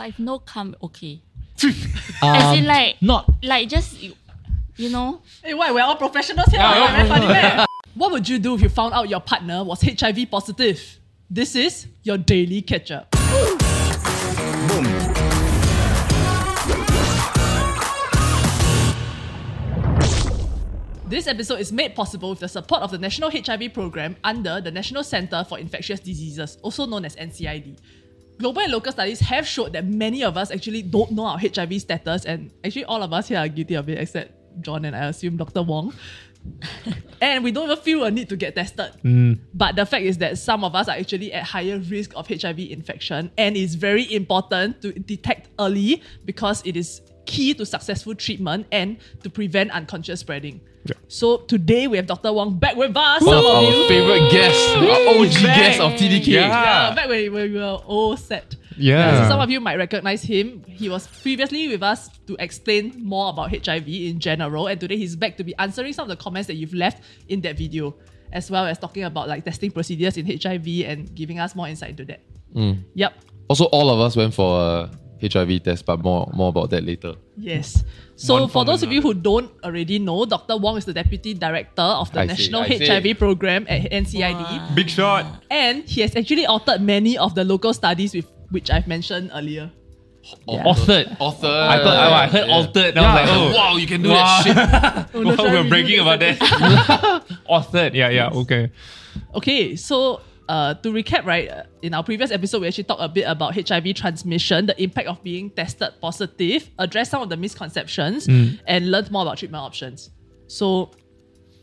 But 0.00 0.08
if 0.08 0.18
no 0.18 0.38
come, 0.38 0.74
okay. 0.82 1.20
Um, 1.62 1.74
As 2.22 2.58
in 2.58 2.64
like, 2.64 3.02
not 3.02 3.30
like 3.42 3.68
just 3.68 4.02
you, 4.02 4.14
you 4.76 4.88
know, 4.88 5.20
Hey, 5.44 5.52
why? 5.52 5.70
We're 5.72 5.82
all 5.82 5.96
professionals 5.96 6.46
here. 6.46 6.58
Yeah, 6.58 6.80
Why? 6.80 6.96
Very 6.96 7.08
funny, 7.08 7.26
man. 7.26 7.66
What 7.94 8.10
would 8.12 8.26
you 8.26 8.38
do 8.38 8.54
if 8.54 8.62
you 8.62 8.70
found 8.70 8.94
out 8.94 9.10
your 9.10 9.20
partner 9.20 9.62
was 9.62 9.82
HIV 9.82 10.30
positive? 10.30 10.80
This 11.28 11.54
is 11.54 11.86
your 12.02 12.16
daily 12.16 12.62
catch 12.62 12.90
up. 12.90 13.10
This 21.10 21.26
episode 21.26 21.60
is 21.60 21.72
made 21.72 21.94
possible 21.94 22.30
with 22.30 22.38
the 22.38 22.48
support 22.48 22.80
of 22.80 22.90
the 22.90 22.96
National 22.96 23.30
HIV 23.30 23.74
Program 23.74 24.16
under 24.24 24.62
the 24.62 24.70
National 24.70 25.04
Center 25.04 25.44
for 25.46 25.58
Infectious 25.58 26.00
Diseases, 26.00 26.56
also 26.62 26.86
known 26.86 27.04
as 27.04 27.16
NCID. 27.16 27.76
Global 28.40 28.62
and 28.62 28.72
local 28.72 28.90
studies 28.90 29.20
have 29.20 29.46
showed 29.46 29.74
that 29.74 29.84
many 29.84 30.24
of 30.24 30.38
us 30.38 30.50
actually 30.50 30.80
don't 30.80 31.12
know 31.12 31.26
our 31.26 31.38
HIV 31.38 31.82
status, 31.82 32.24
and 32.24 32.50
actually 32.64 32.86
all 32.86 33.02
of 33.02 33.12
us 33.12 33.28
here 33.28 33.38
are 33.38 33.48
guilty 33.48 33.74
of 33.74 33.88
it, 33.88 33.98
except 33.98 34.32
John 34.62 34.86
and 34.86 34.96
I 34.96 35.06
assume 35.06 35.36
Dr. 35.36 35.62
Wong. 35.62 35.92
and 37.20 37.44
we 37.44 37.52
don't 37.52 37.70
even 37.70 37.76
feel 37.84 38.04
a 38.04 38.10
need 38.10 38.30
to 38.30 38.36
get 38.36 38.54
tested. 38.54 38.92
Mm. 39.04 39.40
But 39.52 39.76
the 39.76 39.84
fact 39.84 40.04
is 40.04 40.16
that 40.18 40.38
some 40.38 40.64
of 40.64 40.74
us 40.74 40.88
are 40.88 40.96
actually 40.96 41.34
at 41.34 41.44
higher 41.44 41.78
risk 41.78 42.12
of 42.16 42.28
HIV 42.28 42.58
infection, 42.60 43.30
and 43.36 43.58
it's 43.58 43.74
very 43.74 44.10
important 44.14 44.80
to 44.82 44.92
detect 44.92 45.50
early 45.58 46.02
because 46.24 46.62
it 46.64 46.76
is 46.76 47.02
key 47.30 47.54
to 47.54 47.64
successful 47.64 48.14
treatment 48.14 48.66
and 48.72 48.98
to 49.22 49.30
prevent 49.30 49.70
unconscious 49.70 50.18
spreading. 50.20 50.60
Yeah. 50.84 50.94
So 51.08 51.38
today 51.38 51.86
we 51.86 51.96
have 51.96 52.06
Dr. 52.06 52.32
Wong 52.32 52.58
back 52.58 52.74
with 52.74 52.96
us. 52.96 53.22
One 53.22 53.38
of 53.38 53.44
our 53.44 53.70
favorite 53.86 54.32
guests, 54.32 54.74
our 54.74 55.14
OG 55.14 55.34
back. 55.46 55.56
guest 55.56 55.80
of 55.80 55.92
TDK. 55.92 56.26
Yeah, 56.26 56.94
back 56.94 57.08
when 57.08 57.32
we 57.32 57.52
were 57.52 57.78
all 57.86 58.16
set. 58.16 58.56
Yeah. 58.76 59.22
So 59.22 59.28
some 59.28 59.40
of 59.40 59.50
you 59.50 59.60
might 59.60 59.76
recognize 59.76 60.22
him. 60.22 60.64
He 60.66 60.88
was 60.88 61.06
previously 61.06 61.68
with 61.68 61.82
us 61.82 62.08
to 62.26 62.36
explain 62.40 62.98
more 62.98 63.30
about 63.30 63.54
HIV 63.54 63.86
in 63.86 64.18
general, 64.18 64.66
and 64.66 64.80
today 64.80 64.96
he's 64.96 65.14
back 65.14 65.36
to 65.36 65.44
be 65.44 65.54
answering 65.58 65.92
some 65.92 66.10
of 66.10 66.16
the 66.16 66.20
comments 66.22 66.48
that 66.48 66.54
you've 66.54 66.74
left 66.74 67.04
in 67.28 67.42
that 67.42 67.56
video, 67.56 67.94
as 68.32 68.50
well 68.50 68.66
as 68.66 68.78
talking 68.78 69.04
about 69.04 69.28
like 69.28 69.44
testing 69.44 69.70
procedures 69.70 70.16
in 70.16 70.26
HIV 70.26 70.66
and 70.86 71.14
giving 71.14 71.38
us 71.38 71.54
more 71.54 71.68
insight 71.68 71.90
into 71.90 72.06
that. 72.06 72.22
Mm. 72.56 72.82
Yep. 72.94 73.12
Also, 73.48 73.66
all 73.66 73.90
of 73.90 74.00
us 74.00 74.16
went 74.16 74.32
for 74.34 74.58
a 74.58 74.90
HIV 75.22 75.62
test, 75.62 75.86
but 75.86 76.00
more 76.02 76.30
more 76.34 76.48
about 76.48 76.70
that 76.70 76.84
later. 76.84 77.14
Yes. 77.36 77.84
So 78.16 78.34
One 78.40 78.48
for 78.50 78.64
those 78.64 78.82
or 78.82 78.86
of 78.86 78.92
you 78.92 79.00
who 79.00 79.14
don't 79.14 79.50
already 79.64 79.98
know, 79.98 80.26
Dr. 80.26 80.56
Wong 80.58 80.76
is 80.76 80.84
the 80.84 80.92
deputy 80.92 81.32
director 81.32 81.80
of 81.82 82.12
the 82.12 82.20
I 82.20 82.26
National 82.26 82.64
see. 82.64 82.86
HIV 82.86 83.18
program 83.18 83.64
at 83.68 83.90
NCID. 83.90 84.34
Wow. 84.34 84.68
big 84.74 84.90
shot. 84.90 85.24
And 85.50 85.84
he 85.88 86.02
has 86.02 86.14
actually 86.14 86.44
authored 86.44 86.80
many 86.82 87.16
of 87.16 87.34
the 87.34 87.44
local 87.44 87.72
studies 87.72 88.12
with 88.14 88.26
which 88.50 88.70
I've 88.70 88.86
mentioned 88.86 89.30
earlier. 89.32 89.70
Yeah. 90.46 90.64
Authored. 90.64 91.16
Author. 91.18 91.46
I 91.48 91.78
thought 91.78 91.96
oh, 91.96 92.12
I 92.12 92.26
heard 92.26 92.46
Yeah. 92.48 92.54
altered. 92.54 92.98
I 92.98 93.00
Yeah, 93.00 93.14
was 93.14 93.20
like, 93.20 93.28
oh, 93.30 93.48
oh, 93.48 93.56
wow, 93.56 93.76
you 93.78 93.86
can 93.86 94.02
do 94.02 94.10
Wow. 94.10 94.42
that 94.44 95.08
shit. 95.08 95.14
Oh, 95.16 95.22
no, 95.22 95.30
Wow, 95.34 95.44
we're 95.44 95.62
we 95.62 95.68
bragging 95.70 96.00
about 96.00 96.20
this? 96.20 96.38
that. 96.38 97.24
authored. 97.48 97.94
Yeah, 97.94 98.10
yeah. 98.10 98.28
Okay. 98.28 98.70
Okay, 99.34 99.76
so 99.76 100.20
uh, 100.50 100.74
to 100.74 100.92
recap, 100.92 101.24
right, 101.24 101.48
uh, 101.48 101.62
in 101.80 101.94
our 101.94 102.02
previous 102.02 102.32
episode, 102.32 102.60
we 102.62 102.66
actually 102.66 102.82
talked 102.82 103.00
a 103.00 103.08
bit 103.08 103.22
about 103.22 103.54
HIV 103.54 103.94
transmission, 103.94 104.66
the 104.66 104.82
impact 104.82 105.06
of 105.06 105.22
being 105.22 105.48
tested 105.50 105.90
positive, 106.00 106.68
address 106.76 107.08
some 107.08 107.22
of 107.22 107.28
the 107.28 107.36
misconceptions, 107.36 108.26
and 108.66 108.90
learned 108.90 109.12
more 109.12 109.22
about 109.22 109.38
treatment 109.38 109.62
options. 109.62 110.10
So 110.48 110.90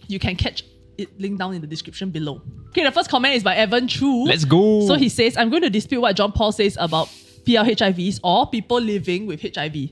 you 0.08 0.20
can 0.20 0.38
catch 0.38 0.64
it 0.98 1.20
linked 1.20 1.38
down 1.38 1.54
in 1.54 1.60
the 1.60 1.68
description 1.68 2.12
below. 2.12 2.42
Okay, 2.70 2.84
the 2.86 2.92
first 2.94 3.10
comment 3.10 3.36
is 3.36 3.44
by 3.44 3.56
Evan 3.58 3.90
Chu. 3.90 4.24
Let's 4.24 4.46
go. 4.46 4.88
So 4.88 4.94
he 4.96 5.10
says, 5.10 5.36
I'm 5.36 5.50
going 5.50 5.64
to 5.64 5.70
dispute 5.70 6.00
what 6.00 6.16
John 6.16 6.32
Paul 6.32 6.54
says 6.54 6.78
about 6.80 7.10
PLHIVs 7.44 8.22
or 8.24 8.48
people 8.50 8.80
living 8.80 9.28
with 9.28 9.42
HIV. 9.42 9.90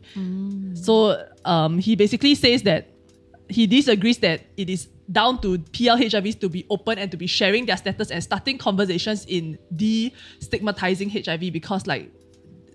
So 0.73 1.21
um, 1.43 1.79
he 1.79 1.97
basically 1.97 2.33
says 2.33 2.63
that 2.63 2.87
he 3.49 3.67
disagrees 3.67 4.19
that 4.19 4.41
it 4.55 4.69
is 4.69 4.87
down 5.11 5.39
to 5.41 5.57
PLHIVs 5.59 6.39
to 6.39 6.49
be 6.49 6.65
open 6.69 6.97
and 6.97 7.11
to 7.11 7.17
be 7.17 7.27
sharing 7.27 7.65
their 7.65 7.77
status 7.77 8.09
and 8.11 8.23
starting 8.23 8.57
conversations 8.57 9.25
in 9.25 9.57
de-stigmatizing 9.75 11.09
HIV 11.09 11.53
because 11.53 11.85
like 11.85 12.11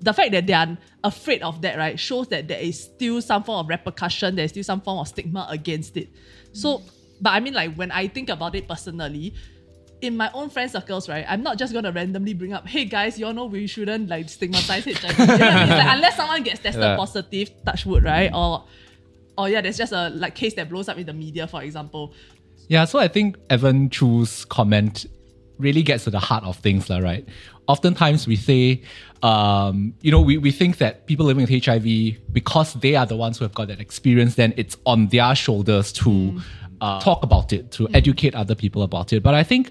the 0.01 0.13
fact 0.15 0.33
that 0.33 0.47
they 0.47 0.53
are 0.55 0.79
afraid 1.05 1.43
of 1.43 1.61
that, 1.63 1.77
right, 1.77 1.99
shows 1.99 2.29
that 2.29 2.49
there 2.49 2.61
is 2.61 2.85
still 2.85 3.21
some 3.21 3.43
form 3.45 3.61
of 3.61 3.69
repercussion, 3.69 4.37
there's 4.37 4.51
still 4.51 4.65
some 4.65 4.81
form 4.81 4.99
of 4.99 5.09
stigma 5.09 5.47
against 5.51 5.97
it. 5.97 6.09
So, 6.53 6.83
but 7.21 7.31
I 7.31 7.41
mean, 7.41 7.53
like, 7.53 7.75
when 7.75 7.91
I 7.91 8.09
think 8.09 8.31
about 8.31 8.55
it 8.55 8.67
personally, 8.67 9.35
in 10.01 10.17
my 10.17 10.31
own 10.33 10.49
friend 10.49 10.71
circles, 10.71 11.07
right, 11.07 11.27
I'm 11.29 11.43
not 11.43 11.59
just 11.59 11.75
gonna 11.75 11.93
randomly 11.93 12.33
bring 12.33 12.55
up, 12.55 12.67
hey 12.67 12.87
guys, 12.87 13.19
you 13.19 13.27
all 13.27 13.35
know 13.35 13.45
we 13.45 13.67
shouldn't 13.67 14.09
like 14.09 14.31
stigmatize 14.31 14.85
HIV. 14.87 15.19
You 15.19 15.27
know 15.27 15.35
I 15.35 15.67
mean? 15.67 15.69
Like, 15.69 15.95
unless 15.97 16.17
someone 16.17 16.43
gets 16.45 16.61
tested 16.61 16.83
Yeah. 16.83 16.97
positive, 16.97 17.51
touch 17.67 17.85
wood, 17.85 18.03
right? 18.05 18.31
Or 18.33 18.65
or 19.41 19.49
yeah, 19.49 19.61
there's 19.61 19.79
just 19.79 19.93
a 19.93 20.11
like 20.11 20.35
case 20.35 20.55
that 20.55 20.69
blows 20.69 20.89
up 20.89 20.99
in 20.99 21.07
the 21.07 21.13
media, 21.13 21.47
for 21.47 21.63
example. 21.63 22.15
Yeah, 22.69 22.85
so 22.85 22.99
I 22.99 23.09
think 23.09 23.37
Evan 23.49 23.91
Chu's 23.91 24.45
comment 24.45 25.07
really 25.59 25.83
gets 25.83 26.05
to 26.05 26.11
the 26.11 26.19
heart 26.19 26.45
of 26.45 26.57
things, 26.57 26.89
right? 26.89 27.27
Oftentimes 27.67 28.27
we 28.27 28.37
say, 28.37 28.83
um, 29.23 29.95
you 30.01 30.11
know, 30.11 30.21
we, 30.21 30.39
we 30.39 30.51
think 30.51 30.79
that 30.79 31.07
people 31.07 31.27
living 31.27 31.47
with 31.47 31.65
HIV, 31.65 31.85
because 32.33 32.75
they 32.75 32.97
are 32.97 33.07
the 33.07 33.17
ones 33.17 33.39
who 33.39 33.45
have 33.45 33.55
got 33.55 33.69
that 33.69 33.81
experience, 33.81 34.35
then 34.37 34.55
it's 34.57 34.77
on 34.87 35.09
their 35.09 35.35
shoulders 35.35 35.93
to 35.93 36.41
uh, 36.81 37.01
talk 37.01 37.23
about 37.23 37.53
it, 37.53 37.71
to 37.73 37.89
educate 37.93 38.35
other 38.35 38.55
people 38.55 38.83
about 38.83 39.13
it. 39.13 39.23
But 39.23 39.35
I 39.35 39.43
think 39.43 39.71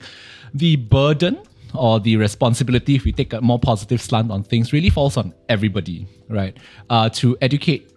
the 0.53 0.75
burden 0.75 1.39
or 1.73 1.99
the 1.99 2.17
responsibility, 2.17 2.95
if 2.95 3.03
we 3.03 3.11
take 3.11 3.33
a 3.33 3.41
more 3.41 3.59
positive 3.59 4.01
slant 4.01 4.31
on 4.31 4.43
things, 4.43 4.71
really 4.73 4.89
falls 4.89 5.17
on 5.17 5.33
everybody, 5.49 6.07
right? 6.27 6.55
Uh, 6.89 7.09
to 7.09 7.37
educate 7.41 7.91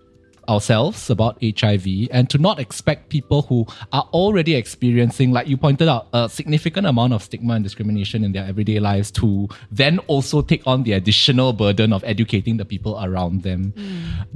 ourselves 0.52 1.10
about 1.10 1.38
HIV 1.42 1.86
and 2.10 2.28
to 2.30 2.38
not 2.38 2.60
expect 2.60 3.08
people 3.08 3.42
who 3.42 3.66
are 3.92 4.08
already 4.12 4.54
experiencing, 4.54 5.32
like 5.32 5.46
you 5.48 5.56
pointed 5.56 5.88
out, 5.88 6.08
a 6.12 6.28
significant 6.28 6.86
amount 6.86 7.12
of 7.12 7.22
stigma 7.22 7.54
and 7.54 7.64
discrimination 7.64 8.24
in 8.24 8.32
their 8.32 8.44
everyday 8.44 8.78
lives 8.78 9.10
to 9.12 9.48
then 9.70 9.98
also 10.00 10.42
take 10.42 10.62
on 10.66 10.82
the 10.82 10.92
additional 10.92 11.52
burden 11.52 11.92
of 11.92 12.04
educating 12.04 12.56
the 12.56 12.64
people 12.64 13.02
around 13.02 13.42
them. 13.42 13.72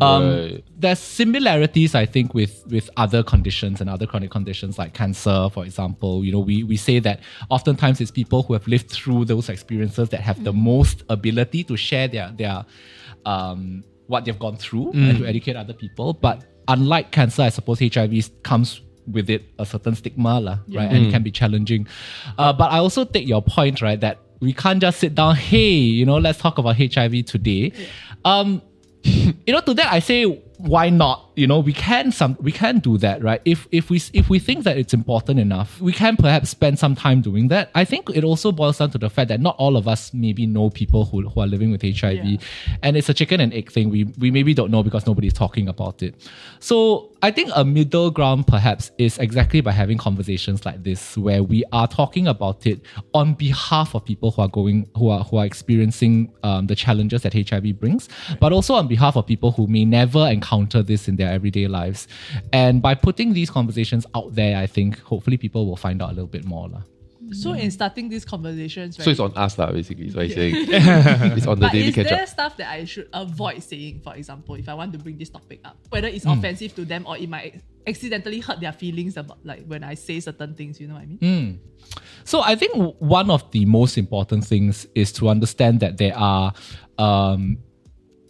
Um, 0.00 0.26
Right. 0.26 0.64
There's 0.78 0.98
similarities, 0.98 1.94
I 1.94 2.06
think, 2.06 2.34
with 2.34 2.64
with 2.66 2.90
other 2.96 3.22
conditions 3.22 3.80
and 3.80 3.88
other 3.88 4.06
chronic 4.06 4.30
conditions 4.30 4.78
like 4.78 4.92
cancer, 4.94 5.48
for 5.52 5.64
example. 5.64 6.24
You 6.24 6.32
know, 6.32 6.40
we 6.40 6.62
we 6.64 6.76
say 6.76 6.98
that 7.00 7.20
oftentimes 7.50 8.00
it's 8.00 8.10
people 8.10 8.42
who 8.42 8.52
have 8.52 8.66
lived 8.66 8.90
through 8.90 9.24
those 9.26 9.48
experiences 9.48 10.08
that 10.10 10.20
have 10.20 10.42
the 10.44 10.52
most 10.52 11.02
ability 11.08 11.64
to 11.64 11.76
share 11.76 12.08
their 12.08 12.30
their 12.32 12.64
um, 13.24 13.84
what 14.06 14.24
they've 14.24 14.38
gone 14.38 14.56
through 14.56 14.92
and 14.92 15.18
to 15.18 15.26
educate 15.26 15.56
other 15.56 15.72
people. 15.74 16.12
But 16.12 16.44
unlike 16.68 17.10
cancer, 17.12 17.42
I 17.42 17.48
suppose 17.48 17.80
HIV 17.80 18.42
comes 18.42 18.80
with 19.10 19.30
it 19.30 19.44
a 19.58 19.66
certain 19.66 19.94
stigma, 19.94 20.40
lah, 20.40 20.58
right? 20.68 20.90
And 20.90 21.06
it 21.06 21.10
can 21.10 21.22
be 21.22 21.30
challenging. 21.30 21.86
Uh, 22.38 22.52
but 22.52 22.72
I 22.72 22.78
also 22.78 23.04
take 23.04 23.26
your 23.26 23.42
point, 23.42 23.82
right, 23.82 24.00
that 24.00 24.18
we 24.40 24.52
can't 24.52 24.80
just 24.80 25.00
sit 25.00 25.14
down, 25.14 25.36
hey, 25.36 25.70
you 25.70 26.04
know, 26.04 26.16
let's 26.16 26.38
talk 26.38 26.58
about 26.58 26.76
HIV 26.76 27.24
today. 27.26 27.72
Um, 28.24 28.62
you 29.02 29.52
know, 29.52 29.60
to 29.60 29.74
that 29.74 29.92
I 29.92 30.00
say, 30.00 30.42
why 30.58 30.88
not? 30.90 31.22
You 31.36 31.46
know, 31.46 31.60
we 31.60 31.74
can 31.74 32.12
some 32.12 32.34
we 32.40 32.50
can 32.50 32.78
do 32.78 32.96
that, 32.98 33.22
right? 33.22 33.42
If 33.44 33.68
if 33.70 33.90
we 33.90 34.00
if 34.14 34.30
we 34.30 34.38
think 34.38 34.64
that 34.64 34.78
it's 34.78 34.94
important 34.94 35.38
enough, 35.38 35.78
we 35.82 35.92
can 35.92 36.16
perhaps 36.16 36.48
spend 36.48 36.78
some 36.78 36.94
time 36.94 37.20
doing 37.20 37.48
that. 37.48 37.70
I 37.74 37.84
think 37.84 38.08
it 38.14 38.24
also 38.24 38.52
boils 38.52 38.78
down 38.78 38.90
to 38.92 38.98
the 38.98 39.10
fact 39.10 39.28
that 39.28 39.40
not 39.40 39.54
all 39.58 39.76
of 39.76 39.86
us 39.86 40.14
maybe 40.14 40.46
know 40.46 40.70
people 40.70 41.04
who, 41.04 41.28
who 41.28 41.40
are 41.42 41.46
living 41.46 41.70
with 41.70 41.82
HIV, 41.82 42.24
Yeah. 42.24 42.36
and 42.82 42.96
it's 42.96 43.10
a 43.10 43.14
chicken 43.14 43.38
and 43.40 43.52
egg 43.52 43.70
thing. 43.70 43.90
We 43.90 44.04
we 44.18 44.30
maybe 44.30 44.54
don't 44.54 44.70
know 44.70 44.82
because 44.82 45.06
nobody's 45.06 45.34
talking 45.34 45.68
about 45.68 46.02
it. 46.02 46.14
So 46.58 47.12
I 47.22 47.30
think 47.32 47.50
a 47.54 47.64
middle 47.64 48.10
ground 48.10 48.46
perhaps 48.46 48.90
is 48.96 49.18
exactly 49.18 49.60
by 49.60 49.72
having 49.72 49.98
conversations 49.98 50.64
like 50.64 50.84
this 50.84 51.18
where 51.18 51.42
we 51.42 51.64
are 51.72 51.86
talking 51.88 52.26
about 52.28 52.66
it 52.66 52.80
on 53.12 53.34
behalf 53.34 53.94
of 53.94 54.06
people 54.06 54.30
who 54.30 54.40
are 54.40 54.48
going 54.48 54.88
who 54.96 55.10
are 55.10 55.22
who 55.24 55.36
are 55.36 55.44
experiencing 55.44 56.32
um, 56.44 56.66
the 56.66 56.74
challenges 56.74 57.20
that 57.22 57.34
HIV 57.34 57.78
brings, 57.78 58.08
but 58.40 58.54
also 58.54 58.72
on 58.74 58.88
behalf 58.88 59.16
of 59.16 59.26
people 59.26 59.52
who 59.52 59.66
may 59.66 59.84
never 59.84 60.26
encounter 60.26 60.45
this 60.86 61.08
in 61.08 61.16
their 61.16 61.30
everyday 61.32 61.66
lives. 61.68 62.08
And 62.52 62.80
by 62.82 62.94
putting 62.94 63.32
these 63.32 63.50
conversations 63.50 64.06
out 64.14 64.34
there, 64.34 64.56
I 64.58 64.66
think 64.66 65.00
hopefully 65.00 65.36
people 65.36 65.66
will 65.66 65.76
find 65.76 66.02
out 66.02 66.10
a 66.10 66.14
little 66.14 66.26
bit 66.26 66.44
more. 66.44 66.68
lah. 66.68 66.82
So 67.32 67.54
in 67.54 67.72
starting 67.72 68.08
these 68.08 68.24
conversations, 68.24 68.96
right, 68.98 69.04
So 69.04 69.10
it's 69.10 69.18
on 69.18 69.32
us, 69.34 69.58
lah, 69.58 69.72
basically. 69.72 70.10
So 70.10 70.20
I 70.20 70.28
saying 70.28 70.54
it's 71.36 71.46
on 71.46 71.58
the 71.58 71.66
but 71.66 71.72
daily 71.72 71.88
is 71.88 71.94
catch 71.94 72.06
there 72.08 72.22
up. 72.22 72.28
stuff 72.28 72.56
that 72.58 72.70
I 72.70 72.84
should 72.84 73.08
avoid 73.12 73.62
saying, 73.64 74.00
for 74.04 74.14
example, 74.14 74.54
if 74.54 74.68
I 74.68 74.74
want 74.74 74.92
to 74.92 74.98
bring 74.98 75.18
this 75.18 75.30
topic 75.30 75.58
up, 75.64 75.76
whether 75.90 76.06
it's 76.06 76.22
Hmm. 76.24 76.38
offensive 76.38 76.74
to 76.76 76.84
them 76.84 77.04
or 77.04 77.18
it 77.18 77.28
might 77.28 77.60
accidentally 77.84 78.38
hurt 78.38 78.60
their 78.60 78.72
feelings 78.72 79.16
about 79.16 79.38
like 79.44 79.66
when 79.66 79.82
I 79.82 79.94
say 79.94 80.20
certain 80.20 80.54
things, 80.54 80.78
you 80.80 80.86
know 80.86 80.94
what 80.94 81.02
I 81.02 81.06
mean? 81.20 81.58
So 82.24 82.42
I 82.42 82.54
think 82.54 82.74
one 83.00 83.30
of 83.30 83.50
the 83.50 83.64
most 83.66 83.98
important 83.98 84.44
things 84.44 84.86
is 84.94 85.10
to 85.14 85.28
understand 85.28 85.80
that 85.80 85.98
there 85.98 86.16
are, 86.16 86.52
um, 86.98 87.58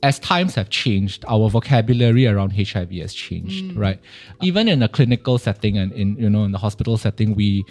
as 0.03 0.19
times 0.19 0.55
have 0.55 0.69
changed, 0.69 1.25
our 1.27 1.49
vocabulary 1.49 2.27
around 2.27 2.51
HIV 2.51 2.91
has 2.93 3.15
changed, 3.15 3.75
right? 3.77 3.99
Even 4.43 4.69
in 4.69 4.83
a 4.83 4.89
clinical 4.89 5.39
setting 5.39 5.79
and 5.79 5.93
in 5.93 6.17
you 6.17 6.29
know 6.29 6.45
in 6.45 6.53
the 6.53 6.59
hospital 6.59 6.97
setting, 6.97 7.35
we 7.35 7.65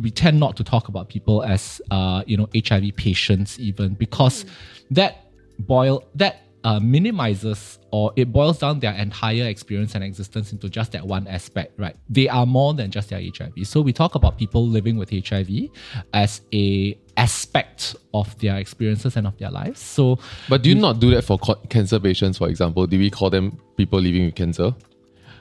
we 0.00 0.10
tend 0.10 0.40
not 0.40 0.56
to 0.56 0.64
talk 0.64 0.88
about 0.88 1.08
people 1.08 1.42
as 1.42 1.80
uh, 1.90 2.22
you 2.26 2.36
know 2.36 2.48
HIV 2.54 2.96
patients 2.96 3.58
even 3.58 3.94
because 3.94 4.44
that 4.90 5.30
boil 5.60 6.04
that 6.14 6.42
uh, 6.64 6.80
minimizes 6.80 7.78
or 7.90 8.12
it 8.16 8.32
boils 8.32 8.58
down 8.58 8.80
their 8.80 8.92
entire 8.92 9.44
experience 9.44 9.94
and 9.94 10.04
existence 10.04 10.52
into 10.52 10.68
just 10.68 10.92
that 10.92 11.06
one 11.06 11.26
aspect, 11.26 11.78
right? 11.78 11.96
They 12.08 12.28
are 12.28 12.46
more 12.46 12.74
than 12.74 12.90
just 12.90 13.10
their 13.10 13.20
HIV. 13.20 13.66
So 13.66 13.80
we 13.80 13.92
talk 13.92 14.14
about 14.14 14.38
people 14.38 14.66
living 14.66 14.96
with 14.96 15.10
HIV 15.10 15.70
as 16.12 16.42
a 16.52 16.98
aspect 17.16 17.96
of 18.14 18.38
their 18.38 18.56
experiences 18.58 19.16
and 19.16 19.26
of 19.26 19.36
their 19.38 19.50
lives. 19.50 19.80
So 19.80 20.18
But 20.48 20.62
do 20.62 20.68
you 20.68 20.74
not 20.74 21.00
do 21.00 21.10
that 21.10 21.24
for 21.24 21.38
cancer 21.68 21.98
patients, 21.98 22.38
for 22.38 22.48
example? 22.48 22.86
Do 22.86 22.98
we 22.98 23.10
call 23.10 23.30
them 23.30 23.58
people 23.76 24.00
living 24.00 24.26
with 24.26 24.34
cancer? 24.34 24.74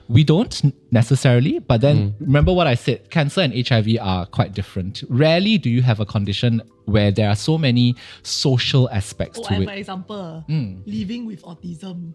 We 0.09 0.23
don't 0.23 0.73
necessarily, 0.91 1.59
but 1.59 1.81
then 1.81 2.15
remember 2.19 2.53
what 2.53 2.65
I 2.67 2.75
said 2.75 3.09
cancer 3.09 3.41
and 3.41 3.53
HIV 3.67 3.97
are 4.01 4.25
quite 4.25 4.53
different. 4.53 5.03
Rarely 5.09 5.57
do 5.57 5.69
you 5.69 5.81
have 5.81 5.99
a 5.99 6.05
condition 6.05 6.61
where 6.85 7.11
there 7.11 7.29
are 7.29 7.35
so 7.35 7.57
many 7.57 7.95
social 8.23 8.89
aspects 8.89 9.39
Oh, 9.39 9.43
to 9.47 9.53
and 9.53 9.63
it. 9.63 9.67
for 9.67 9.73
example, 9.73 10.43
Hmm. 10.47 10.75
living 10.85 11.25
with 11.25 11.41
autism. 11.43 12.13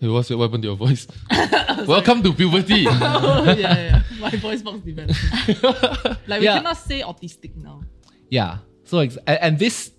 Hey, 0.00 0.08
what's 0.08 0.30
what 0.30 0.38
happened 0.46 0.62
to 0.62 0.68
your 0.68 0.76
voice? 0.76 1.06
Welcome 1.86 2.22
to 2.22 2.32
puberty. 2.32 2.86
oh, 2.88 3.54
yeah, 3.58 3.76
yeah. 3.76 4.02
My 4.20 4.30
voice 4.30 4.62
box 4.62 4.78
developed. 4.80 5.18
like 6.28 6.40
we 6.40 6.44
Yeah. 6.46 6.58
cannot 6.58 6.76
say 6.78 7.02
autistic 7.02 7.56
now. 7.56 7.82
Yeah. 8.30 8.58
So 8.84 9.00
ex- 9.00 9.18
and, 9.26 9.38
and 9.42 9.58
this 9.58 9.90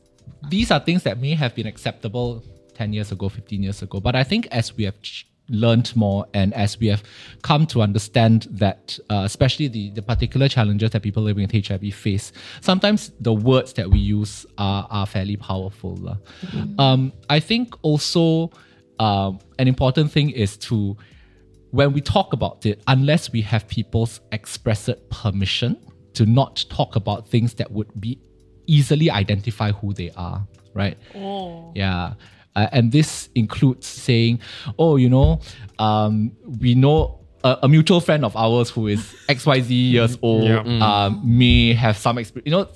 these 0.50 0.72
are 0.72 0.80
things 0.80 1.04
that 1.04 1.20
may 1.20 1.36
have 1.36 1.54
been 1.54 1.68
acceptable 1.68 2.44
10 2.76 2.94
years 2.94 3.12
ago, 3.12 3.28
15 3.30 3.62
years 3.62 3.82
ago. 3.82 4.00
But 4.00 4.16
I 4.16 4.24
think 4.24 4.48
as 4.52 4.76
we 4.76 4.86
have 4.86 5.00
ch- 5.02 5.28
learned 5.50 5.96
more 5.96 6.26
and 6.34 6.54
as 6.54 6.80
we 6.80 6.88
have 6.88 7.04
come 7.42 7.66
to 7.68 7.82
understand 7.82 8.48
that 8.52 8.98
uh, 9.10 9.24
especially 9.26 9.68
the, 9.68 9.90
the 9.92 10.02
particular 10.02 10.48
challenges 10.48 10.92
that 10.92 11.02
people 11.02 11.24
living 11.24 11.48
with 11.52 11.68
HIV 11.68 11.94
face, 11.94 12.32
sometimes 12.62 13.12
the 13.20 13.34
words 13.34 13.74
that 13.74 13.90
we 13.90 14.00
use 14.00 14.46
are, 14.58 14.88
are 14.90 15.06
fairly 15.06 15.36
powerful. 15.36 15.96
lah. 15.98 16.18
Um, 16.78 17.14
I 17.30 17.40
think 17.40 17.76
also 17.82 18.52
um, 19.00 19.40
an 19.58 19.68
important 19.68 20.12
thing 20.12 20.30
is 20.30 20.58
to 20.58 20.98
when 21.72 21.94
we 21.94 22.02
talk 22.02 22.34
about 22.34 22.66
it, 22.66 22.82
unless 22.88 23.32
we 23.32 23.42
have 23.42 23.68
people's 23.68 24.22
expressed 24.32 25.10
permission 25.10 25.78
to 26.14 26.26
not 26.26 26.66
talk 26.70 26.96
about 26.96 27.28
things 27.28 27.54
that 27.56 27.72
would 27.72 27.88
be 28.00 28.20
easily 28.66 29.10
identify 29.10 29.72
who 29.72 29.94
they 29.94 30.12
are, 30.16 30.46
right? 30.74 30.98
Oh. 31.16 31.72
Yeah. 31.76 32.14
Uh, 32.60 32.68
and 32.72 32.92
this 32.92 33.30
includes 33.36 33.88
saying, 33.88 34.40
oh, 34.78 34.98
you 34.98 35.10
know, 35.10 35.40
um, 35.78 36.32
we 36.60 36.76
know 36.76 37.20
a, 37.44 37.58
a 37.64 37.68
mutual 37.70 38.02
friend 38.02 38.26
of 38.26 38.36
ours 38.36 38.70
who 38.70 38.88
is 38.88 39.00
XYZ 39.30 39.70
years 39.70 40.18
old 40.22 40.44
Yeah. 40.44 40.60
um, 41.06 41.22
may 41.24 41.74
have 41.74 41.96
some 41.98 42.18
experience, 42.18 42.46
you 42.46 42.52
know, 42.52 42.68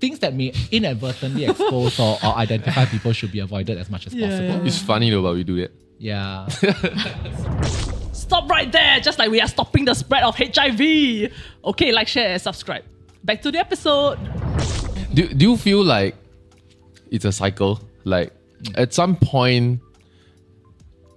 things 0.00 0.18
that 0.20 0.34
may 0.34 0.52
inadvertently 0.70 1.46
expose 1.46 1.98
or, 1.98 2.18
or 2.24 2.36
identify 2.36 2.84
people 2.84 3.12
should 3.12 3.32
be 3.32 3.40
avoided 3.40 3.78
as 3.78 3.90
much 3.90 4.06
as 4.06 4.14
Yeah, 4.14 4.28
possible. 4.28 4.48
yeah. 4.48 4.64
it's 4.66 4.78
funny 4.78 5.10
though, 5.10 5.22
but 5.22 5.34
we 5.34 5.42
do 5.44 5.56
that. 5.60 5.72
Yeah. 5.98 6.46
Stop 8.12 8.48
right 8.48 8.70
there, 8.70 9.00
just 9.00 9.18
like 9.18 9.30
we 9.30 9.40
are 9.40 9.48
stopping 9.48 9.84
the 9.84 9.94
spread 9.94 10.22
of 10.22 10.36
HIV. 10.36 11.32
Okay, 11.64 11.92
like, 11.92 12.08
share, 12.08 12.30
and 12.32 12.40
subscribe. 12.40 12.84
Back 13.24 13.42
to 13.42 13.50
the 13.50 13.58
episode. 13.58 14.18
Do, 15.14 15.28
do 15.28 15.50
you 15.50 15.56
feel 15.56 15.84
like 15.84 16.14
it's 17.10 17.24
a 17.24 17.32
cycle? 17.32 17.80
Like 18.04 18.32
at 18.74 18.92
some 18.92 19.16
point, 19.16 19.80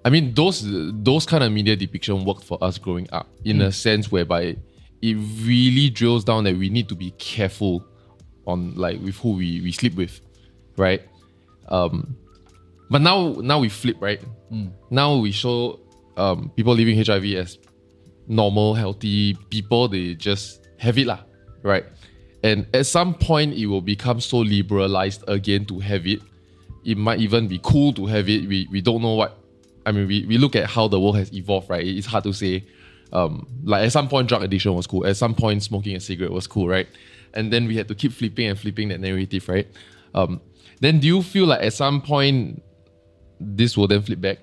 I 0.04 0.10
mean, 0.10 0.34
those 0.34 0.64
those 1.04 1.26
kind 1.26 1.44
of 1.44 1.52
media 1.52 1.76
depiction 1.76 2.26
worked 2.26 2.44
for 2.44 2.64
us 2.64 2.78
growing 2.78 3.08
up 3.12 3.28
in 3.44 3.62
a 3.62 3.72
sense 3.72 4.12
whereby 4.12 4.56
it 5.02 5.16
really 5.44 5.90
drills 5.90 6.24
down 6.24 6.44
that 6.46 6.56
we 6.58 6.70
need 6.70 6.90
to 6.90 6.96
be 6.96 7.12
careful 7.12 7.86
on 8.48 8.76
like 8.76 9.00
with 9.02 9.18
who 9.18 9.32
we, 9.34 9.62
we 9.62 9.72
sleep 9.72 9.96
with, 9.96 10.22
right? 10.78 11.02
Um, 11.70 12.16
but 12.90 13.02
now 13.02 13.36
now 13.42 13.60
we 13.60 13.70
flip, 13.70 13.98
right? 14.00 14.22
Now 14.90 15.18
we 15.18 15.32
show 15.32 15.80
um, 16.18 16.52
people 16.56 16.74
living 16.74 17.04
HIV 17.04 17.26
as 17.36 17.58
normal, 18.28 18.74
healthy 18.74 19.34
people. 19.50 19.88
They 19.88 20.14
just 20.14 20.68
have 20.78 20.98
it, 20.98 21.08
lah, 21.08 21.20
right? 21.64 21.86
And 22.44 22.68
at 22.76 22.86
some 22.86 23.16
point, 23.16 23.56
it 23.56 23.66
will 23.66 23.82
become 23.82 24.22
so 24.22 24.38
liberalized 24.38 25.24
again 25.28 25.66
to 25.66 25.80
have 25.80 26.06
it. 26.06 26.22
It 26.86 26.98
might 26.98 27.20
even 27.20 27.48
be 27.48 27.60
cool 27.62 27.92
to 27.94 28.06
have 28.06 28.30
it. 28.30 28.48
We, 28.48 28.68
we 28.72 28.80
don't 28.80 29.02
know 29.02 29.16
what. 29.16 29.38
I 29.86 29.92
mean, 29.92 30.08
we, 30.08 30.26
we 30.26 30.38
look 30.38 30.56
at 30.56 30.70
how 30.70 30.88
the 30.88 31.00
world 31.00 31.18
has 31.18 31.34
evolved, 31.34 31.70
right? 31.70 31.86
It's 31.86 32.08
hard 32.08 32.24
to 32.26 32.34
say. 32.34 32.64
Um, 33.12 33.48
like 33.64 33.86
at 33.86 33.92
some 33.92 34.08
point, 34.08 34.30
drug 34.30 34.44
addiction 34.44 34.74
was 34.74 34.88
cool. 34.88 35.06
At 35.06 35.18
some 35.18 35.34
point, 35.34 35.64
smoking 35.64 35.96
a 35.96 36.00
cigarette 36.00 36.32
was 36.32 36.48
cool, 36.48 36.68
right? 36.68 36.88
And 37.34 37.52
then 37.52 37.68
we 37.68 37.76
had 37.76 37.88
to 37.88 37.96
keep 37.96 38.14
flipping 38.14 38.48
and 38.48 38.60
flipping 38.60 38.90
that 38.90 39.00
narrative, 39.00 39.48
right? 39.50 39.68
Um, 40.14 40.42
then 40.80 41.00
do 41.00 41.08
you 41.08 41.22
feel 41.22 41.48
like 41.48 41.62
at 41.62 41.74
some 41.74 42.02
point 42.02 42.62
this 43.40 43.78
will 43.78 43.88
then 43.88 44.02
flip 44.02 44.22
back? 44.22 44.40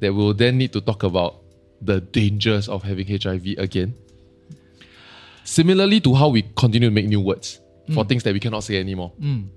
That 0.00 0.14
we'll 0.14 0.34
then 0.34 0.58
need 0.58 0.72
to 0.74 0.80
talk 0.80 1.02
about 1.02 1.42
the 1.80 2.00
dangers 2.00 2.68
of 2.68 2.82
having 2.82 3.06
HIV 3.06 3.58
again? 3.58 3.94
Similarly 5.44 6.00
to 6.00 6.14
how 6.14 6.28
we 6.28 6.42
continue 6.42 6.88
to 6.88 6.94
make 6.94 7.06
new 7.06 7.20
words 7.20 7.60
for 7.94 8.04
things 8.04 8.22
that 8.24 8.32
we 8.34 8.40
cannot 8.40 8.64
say 8.64 8.78
anymore. 8.80 9.12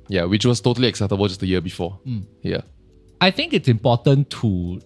Yeah, 0.08 0.24
which 0.26 0.46
was 0.46 0.62
totally 0.62 0.88
acceptable 0.88 1.28
just 1.28 1.42
a 1.44 1.48
year 1.48 1.62
before. 1.62 2.00
Yeah. 2.42 2.62
I 3.20 3.30
think 3.32 3.54
it's 3.54 3.68
important 3.68 4.30
to 4.42 4.80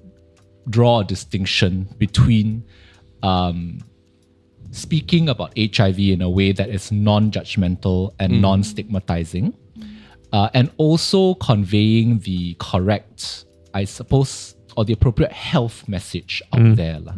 draw 0.69 0.99
a 1.01 1.03
distinction 1.05 1.87
between 1.97 2.63
um, 3.23 3.79
speaking 4.71 5.29
about 5.29 5.53
HIV 5.57 5.99
in 5.99 6.21
a 6.21 6.29
way 6.29 6.51
that 6.51 6.69
is 6.69 6.91
non 6.91 7.31
judgmental 7.31 8.13
and 8.19 8.41
non 8.41 8.63
stigmatizing, 8.63 9.53
uh, 10.33 10.49
and 10.53 10.69
also 10.77 11.35
conveying 11.35 12.19
the 12.19 12.55
correct, 12.59 13.45
I 13.73 13.85
suppose, 13.85 14.55
or 14.75 14.83
the 14.85 14.93
appropriate 14.93 15.31
health 15.31 15.87
message 15.87 16.41
out 16.53 16.75
there. 16.75 16.99
lah. 16.99 17.13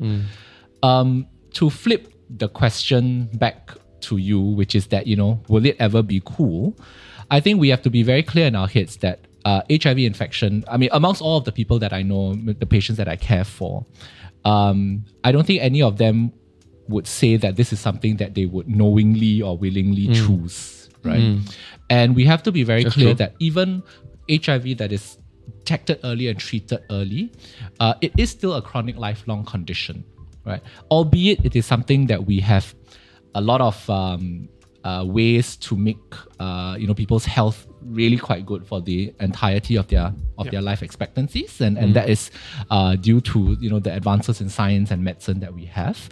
Um, 0.83 1.27
to 1.53 1.69
flip 1.71 2.13
the 2.29 2.47
question 2.50 3.29
back 3.33 3.71
to 4.07 4.18
you, 4.18 4.39
which 4.39 4.75
is 4.75 4.88
that, 4.88 5.07
you 5.07 5.15
know, 5.15 5.39
will 5.48 5.65
it 5.65 5.75
ever 5.80 6.01
be 6.01 6.21
cool? 6.25 6.75
I 7.30 7.39
think 7.39 7.59
we 7.59 7.69
have 7.69 7.81
to 7.83 7.89
be 7.89 8.04
very 8.04 8.24
clear 8.24 8.48
in 8.48 8.56
our 8.56 8.68
heads 8.68 8.98
that 8.98 9.27
uh, 9.45 9.62
HIV 9.69 10.00
infection, 10.00 10.63
I 10.68 10.77
mean, 10.77 10.89
amongst 10.92 11.21
all 11.21 11.38
of 11.38 11.45
the 11.45 11.51
people 11.51 11.80
that 11.80 11.94
I 11.94 12.01
know, 12.01 12.36
the 12.36 12.65
patients 12.65 12.98
that 12.98 13.07
I 13.07 13.15
care 13.15 13.44
for, 13.45 13.86
um, 14.45 15.06
I 15.24 15.31
don't 15.31 15.45
think 15.45 15.62
any 15.62 15.81
of 15.81 15.98
them 15.98 16.31
would 16.88 17.07
say 17.07 17.36
that 17.38 17.56
this 17.57 17.74
is 17.74 17.80
something 17.80 18.18
that 18.18 18.33
they 18.33 18.45
would 18.45 18.68
knowingly 18.68 19.42
or 19.42 19.57
willingly 19.57 20.07
choose, 20.13 20.89
right? 21.03 21.19
And 21.89 22.15
we 22.15 22.24
have 22.25 22.44
to 22.44 22.51
be 22.51 22.63
very 22.63 22.83
clear 22.86 23.07
true. 23.07 23.13
that 23.15 23.36
even 23.39 23.83
HIV 24.30 24.77
that 24.77 24.92
is 24.92 25.18
detected 25.60 26.00
early 26.03 26.27
and 26.30 26.39
treated 26.39 26.80
early, 26.89 27.31
uh, 27.80 27.94
it 28.01 28.13
is 28.18 28.30
still 28.30 28.53
a 28.53 28.62
chronic 28.62 28.95
lifelong 28.98 29.43
condition, 29.46 30.03
right? 30.46 30.62
Albeit 30.91 31.43
it 31.46 31.55
is 31.55 31.65
something 31.65 32.08
that 32.08 32.25
we 32.25 32.39
have 32.39 32.74
a 33.38 33.41
lot 33.41 33.62
of 33.62 33.89
um, 33.89 34.50
uh, 34.84 35.03
ways 35.06 35.56
to 35.58 35.75
make 35.75 35.98
uh, 36.39 36.75
you 36.79 36.88
know 36.88 36.94
people's 36.94 37.25
health 37.25 37.67
really 37.84 38.17
quite 38.17 38.46
good 38.46 38.65
for 38.65 38.82
the 38.82 39.13
entirety 39.20 39.75
of 39.77 39.88
their 39.88 40.13
of 40.38 40.50
their 40.51 40.62
life 40.62 40.82
expectancies, 40.82 41.62
and 41.62 41.77
and 41.77 41.94
that 41.94 42.10
is 42.10 42.32
uh, 42.72 42.96
due 42.96 43.22
to 43.22 43.56
you 43.60 43.70
know 43.70 43.79
the 43.79 43.94
advances 43.94 44.41
in 44.41 44.50
science 44.50 44.91
and 44.91 45.03
medicine 45.03 45.39
that 45.39 45.53
we 45.53 45.65
have. 45.65 46.10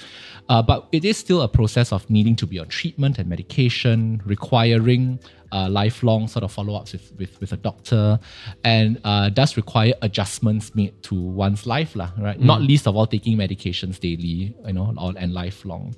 Uh, 0.47 0.61
but 0.61 0.87
it 0.91 1.03
is 1.03 1.17
still 1.17 1.41
a 1.41 1.47
process 1.47 1.91
of 1.91 2.07
needing 2.07 2.35
to 2.35 2.45
be 2.45 2.59
on 2.59 2.67
treatment 2.67 3.17
and 3.17 3.27
medication, 3.27 4.21
requiring 4.25 5.19
uh, 5.51 5.67
lifelong 5.69 6.27
sort 6.27 6.43
of 6.43 6.51
follow-ups 6.51 6.93
with, 6.93 7.11
with, 7.17 7.41
with 7.41 7.51
a 7.51 7.57
doctor, 7.57 8.19
and 8.63 9.01
uh, 9.05 9.29
does 9.29 9.57
require 9.57 9.93
adjustments 10.03 10.75
made 10.75 10.93
to 11.01 11.15
one's 11.15 11.65
life, 11.65 11.95
lah, 11.95 12.11
right? 12.19 12.39
Not 12.39 12.61
least 12.61 12.85
of 12.87 12.95
all 12.95 13.07
taking 13.07 13.37
medications 13.37 13.99
daily, 13.99 14.55
you 14.67 14.73
know, 14.73 14.93
and 15.17 15.33
lifelong. 15.33 15.95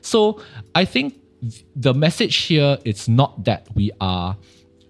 So 0.00 0.42
I 0.74 0.84
think 0.84 1.20
the 1.76 1.94
message 1.94 2.36
here 2.36 2.78
is 2.84 3.08
not 3.08 3.44
that 3.44 3.66
we 3.74 3.90
are, 4.00 4.36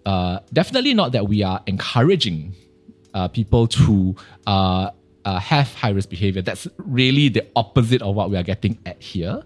uh, 0.06 0.40
definitely 0.52 0.94
not 0.94 1.12
that 1.12 1.28
we 1.28 1.42
are 1.42 1.60
encouraging 1.66 2.54
uh, 3.14 3.28
people 3.28 3.66
to 3.66 4.14
uh, 4.46 4.90
uh, 5.24 5.38
have 5.38 5.72
high 5.74 5.90
risk 5.90 6.08
behavior. 6.08 6.42
That's 6.42 6.66
really 6.78 7.28
the 7.28 7.46
opposite 7.56 8.02
of 8.02 8.14
what 8.14 8.30
we 8.30 8.36
are 8.36 8.42
getting 8.42 8.78
at 8.86 9.02
here. 9.02 9.42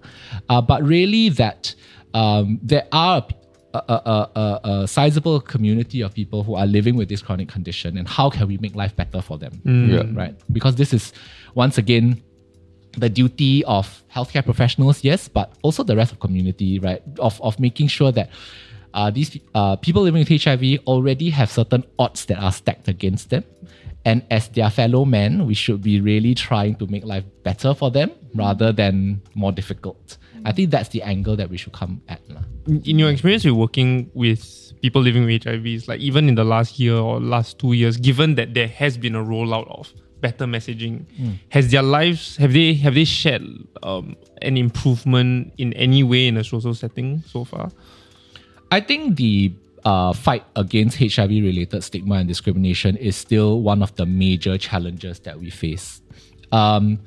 Uh, 0.48 0.60
but 0.60 0.82
really, 0.82 1.28
that 1.30 1.74
um, 2.14 2.58
there 2.62 2.86
are 2.92 3.26
a, 3.74 3.78
a, 3.78 4.30
a, 4.36 4.60
a, 4.64 4.88
sizable 4.88 5.40
community 5.40 6.00
of 6.00 6.14
people 6.14 6.44
who 6.44 6.54
are 6.54 6.66
living 6.66 6.94
with 6.96 7.08
this 7.08 7.22
chronic 7.22 7.48
condition, 7.48 7.98
and 7.98 8.08
how 8.08 8.30
can 8.30 8.46
we 8.46 8.56
make 8.58 8.74
life 8.76 8.94
better 8.94 9.20
for 9.20 9.36
them? 9.36 9.60
Yeah. 9.64 10.04
Right? 10.12 10.36
Because 10.52 10.76
this 10.76 10.92
is, 10.92 11.12
once 11.54 11.76
again, 11.76 12.22
the 12.96 13.08
duty 13.08 13.64
of 13.64 14.02
healthcare 14.14 14.44
professionals, 14.44 15.04
yes, 15.04 15.28
but 15.28 15.52
also 15.62 15.82
the 15.82 15.96
rest 15.96 16.12
of 16.12 16.20
community, 16.20 16.78
right? 16.78 17.02
Of, 17.18 17.40
of 17.40 17.58
making 17.58 17.88
sure 17.88 18.12
that 18.12 18.30
uh, 18.94 19.10
these 19.10 19.38
uh, 19.54 19.76
people 19.76 20.02
living 20.02 20.24
with 20.26 20.42
HIV 20.42 20.80
already 20.86 21.30
have 21.30 21.50
certain 21.50 21.84
odds 21.98 22.26
that 22.26 22.38
are 22.38 22.52
stacked 22.52 22.88
against 22.88 23.30
them. 23.30 23.44
And 24.04 24.22
as 24.30 24.48
their 24.48 24.70
fellow 24.70 25.04
men, 25.04 25.46
we 25.46 25.54
should 25.54 25.82
be 25.82 26.00
really 26.00 26.34
trying 26.34 26.76
to 26.76 26.86
make 26.86 27.04
life 27.04 27.24
better 27.42 27.74
for 27.74 27.90
them 27.90 28.12
rather 28.34 28.70
than 28.70 29.22
more 29.34 29.50
difficult. 29.50 30.18
I 30.44 30.52
think 30.52 30.70
that's 30.70 30.90
the 30.90 31.02
angle 31.02 31.36
that 31.36 31.48
we 31.48 31.56
should 31.56 31.72
come 31.72 32.02
at. 32.08 32.20
in 32.66 32.98
your 32.98 33.10
experience 33.10 33.44
with 33.44 33.54
working 33.54 34.10
with 34.14 34.72
people 34.82 35.00
living 35.00 35.24
with 35.24 35.42
HIVs, 35.42 35.88
like 35.88 36.00
even 36.00 36.28
in 36.28 36.34
the 36.34 36.44
last 36.44 36.78
year 36.78 36.96
or 36.96 37.18
last 37.18 37.58
two 37.58 37.72
years, 37.72 37.96
given 37.96 38.34
that 38.34 38.52
there 38.52 38.68
has 38.68 38.98
been 38.98 39.14
a 39.14 39.24
rollout 39.24 39.66
of 39.78 39.92
better 40.24 40.46
messaging, 40.48 41.04
has 41.52 41.70
their 41.70 41.84
lives 41.84 42.36
have 42.40 42.52
they 42.56 42.72
have 42.80 42.94
they 42.96 43.04
shared 43.04 43.44
um, 43.82 44.16
an 44.40 44.56
improvement 44.56 45.52
in 45.58 45.72
any 45.74 46.02
way 46.02 46.26
in 46.26 46.40
a 46.40 46.44
social 46.44 46.72
setting 46.72 47.22
so 47.28 47.44
far? 47.44 47.68
I 48.72 48.80
think 48.80 49.16
the 49.16 49.52
uh, 49.84 50.12
fight 50.16 50.44
against 50.56 50.96
HIV 50.96 51.28
related 51.30 51.84
stigma 51.84 52.14
and 52.16 52.28
discrimination 52.28 52.96
is 52.96 53.16
still 53.16 53.60
one 53.60 53.82
of 53.82 53.94
the 53.96 54.06
major 54.06 54.56
challenges 54.56 55.20
that 55.20 55.38
we 55.38 55.50
face. 55.50 56.00
Um, 56.52 57.00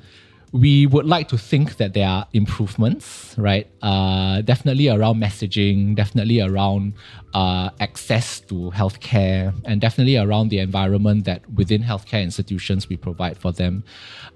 we 0.52 0.86
would 0.86 1.06
like 1.06 1.28
to 1.28 1.38
think 1.38 1.76
that 1.76 1.92
there 1.94 2.08
are 2.08 2.26
improvements, 2.32 3.34
right? 3.36 3.68
Uh, 3.82 4.40
definitely 4.42 4.88
around 4.88 5.20
messaging, 5.20 5.94
definitely 5.94 6.40
around 6.40 6.94
uh, 7.34 7.70
access 7.80 8.40
to 8.40 8.70
healthcare, 8.74 9.52
and 9.64 9.80
definitely 9.80 10.16
around 10.16 10.48
the 10.48 10.58
environment 10.58 11.24
that 11.24 11.42
within 11.52 11.82
healthcare 11.82 12.22
institutions 12.22 12.88
we 12.88 12.96
provide 12.96 13.36
for 13.36 13.52
them. 13.52 13.84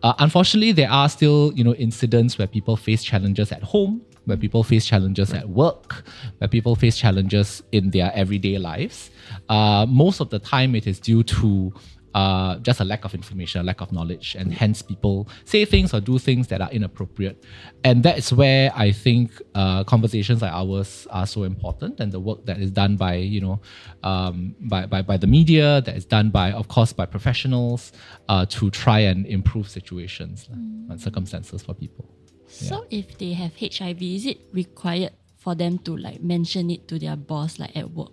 Uh, 0.03 0.13
unfortunately, 0.19 0.73
there 0.73 0.91
are 0.91 1.09
still, 1.09 1.53
you 1.55 1.65
know, 1.65 1.75
incidents 1.75 2.37
where 2.39 2.47
people 2.47 2.77
face 2.77 3.03
challenges 3.03 3.51
at 3.51 3.63
home, 3.63 4.03
where 4.27 4.37
people 4.37 4.63
face 4.63 4.85
challenges 4.85 5.33
at 5.33 5.49
work, 5.49 6.05
where 6.39 6.49
people 6.49 6.77
face 6.77 6.97
challenges 6.97 7.63
in 7.73 7.91
their 7.91 8.13
everyday 8.15 8.59
lives. 8.59 9.11
Uh, 9.49 9.87
most 9.89 10.21
of 10.21 10.29
the 10.31 10.39
time, 10.39 10.75
it 10.75 10.87
is 10.87 11.01
due 11.01 11.23
to 11.23 11.73
uh, 12.15 12.57
just 12.59 12.81
a 12.81 12.85
lack 12.85 13.05
of 13.05 13.15
information, 13.15 13.61
a 13.61 13.65
lack 13.65 13.81
of 13.81 13.93
knowledge, 13.93 14.35
and 14.39 14.53
hence 14.53 14.83
people 14.83 15.29
say 15.45 15.65
things 15.65 15.95
or 15.95 16.01
do 16.01 16.19
things 16.19 16.49
that 16.49 16.61
are 16.61 16.71
inappropriate. 16.71 17.45
And 17.85 18.03
that's 18.03 18.33
where 18.33 18.71
I 18.75 18.93
think 18.93 19.41
uh, 19.55 19.85
conversations 19.85 20.43
like 20.43 20.53
ours 20.53 21.07
are 21.11 21.27
so 21.27 21.45
important, 21.45 22.01
and 22.01 22.13
the 22.13 22.21
work 22.21 22.45
that 22.47 22.59
is 22.59 22.71
done 22.71 22.97
by 22.97 23.15
you 23.15 23.41
know 23.41 23.61
um, 24.03 24.55
by, 24.61 24.87
by 24.87 25.03
by 25.03 25.17
the 25.17 25.27
media, 25.27 25.81
that 25.83 25.97
is 25.97 26.05
done 26.05 26.31
by 26.31 26.53
of 26.53 26.69
course 26.69 26.93
by 26.93 27.07
professionals 27.07 27.93
uh, 28.29 28.47
to 28.47 28.71
try 28.71 29.01
and 29.01 29.27
improve 29.27 29.69
situations 29.69 30.49
and 30.51 31.01
circumstances 31.01 31.63
for 31.63 31.75
people. 31.75 32.09
So 32.47 32.87
if 32.91 33.17
they 33.17 33.33
have 33.33 33.53
HIV, 33.57 34.03
is 34.03 34.27
it 34.27 34.39
required 34.53 35.13
for 35.39 35.55
them 35.55 35.79
to 35.79 35.97
like 35.97 36.23
mention 36.23 36.71
it 36.71 36.87
to 36.89 36.99
their 36.99 37.17
boss 37.17 37.59
like 37.59 37.75
at 37.77 37.91
work? 37.91 38.13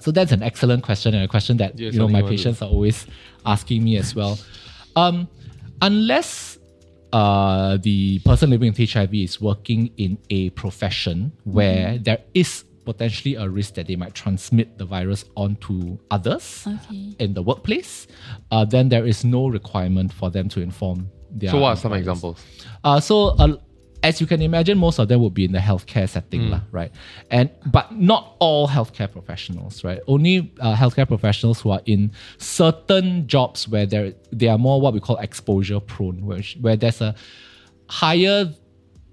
So 0.00 0.10
that's 0.10 0.32
an 0.32 0.42
excellent 0.42 0.82
question 0.82 1.14
and 1.14 1.24
a 1.24 1.28
question 1.28 1.56
that 1.58 1.78
Yeah, 1.78 1.90
you 1.90 1.98
know 1.98 2.08
my 2.08 2.18
you 2.18 2.24
want 2.24 2.32
to- 2.32 2.36
patients 2.36 2.62
are 2.62 2.68
always 2.68 3.06
asking 3.44 3.84
me 3.84 3.96
as 3.96 4.14
well. 4.14 4.38
Um, 4.96 5.28
unless 5.82 6.58
uh, 7.12 7.76
the 7.82 8.18
person 8.20 8.50
living 8.50 8.72
with 8.72 8.90
HIV 8.90 9.14
is 9.14 9.40
working 9.40 9.90
in 9.96 10.18
a 10.30 10.50
profession 10.50 11.32
where 11.44 11.94
Mm-hmm. 11.94 12.02
there 12.04 12.18
is 12.34 12.64
potentially 12.84 13.34
a 13.34 13.48
risk 13.48 13.74
that 13.74 13.86
they 13.86 13.96
might 13.96 14.14
transmit 14.14 14.78
the 14.78 14.84
virus 14.84 15.24
onto 15.36 15.98
others 16.10 16.66
Okay. 16.66 17.14
in 17.18 17.34
the 17.34 17.42
workplace, 17.42 18.06
uh, 18.50 18.64
then 18.64 18.88
there 18.88 19.06
is 19.06 19.24
no 19.24 19.48
requirement 19.48 20.12
for 20.12 20.30
them 20.30 20.48
to 20.48 20.60
inform 20.60 21.08
their. 21.30 21.50
So 21.50 21.58
what 21.60 21.70
are 21.70 21.76
some 21.76 21.92
employers. 21.92 22.00
examples? 22.18 22.44
Uh, 22.82 23.00
so 23.00 23.28
uh, 23.38 23.56
as 24.02 24.20
you 24.20 24.26
can 24.26 24.40
imagine, 24.40 24.78
most 24.78 24.98
of 24.98 25.08
them 25.08 25.20
would 25.20 25.34
be 25.34 25.44
in 25.44 25.52
the 25.52 25.58
healthcare 25.58 26.08
setting, 26.08 26.50
lah, 26.50 26.60
right? 26.72 26.90
And 27.30 27.50
but 27.66 27.92
not 27.92 28.36
all 28.38 28.66
healthcare 28.68 29.10
professionals, 29.10 29.84
right? 29.84 30.00
Only 30.06 30.52
uh, 30.60 30.74
healthcare 30.74 31.06
professionals 31.06 31.60
who 31.60 31.70
are 31.70 31.82
in 31.84 32.12
certain 32.38 33.26
jobs 33.26 33.68
where 33.68 33.86
there 33.86 34.14
they 34.32 34.48
are 34.48 34.58
more 34.58 34.80
what 34.80 34.94
we 34.94 35.00
call 35.00 35.16
exposure 35.18 35.80
prone, 35.80 36.24
where 36.24 36.42
where 36.60 36.76
there's 36.76 37.00
a 37.00 37.14
higher 37.88 38.52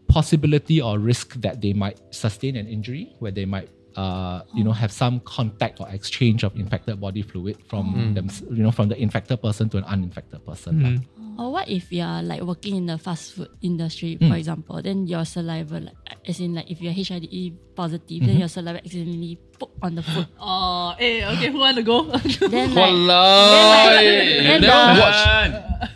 possibility 0.08 0.82
or 0.82 1.00
risk 1.00 1.34
that 1.42 1.60
they 1.62 1.74
might 1.74 2.00
sustain 2.12 2.56
an 2.56 2.68
injury, 2.68 3.14
where 3.20 3.32
they 3.32 3.46
might 3.46 3.70
uh, 3.98 4.46
you 4.54 4.64
know 4.64 4.72
have 4.72 4.92
some 4.94 5.20
contact 5.26 5.82
or 5.82 5.90
exchange 5.90 6.46
of 6.46 6.54
infected 6.56 7.02
body 7.02 7.22
fluid 7.26 7.58
from 7.68 8.14
them, 8.14 8.30
you 8.54 8.62
know, 8.64 8.72
from 8.72 8.88
the 8.94 8.98
infected 9.02 9.42
person 9.42 9.68
to 9.74 9.78
an 9.82 9.86
uninfected 9.90 10.46
person. 10.46 10.74
lah. 10.86 10.96
Or 11.38 11.52
what 11.54 11.70
if 11.70 11.92
you 11.94 12.02
are 12.02 12.22
like 12.26 12.42
working 12.42 12.78
in 12.82 12.86
the 12.90 12.98
fast 12.98 13.34
food 13.38 13.50
industry, 13.62 14.18
Hmm. 14.18 14.30
for 14.34 14.38
example, 14.42 14.82
then 14.82 15.06
your 15.06 15.22
saliva, 15.22 15.78
like, 15.86 15.98
as 16.26 16.40
in 16.42 16.58
like 16.58 16.66
if 16.66 16.82
you're 16.82 16.94
HIV 16.94 17.54
positive, 17.78 18.22
Mm-hmm. 18.22 18.26
then 18.26 18.38
your 18.42 18.50
saliva 18.50 18.82
accidentally 18.82 19.38
poke 19.58 19.70
on 19.86 19.94
the 19.94 20.02
food. 20.02 20.26
Oh, 20.42 20.94
hey, 20.98 21.22
okay, 21.26 21.50
who 21.54 21.62
want 21.62 21.78
to 21.78 21.86
go? 21.86 22.10
then 22.50 22.74
like, 22.74 22.90
Walao, 22.90 23.98
then 24.50 24.62
never 24.66 24.82
the- 24.94 25.02
watch. 25.02 25.22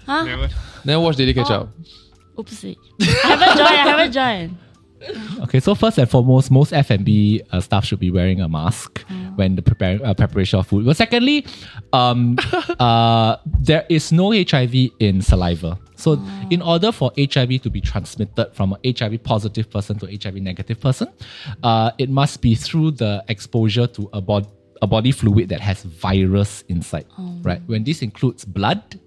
huh? 0.05 0.23
Never. 0.29 0.47
Never 0.85 1.01
watch 1.01 1.15
Daily 1.17 1.33
Catch 1.33 1.49
Up. 1.57 1.69
Oopsie. 2.37 2.77
I 3.01 3.05
haven't 3.33 3.57
joined. 3.57 3.81
I 3.81 3.85
haven't 3.97 4.13
joined. 4.13 4.51
Okay, 5.43 5.59
so 5.59 5.75
first 5.75 5.97
and 5.97 6.09
foremost, 6.09 6.51
most 6.51 6.71
F&B 6.71 7.41
uh, 7.51 7.59
staff 7.59 7.83
should 7.85 7.99
be 7.99 8.11
wearing 8.11 8.41
a 8.41 8.47
mask 8.47 9.03
when 9.35 9.55
the 9.55 9.61
prepare, 9.61 9.99
uh, 10.03 10.13
preparation 10.13 10.59
of 10.59 10.67
food. 10.67 10.85
But 10.85 10.95
secondly, 10.95 11.45
um, 11.93 12.37
uh, 12.79 13.37
there 13.45 13.85
is 13.89 14.11
no 14.11 14.31
HIV 14.31 14.91
in 14.99 15.21
saliva. 15.21 15.79
So, 15.95 16.21
in 16.49 16.61
order 16.61 16.91
for 16.91 17.11
HIV 17.17 17.61
to 17.63 17.69
be 17.69 17.81
transmitted 17.81 18.51
from 18.53 18.75
a 18.83 18.93
HIV 18.97 19.23
positive 19.23 19.69
person 19.69 19.99
to 19.99 20.05
HIV 20.07 20.35
negative 20.35 20.79
person, 20.79 21.07
uh, 21.63 21.91
it 21.97 22.09
must 22.09 22.41
be 22.41 22.55
through 22.55 22.91
the 22.91 23.23
exposure 23.27 23.87
to 23.87 24.09
a, 24.13 24.21
bod- 24.21 24.51
a 24.81 24.87
body 24.87 25.11
fluid 25.11 25.49
that 25.49 25.61
has 25.61 25.83
virus 25.83 26.63
inside, 26.69 27.05
right? 27.41 27.61
When 27.67 27.83
this 27.83 28.01
includes 28.01 28.45
blood, 28.45 28.99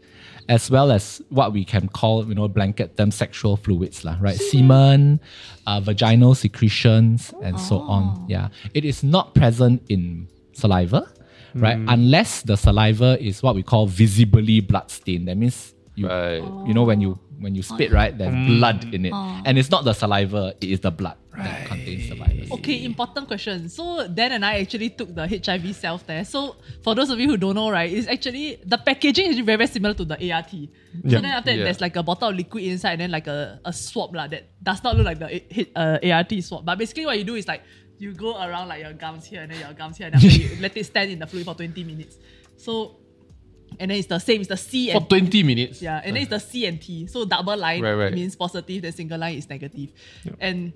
as 0.49 0.71
well 0.71 0.93
as 0.93 1.23
what 1.29 1.53
we 1.53 1.65
can 1.65 1.89
call, 1.89 2.27
you 2.27 2.35
know, 2.35 2.49
blanket 2.49 2.97
term 2.97 3.11
sexual 3.11 3.57
fluids, 3.57 4.05
lah, 4.05 4.17
right? 4.21 4.37
Hmm. 4.37 4.49
Semen, 4.51 5.21
uh, 5.67 5.81
vaginal 5.81 6.35
secretions, 6.35 7.33
and 7.43 7.59
so 7.59 7.81
oh. 7.81 7.91
on. 7.91 8.27
Yeah. 8.29 8.49
It 8.75 8.85
is 8.85 9.03
not 9.03 9.35
present 9.35 9.83
in 9.89 10.29
saliva, 10.53 11.11
right? 11.55 11.77
Hmm. 11.77 11.89
Unless 11.89 12.43
the 12.43 12.57
saliva 12.57 13.17
is 13.21 13.43
what 13.43 13.55
we 13.55 13.63
call 13.63 13.87
visibly 13.87 14.61
blood 14.61 14.91
stained. 14.91 15.29
That 15.29 15.37
means 15.37 15.75
you, 15.95 16.09
Right. 16.09 16.43
you 16.67 16.75
know, 16.75 16.85
when 16.85 17.01
you 17.01 17.19
when 17.39 17.55
you 17.55 17.63
oh. 17.67 17.75
spit, 17.75 17.93
right, 17.93 18.17
there's 18.17 18.35
hmm. 18.35 18.59
blood 18.59 18.95
in 18.95 19.07
it. 19.07 19.13
Oh. 19.15 19.43
And 19.45 19.59
it's 19.59 19.71
not 19.71 19.85
the 19.85 19.93
saliva, 19.93 20.55
it 20.61 20.69
is 20.69 20.81
the 20.81 20.91
blood 20.91 21.17
that 21.37 21.67
contains 21.67 22.09
the 22.09 22.15
virus. 22.17 22.51
Okay, 22.53 22.85
important 22.85 23.27
question. 23.27 23.69
So 23.69 24.07
Dan 24.09 24.33
and 24.33 24.45
I 24.45 24.61
actually 24.61 24.91
took 24.91 25.15
the 25.15 25.27
HIV 25.27 25.75
self 25.77 26.07
test. 26.07 26.33
So 26.33 26.57
for 26.83 26.95
those 26.95 27.11
of 27.11 27.19
you 27.19 27.29
who 27.29 27.37
don't 27.37 27.55
know, 27.55 27.71
right, 27.71 27.91
it's 27.93 28.07
actually 28.09 28.61
the 28.65 28.79
packaging 28.79 29.27
is 29.31 29.37
very, 29.41 29.57
very 29.57 29.67
similar 29.67 29.95
to 29.95 30.05
the 30.05 30.33
ART. 30.33 30.51
So 30.51 30.59
then 31.03 31.25
after 31.25 31.51
that, 31.51 31.59
Yeah. 31.59 31.65
there's 31.65 31.81
like 31.81 31.97
a 31.97 32.03
bottle 32.03 32.29
of 32.29 32.37
liquid 32.37 32.65
inside 32.65 32.93
and 32.93 33.01
then 33.03 33.11
like 33.11 33.27
a, 33.27 33.61
a 33.65 33.73
swab 33.73 34.15
lah, 34.15 34.27
that 34.29 34.49
does 34.63 34.83
not 34.85 34.97
look 34.97 35.07
like 35.07 35.19
the 35.19 35.29
A- 35.61 35.73
uh, 35.75 36.15
ART 36.17 36.33
swab. 36.43 36.65
But 36.65 36.79
basically 36.79 37.07
what 37.07 37.19
you 37.19 37.25
do 37.25 37.35
is 37.35 37.49
like 37.49 37.63
you 37.99 38.13
go 38.13 38.37
around 38.43 38.69
like 38.69 38.83
your 38.83 38.93
gums 38.93 39.25
here 39.25 39.43
and 39.43 39.51
then 39.53 39.61
your 39.61 39.73
gums 39.73 39.97
here 39.97 40.09
and 40.13 40.21
then 40.21 40.31
you 40.31 40.57
let 40.61 40.77
it 40.77 40.85
stand 40.85 41.11
in 41.11 41.19
the 41.19 41.27
fluid 41.27 41.45
for 41.47 41.55
20 41.55 41.83
minutes. 41.85 42.17
So 42.57 42.99
and 43.81 43.91
then 43.91 43.99
it's 43.99 44.07
the 44.07 44.21
same, 44.21 44.41
it's 44.41 44.49
the 44.49 44.57
C 44.57 44.91
and 44.91 45.03
For 45.03 45.09
20 45.09 45.43
minutes. 45.43 45.83
yeah, 45.83 46.01
and 46.05 46.15
then 46.15 46.23
it's 46.23 46.31
the 46.31 46.39
C 46.39 46.65
and 46.67 46.81
T. 46.81 47.09
So 47.09 47.25
double 47.25 47.57
line 47.57 47.83
Right, 47.83 47.95
right. 47.95 48.13
means 48.15 48.37
positive, 48.37 48.83
then 48.83 48.93
single 48.93 49.19
line 49.19 49.37
is 49.37 49.49
negative. 49.49 49.91
And 50.39 50.73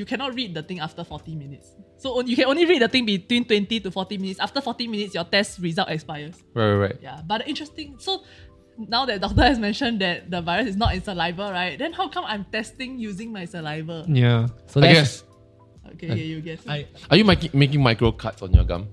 you 0.00 0.06
cannot 0.06 0.34
read 0.34 0.54
the 0.54 0.62
thing 0.62 0.80
after 0.80 1.04
40 1.04 1.36
minutes. 1.36 1.76
So 1.98 2.18
on- 2.18 2.26
you 2.26 2.34
can 2.34 2.46
only 2.46 2.64
read 2.64 2.80
the 2.80 2.88
thing 2.88 3.04
between 3.04 3.44
20 3.44 3.80
to 3.80 3.90
40 3.90 4.16
minutes. 4.16 4.40
After 4.40 4.60
40 4.62 4.88
minutes, 4.88 5.14
your 5.14 5.24
test 5.24 5.58
result 5.60 5.90
expires. 5.90 6.42
Right, 6.54 6.72
right, 6.72 6.80
right. 6.88 6.98
Yeah, 7.02 7.20
but 7.26 7.46
interesting. 7.46 7.96
So 7.98 8.24
now 8.78 9.04
that 9.04 9.20
doctor 9.20 9.42
has 9.42 9.58
mentioned 9.58 10.00
that 10.00 10.30
the 10.30 10.40
virus 10.40 10.68
is 10.68 10.76
not 10.76 10.94
in 10.94 11.02
saliva, 11.04 11.52
right? 11.52 11.78
Then 11.78 11.92
how 11.92 12.08
come 12.08 12.24
I'm 12.24 12.44
testing 12.50 12.98
using 12.98 13.30
my 13.30 13.44
saliva? 13.44 14.06
Yeah. 14.08 14.48
So 14.66 14.80
I 14.80 14.92
guess. 14.94 15.24
Okay, 15.92 16.08
yeah, 16.08 16.14
you 16.14 16.40
guess. 16.40 16.60
I, 16.66 16.86
Are 17.10 17.16
you 17.18 17.24
making 17.24 17.50
making 17.52 17.82
micro 17.82 18.12
cuts 18.12 18.40
on 18.42 18.52
your 18.52 18.64
gum? 18.64 18.88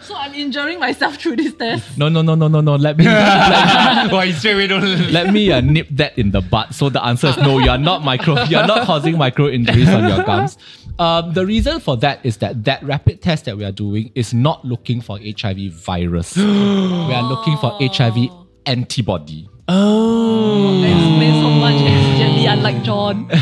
So 0.00 0.14
I'm 0.14 0.34
injuring 0.34 0.78
myself 0.78 1.16
through 1.16 1.36
this 1.36 1.54
test. 1.54 1.98
no, 1.98 2.08
no, 2.08 2.22
no, 2.22 2.34
no, 2.34 2.46
no, 2.48 2.60
no. 2.60 2.76
Let 2.76 2.96
me 2.96 3.04
let, 3.04 4.12
Why 4.12 4.30
straight 4.32 4.54
away 4.54 4.66
don't 4.68 5.12
let 5.12 5.32
me 5.32 5.50
uh, 5.50 5.60
nip 5.60 5.88
that 5.92 6.16
in 6.18 6.30
the 6.30 6.40
butt. 6.40 6.74
So 6.74 6.88
the 6.88 7.04
answer 7.04 7.28
is 7.28 7.36
no. 7.38 7.58
You're 7.58 7.78
not 7.78 8.04
micro. 8.04 8.42
You're 8.44 8.66
not 8.66 8.86
causing 8.86 9.18
micro 9.18 9.48
injuries 9.48 9.88
on 9.88 10.08
your 10.08 10.22
gums. 10.24 10.56
Um, 10.98 11.32
the 11.32 11.44
reason 11.44 11.80
for 11.80 11.96
that 11.98 12.24
is 12.24 12.36
that 12.36 12.64
that 12.64 12.82
rapid 12.84 13.20
test 13.20 13.46
that 13.46 13.56
we 13.56 13.64
are 13.64 13.72
doing 13.72 14.12
is 14.14 14.32
not 14.32 14.64
looking 14.64 15.00
for 15.00 15.18
HIV 15.18 15.72
virus. 15.72 16.36
we 16.36 16.44
are 16.44 17.22
looking 17.24 17.56
for 17.56 17.76
HIV 17.80 18.28
antibody. 18.66 19.48
Explains 19.66 21.42
so 21.42 21.50
much 21.50 21.80
exigently, 21.80 22.52
unlike 22.52 22.82
John. 22.84 23.30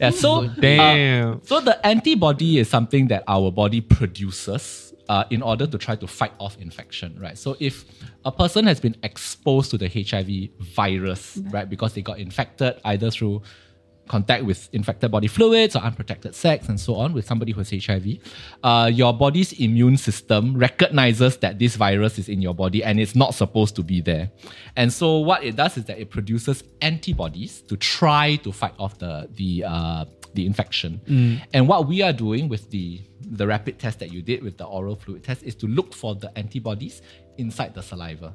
Yeah. 0.00 0.10
So 0.10 0.46
Damn. 0.46 1.42
So 1.44 1.60
the 1.60 1.84
antibody 1.84 2.58
is 2.58 2.68
something 2.68 3.08
that 3.08 3.24
our 3.26 3.50
body 3.50 3.80
produces 3.80 4.87
uh, 5.08 5.24
in 5.30 5.42
order 5.42 5.66
to 5.66 5.78
try 5.78 5.96
to 5.96 6.06
fight 6.06 6.32
off 6.38 6.56
infection, 6.58 7.18
right? 7.20 7.38
So 7.38 7.56
if 7.60 7.84
a 8.24 8.32
person 8.32 8.66
has 8.66 8.80
been 8.80 8.96
exposed 9.02 9.70
to 9.70 9.78
the 9.78 9.88
HIV 9.88 10.50
virus, 10.74 11.38
right, 11.50 11.68
because 11.68 11.94
they 11.94 12.02
got 12.02 12.18
infected 12.18 12.80
either 12.84 13.10
through 13.10 13.42
contact 14.08 14.44
with 14.44 14.68
infected 14.72 15.10
body 15.10 15.28
fluids 15.28 15.76
or 15.76 15.80
unprotected 15.80 16.34
sex 16.34 16.68
and 16.68 16.80
so 16.80 16.94
on 16.94 17.12
with 17.12 17.26
somebody 17.26 17.52
who 17.52 17.60
has 17.60 17.70
HIV, 17.70 18.18
uh, 18.64 18.90
your 18.92 19.12
body's 19.12 19.52
immune 19.60 19.96
system 19.96 20.56
recognizes 20.56 21.36
that 21.38 21.58
this 21.58 21.76
virus 21.76 22.18
is 22.18 22.28
in 22.28 22.40
your 22.42 22.54
body 22.54 22.82
and 22.82 22.98
it's 22.98 23.14
not 23.14 23.34
supposed 23.34 23.76
to 23.76 23.82
be 23.82 24.00
there. 24.00 24.30
And 24.76 24.92
so 24.92 25.18
what 25.18 25.44
it 25.44 25.56
does 25.56 25.76
is 25.76 25.84
that 25.84 25.98
it 25.98 26.10
produces 26.10 26.64
antibodies 26.80 27.60
to 27.62 27.76
try 27.76 28.36
to 28.36 28.50
fight 28.50 28.74
off 28.78 28.98
the 28.98 29.28
the 29.34 29.64
uh, 29.64 30.04
the 30.34 30.46
infection. 30.46 31.00
And 31.52 31.68
what 31.68 31.86
we 31.86 32.02
are 32.02 32.12
doing 32.12 32.48
with 32.48 32.70
the 32.70 33.00
the 33.30 33.46
rapid 33.46 33.78
test 33.78 33.98
that 34.00 34.12
you 34.12 34.22
did 34.22 34.42
with 34.42 34.56
the 34.58 34.64
oral 34.64 34.96
fluid 34.96 35.22
test 35.24 35.42
is 35.42 35.54
to 35.56 35.66
look 35.66 35.94
for 35.94 36.14
the 36.14 36.30
antibodies 36.38 37.02
inside 37.38 37.74
the 37.74 37.82
saliva. 37.82 38.34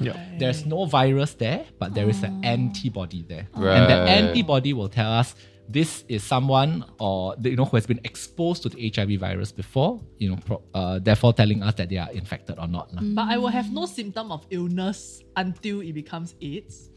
Yeah. 0.00 0.16
There's 0.38 0.66
no 0.66 0.84
virus 0.84 1.32
there, 1.34 1.64
but 1.78 1.94
there 1.94 2.08
is 2.10 2.22
an 2.22 2.44
antibody 2.44 3.22
there, 3.22 3.48
and 3.54 3.88
the 3.90 3.96
antibody 4.18 4.72
will 4.74 4.88
tell 4.88 5.10
us 5.10 5.34
this 5.70 6.04
is 6.08 6.22
someone 6.22 6.84
or 6.98 7.34
you 7.42 7.56
know 7.56 7.64
who 7.64 7.76
has 7.76 7.86
been 7.86 8.00
exposed 8.04 8.62
to 8.64 8.68
the 8.68 8.90
HIV 8.94 9.20
virus 9.20 9.52
before, 9.52 10.00
you 10.18 10.28
know, 10.30 10.36
pro- 10.44 10.62
uh, 10.74 10.98
therefore 10.98 11.32
telling 11.32 11.62
us 11.62 11.74
that 11.74 11.88
they 11.88 11.96
are 11.96 12.10
infected 12.12 12.58
or 12.58 12.66
not. 12.68 12.92
lah. 12.94 13.02
But 13.02 13.28
I 13.28 13.36
will 13.38 13.48
have 13.52 13.72
no 13.72 13.84
symptom 13.86 14.32
of 14.32 14.44
illness 14.50 15.22
until 15.36 15.80
it 15.80 15.92
becomes 15.92 16.34
AIDS. 16.40 16.90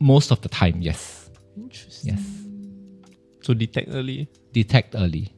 Most 0.00 0.30
of 0.32 0.40
the 0.40 0.48
time, 0.48 0.80
yes, 0.80 1.30
Interesting. 1.56 2.16
yes, 2.16 2.24
So 3.42 3.52
detect 3.54 3.88
early. 3.92 4.28
detect 4.52 4.94
early, 4.96 5.32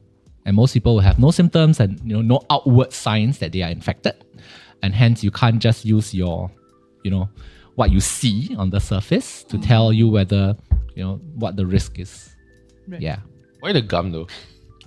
and 0.47 0.55
most 0.55 0.73
people 0.73 0.95
will 0.95 1.01
have 1.01 1.19
no 1.19 1.29
symptoms 1.29 1.81
and 1.81 1.99
you 1.99 2.15
know 2.15 2.21
no 2.21 2.41
outward 2.49 2.93
signs 2.93 3.37
that 3.39 3.51
they 3.51 3.61
are 3.61 3.69
infected, 3.69 4.15
and 4.81 4.95
hence 4.95 5.21
you 5.21 5.29
can't 5.29 5.59
just 5.59 5.83
use 5.83 6.13
your, 6.13 6.49
you 7.03 7.11
know, 7.11 7.29
what 7.75 7.91
you 7.91 7.99
see 7.99 8.55
on 8.57 8.69
the 8.69 8.79
surface 8.79 9.43
to 9.43 9.57
mm. 9.57 9.67
tell 9.67 9.91
you 9.91 10.07
whether 10.07 10.55
you 10.95 11.03
know 11.03 11.17
what 11.35 11.57
the 11.57 11.65
risk 11.65 11.99
is. 11.99 12.33
Right. 12.87 13.01
Yeah. 13.01 13.19
Why 13.59 13.73
the 13.73 13.81
gum 13.81 14.13
though? 14.13 14.27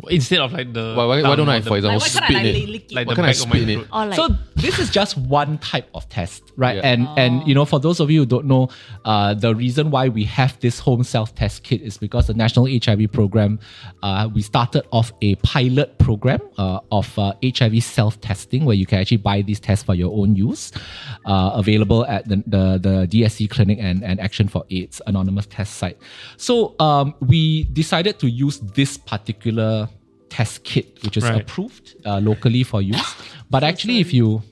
Instead 0.09 0.40
of 0.40 0.52
like 0.52 0.73
the. 0.73 0.95
Why, 0.97 1.04
why, 1.07 1.23
why 1.23 1.37
don't 1.37 1.49
I, 1.49 1.61
the- 1.61 1.69
for 1.69 1.76
example, 1.76 1.99
Like, 2.00 2.02
why 2.02 2.09
spit 2.09 2.23
can't 2.23 2.37
I 2.37 2.40
in 2.40 2.54
like 2.54 2.62
it? 2.62 2.69
lick? 2.69 2.87
Like 2.92 3.07
Why 3.07 3.12
the 3.12 3.16
can't 3.16 3.26
I 3.26 3.33
back 3.33 3.42
of 3.42 3.49
my 3.49 3.59
it? 3.59 3.75
throat. 3.88 4.09
Like 4.09 4.14
so 4.14 4.28
this 4.57 4.78
is 4.78 4.90
just 4.90 5.16
one 5.19 5.59
type 5.59 5.88
of 5.95 6.09
test, 6.09 6.42
right? 6.57 6.76
Yeah. 6.76 6.83
And 6.92 7.09
and 7.19 7.47
you 7.47 7.54
know, 7.54 7.64
for 7.64 7.78
those 7.80 8.00
of 8.00 8.11
you 8.11 8.21
who 8.21 8.26
don't 8.26 8.47
know, 8.47 8.69
uh, 9.04 9.35
the 9.35 9.54
reason 9.54 9.90
why 9.90 10.09
we 10.09 10.25
have 10.25 10.59
this 10.61 10.78
home 10.78 11.04
self 11.04 11.35
test 11.35 11.62
kit 11.64 11.83
is 11.83 11.99
because 11.99 12.26
the 12.28 12.35
National 12.35 12.66
HIV 12.66 13.12
Program, 13.12 13.59
uh, 14.02 14.28
we 14.33 14.42
started 14.42 14.85
off 14.92 15.12
a 15.23 15.35
pilot 15.37 15.99
program 15.99 16.40
uh, 16.59 16.80
of 16.92 17.19
uh, 17.19 17.35
HIV 17.45 17.83
self 17.83 18.21
testing 18.21 18.64
where 18.64 18.76
you 18.76 18.87
can 18.87 18.99
actually 19.00 19.16
buy 19.19 19.42
these 19.42 19.61
tests 19.61 19.85
for 19.85 19.95
your 19.95 20.16
own 20.16 20.35
use, 20.37 20.73
uh, 21.26 21.50
available 21.54 22.07
at 22.07 22.28
the, 22.28 22.37
the 22.47 22.78
the 22.80 23.07
DSC 23.23 23.50
clinic 23.50 23.78
and 23.80 24.02
and 24.04 24.21
Action 24.21 24.49
for 24.49 24.64
AIDS 24.71 25.02
anonymous 25.07 25.47
test 25.47 25.75
site. 25.78 25.99
So 26.37 26.75
um, 26.78 27.14
we 27.21 27.64
decided 27.64 28.19
to 28.21 28.30
use 28.30 28.61
this 28.61 28.97
particular 28.97 29.88
test 30.30 30.64
kit, 30.64 30.87
which 31.04 31.16
is 31.18 31.25
Right. 31.25 31.42
approved 31.42 31.94
uh, 32.06 32.18
locally 32.20 32.62
for 32.64 32.80
use. 32.80 33.10
But 33.50 33.62
actually, 33.64 33.99
if 34.00 34.14
you 34.14 34.42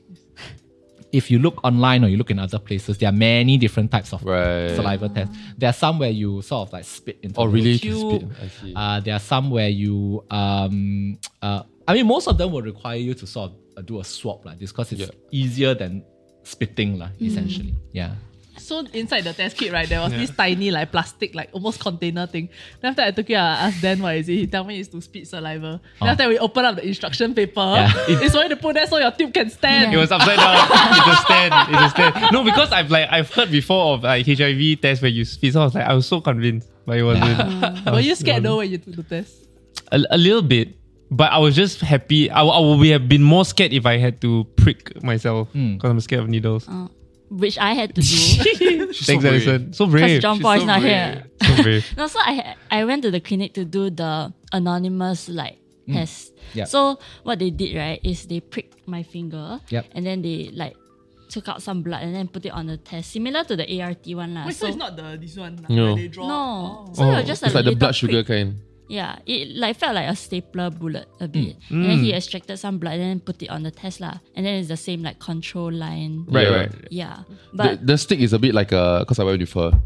if 1.10 1.30
you 1.30 1.38
look 1.38 1.64
online 1.64 2.04
or 2.04 2.08
you 2.08 2.18
look 2.18 2.30
in 2.30 2.38
other 2.38 2.58
places, 2.58 2.98
there 2.98 3.08
are 3.08 3.16
many 3.16 3.56
different 3.56 3.90
types 3.90 4.12
of 4.12 4.22
Right. 4.24 4.76
saliva 4.76 5.08
tests. 5.08 5.34
There 5.56 5.70
are 5.70 5.72
some 5.72 5.98
where 5.98 6.10
you 6.10 6.42
sort 6.42 6.68
of 6.68 6.72
like 6.74 6.84
spit 6.84 7.16
into 7.22 7.40
Oh, 7.40 7.46
the 7.46 7.52
really? 7.54 7.78
tube. 7.78 8.20
Spit. 8.22 8.28
I 8.44 8.48
see. 8.48 8.72
Uh, 8.76 9.00
there 9.00 9.14
are 9.14 9.20
some 9.32 9.48
where 9.50 9.70
you 9.70 10.22
um 10.30 11.16
uh 11.40 11.62
I 11.88 11.94
mean 11.94 12.06
most 12.06 12.28
of 12.28 12.36
them 12.36 12.52
will 12.52 12.60
require 12.62 12.98
you 12.98 13.14
to 13.14 13.26
sort 13.26 13.52
of 13.52 13.56
uh, 13.78 13.80
do 13.82 14.00
a 14.00 14.04
swab 14.04 14.44
like 14.44 14.58
this 14.58 14.70
because 14.72 14.92
it's 14.92 15.00
Yeah. 15.00 15.08
easier 15.32 15.72
than 15.74 16.04
spitting 16.44 16.98
lah, 16.98 17.08
essentially. 17.20 17.72
Yeah. 17.92 18.12
So 18.68 18.84
inside 18.92 19.22
the 19.24 19.32
test 19.32 19.56
kit, 19.56 19.72
right, 19.72 19.88
there 19.88 19.98
was 20.02 20.12
this 20.12 20.28
tiny 20.28 20.70
like 20.70 20.92
plastic, 20.92 21.34
like 21.34 21.48
almost 21.54 21.80
container 21.80 22.26
thing. 22.26 22.50
Then 22.82 22.90
after 22.90 23.00
I 23.00 23.10
took 23.12 23.30
it, 23.30 23.34
I 23.34 23.68
asked 23.68 23.80
Dan 23.80 24.02
what 24.02 24.14
is 24.16 24.28
it. 24.28 24.32
He 24.34 24.46
tell 24.46 24.62
me 24.62 24.78
it's 24.78 24.90
to 24.90 25.00
spit 25.00 25.26
saliva. 25.26 25.80
Then 26.00 26.08
Oh. 26.08 26.12
after 26.12 26.28
we 26.28 26.38
open 26.38 26.66
up 26.66 26.76
the 26.76 26.86
instruction 26.86 27.34
paper, 27.34 27.60
Yeah. 27.60 27.90
it's 28.08 28.34
for 28.34 28.42
you 28.42 28.50
to 28.50 28.56
put 28.56 28.74
there 28.74 28.86
so 28.86 28.98
your 28.98 29.10
tube 29.12 29.32
can 29.32 29.48
stand. 29.48 29.94
It 29.94 29.96
was 29.96 30.12
upside 30.12 30.36
down. 30.36 30.68
it's 30.68 31.18
a 31.18 31.22
stand. 31.24 31.54
It's 31.70 31.80
a 31.80 31.88
stand. 31.88 32.32
No, 32.32 32.44
because 32.44 32.70
I've 32.70 32.90
like 32.90 33.08
I've 33.10 33.32
heard 33.32 33.50
before 33.50 33.94
of 33.94 34.02
like 34.02 34.26
HIV 34.26 34.82
tests 34.82 35.00
where 35.00 35.10
you 35.10 35.24
spit. 35.24 35.54
So 35.54 35.62
I 35.62 35.64
was 35.64 35.74
like 35.74 35.86
I 35.86 35.94
was 35.94 36.06
so 36.06 36.20
convinced, 36.20 36.68
but 36.84 36.98
it 36.98 37.04
wasn't. 37.04 37.24
I 37.86 37.90
Were 37.90 37.96
was- 37.96 38.06
you 38.06 38.14
scared 38.16 38.44
wasn't. 38.44 38.44
though 38.44 38.56
when 38.58 38.70
you 38.70 38.76
took 38.76 38.96
the 38.96 39.02
test? 39.02 39.48
A, 39.92 39.98
a 40.10 40.18
little 40.18 40.42
bit, 40.42 40.76
but 41.10 41.32
I 41.32 41.38
was 41.38 41.56
just 41.56 41.80
happy. 41.80 42.30
I, 42.30 42.44
I 42.44 42.60
would 42.60 42.86
have 42.88 43.08
been 43.08 43.22
more 43.22 43.46
scared 43.46 43.72
if 43.72 43.86
I 43.86 43.96
had 43.96 44.20
to 44.20 44.44
prick 44.56 45.02
myself 45.02 45.48
hmm. 45.52 45.76
because 45.76 45.90
I'm 45.90 46.00
scared 46.00 46.24
of 46.24 46.28
needles. 46.28 46.66
Oh. 46.68 46.90
Which 47.30 47.58
I 47.58 47.72
had 47.74 47.94
to 47.94 48.00
do. 48.00 48.16
Thanks, 48.96 49.06
so 49.06 49.20
brave. 49.20 49.48
Alison. 49.48 49.72
So 49.72 49.86
Because. 49.86 50.18
John 50.20 50.36
She's 50.36 50.42
Paul 50.42 50.52
is 50.54 50.60
so 50.62 50.66
not 50.66 50.80
brave. 50.80 50.92
here. 50.92 51.24
so 51.44 51.62
brave. 51.62 51.84
No, 51.96 52.06
so 52.06 52.18
I 52.20 52.54
I 52.70 52.84
went 52.84 53.02
to 53.02 53.10
the 53.10 53.20
clinic 53.20 53.54
to 53.54 53.64
do 53.64 53.90
the 53.90 54.32
anonymous 54.52 55.28
like 55.28 55.58
mm. 55.88 55.94
test. 55.94 56.32
Yep. 56.54 56.68
So 56.68 56.98
what 57.22 57.38
they 57.38 57.50
did 57.50 57.76
right 57.76 58.00
is 58.02 58.26
they 58.26 58.40
pricked 58.40 58.88
my 58.88 59.02
finger. 59.02 59.60
Yep. 59.68 59.86
And 59.92 60.06
then 60.06 60.22
they 60.22 60.50
like 60.52 60.76
took 61.28 61.48
out 61.48 61.60
some 61.60 61.82
blood 61.82 62.02
and 62.02 62.14
then 62.14 62.28
put 62.28 62.46
it 62.46 62.52
on 62.56 62.66
the 62.66 62.76
test, 62.80 63.12
similar 63.12 63.44
to 63.44 63.54
the 63.56 63.68
ART 63.82 64.00
one 64.16 64.32
lah. 64.32 64.46
Wait, 64.46 64.56
so, 64.56 64.64
so 64.64 64.68
it's 64.72 64.80
not 64.80 64.96
the 64.96 65.18
this 65.20 65.36
one 65.36 65.56
lah, 65.60 65.68
No. 65.68 65.84
where 65.92 65.96
they 65.96 66.08
draw. 66.08 66.24
no, 66.26 66.40
Oh. 66.88 66.92
so 66.96 67.04
it 67.04 67.12
was 67.12 67.24
oh. 67.24 67.26
just 67.28 67.42
It's 67.44 67.52
a 67.52 67.56
like 67.56 67.64
the 67.68 67.70
little 67.76 67.78
blood 67.78 67.94
sugar 67.94 68.24
prick. 68.24 68.26
kind. 68.32 68.56
Yeah, 68.88 69.18
it 69.26 69.54
like 69.56 69.76
felt 69.76 69.94
like 69.94 70.08
a 70.08 70.16
stapler 70.16 70.70
bullet 70.70 71.06
a 71.20 71.28
bit. 71.28 71.56
Hmm. 71.68 71.74
And 71.82 71.84
then 71.84 71.98
he 72.00 72.12
extracted 72.14 72.58
some 72.58 72.78
blood 72.78 72.94
and 72.94 73.02
then 73.02 73.20
put 73.20 73.42
it 73.42 73.48
on 73.50 73.62
the 73.62 73.70
test 73.70 74.00
lah. 74.00 74.16
And 74.34 74.46
then 74.46 74.54
it's 74.60 74.68
the 74.68 74.76
same 74.80 75.02
like 75.02 75.18
control 75.20 75.70
line. 75.70 76.24
Right, 76.26 76.48
Yeah. 76.48 76.56
right. 76.56 76.72
Yeah, 76.90 77.16
The, 77.52 77.56
but 77.56 77.86
the 77.86 77.98
stick 77.98 78.20
is 78.20 78.32
a 78.32 78.38
bit 78.38 78.54
like 78.54 78.72
a, 78.72 79.00
because 79.04 79.18
I 79.18 79.24
went 79.24 79.40
with 79.40 79.52
her. 79.52 79.76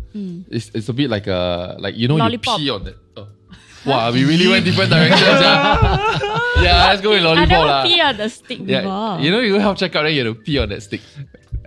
It's, 0.51 0.71
it's 0.75 0.89
a 0.89 0.93
bit 0.93 1.11
like 1.11 1.27
a, 1.27 1.77
like, 1.81 1.97
you 1.97 2.07
know, 2.07 2.15
Lollipop. 2.17 2.61
you 2.61 2.65
pee 2.65 2.71
on 2.71 2.85
that. 2.85 2.97
Oh. 3.17 3.27
Wow, 3.85 4.13
we 4.13 4.25
really 4.25 4.47
went 4.47 4.65
different 4.65 4.91
directions. 4.91 5.21
yeah. 5.21 6.19
yeah, 6.63 6.87
let's 6.87 7.03
go 7.03 7.11
with 7.11 7.23
lollipop. 7.25 7.51
I 7.51 7.51
lollipop. 7.51 7.51
never 7.51 7.67
lah. 7.67 7.83
pee 7.83 8.01
on 8.01 8.17
the 8.17 8.29
stick 8.31 8.59
Yeah, 8.63 8.83
before. 8.83 9.19
you 9.19 9.31
know, 9.33 9.41
you 9.41 9.55
go 9.55 9.59
help 9.59 9.79
check 9.79 9.97
out, 9.97 10.05
then 10.05 10.15
you 10.15 10.25
have 10.25 10.37
to 10.37 10.41
pee 10.43 10.59
on 10.59 10.69
that 10.69 10.81
stick. 10.85 11.01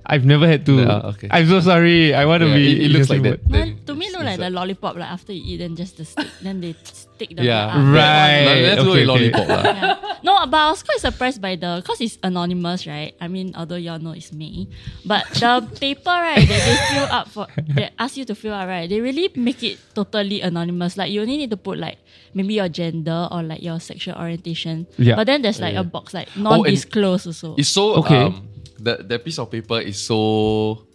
I've 0.07 0.25
never 0.25 0.47
had 0.47 0.65
to. 0.67 0.73
Yeah, 0.85 1.11
okay. 1.17 1.27
I'm 1.31 1.47
so 1.47 1.59
sorry. 1.61 2.13
I 2.13 2.25
want 2.25 2.41
to 2.41 2.47
Yeah, 2.49 2.55
be. 2.55 2.71
it, 2.71 2.85
it 2.85 2.89
looks 2.93 3.09
like 3.09 3.23
that. 3.23 3.45
No, 3.47 3.57
Then 3.57 3.79
to 3.85 3.95
me, 3.95 4.05
it's 4.05 4.15
look 4.15 4.23
like 4.25 4.39
the 4.39 4.49
lollipop. 4.49 4.95
Like 4.95 5.09
after 5.09 5.33
you 5.33 5.41
eat, 5.53 5.57
then 5.57 5.75
just 5.75 5.97
the 5.97 6.05
stick. 6.05 6.27
then 6.41 6.61
they 6.61 6.75
stick 6.83 7.35
the 7.35 7.43
Yeah. 7.43 7.73
blood. 7.73 7.93
Right. 7.93 8.45
Now, 8.45 8.53
let's 8.69 8.83
go 8.83 8.91
okay, 8.91 9.05
with 9.05 9.09
okay. 9.09 9.31
lollipop. 9.31 9.47
Yeah. 9.65 10.17
No, 10.23 10.45
but 10.47 10.57
I 10.57 10.69
was 10.69 10.81
quite 10.83 10.99
surprised 10.99 11.41
by 11.41 11.55
the 11.55 11.81
because 11.81 12.01
it's 12.01 12.17
anonymous, 12.23 12.87
right? 12.87 13.13
I 13.21 13.27
mean, 13.27 13.53
although 13.55 13.75
y'all 13.77 13.99
know 13.99 14.11
it's 14.13 14.33
me, 14.33 14.69
but 15.05 15.25
the 15.37 15.61
paper, 15.79 16.09
right, 16.09 16.41
that 16.47 16.61
they 16.65 16.77
fill 16.95 17.07
up 17.13 17.27
for, 17.29 17.45
they 17.75 17.89
ask 17.99 18.17
you 18.17 18.25
to 18.25 18.33
fill 18.35 18.53
out, 18.53 18.67
right? 18.67 18.89
They 18.89 19.01
really 19.01 19.29
make 19.35 19.61
it 19.63 19.77
totally 19.93 20.41
anonymous. 20.41 20.97
Like 20.97 21.11
you 21.11 21.21
only 21.21 21.37
need 21.37 21.51
to 21.51 21.57
put 21.57 21.77
like 21.77 21.97
maybe 22.33 22.55
your 22.55 22.69
gender 22.69 23.27
or 23.31 23.43
like 23.43 23.61
your 23.61 23.79
sexual 23.79 24.15
orientation. 24.17 24.87
Yeah. 24.97 25.15
But 25.15 25.27
then 25.27 25.41
there's 25.41 25.61
like 25.61 25.73
Yeah. 25.73 25.81
a 25.81 25.83
box 25.83 26.13
like 26.13 26.29
non-disclosed 26.37 27.27
also. 27.27 27.55
It's 27.57 27.69
so, 27.69 27.93
Okay. 28.01 28.23
um, 28.23 28.49
the, 28.85 29.03
the 29.03 29.17
piece 29.19 29.39
of 29.41 29.49
paper 29.49 29.79
is 29.81 29.97
so, 29.99 30.85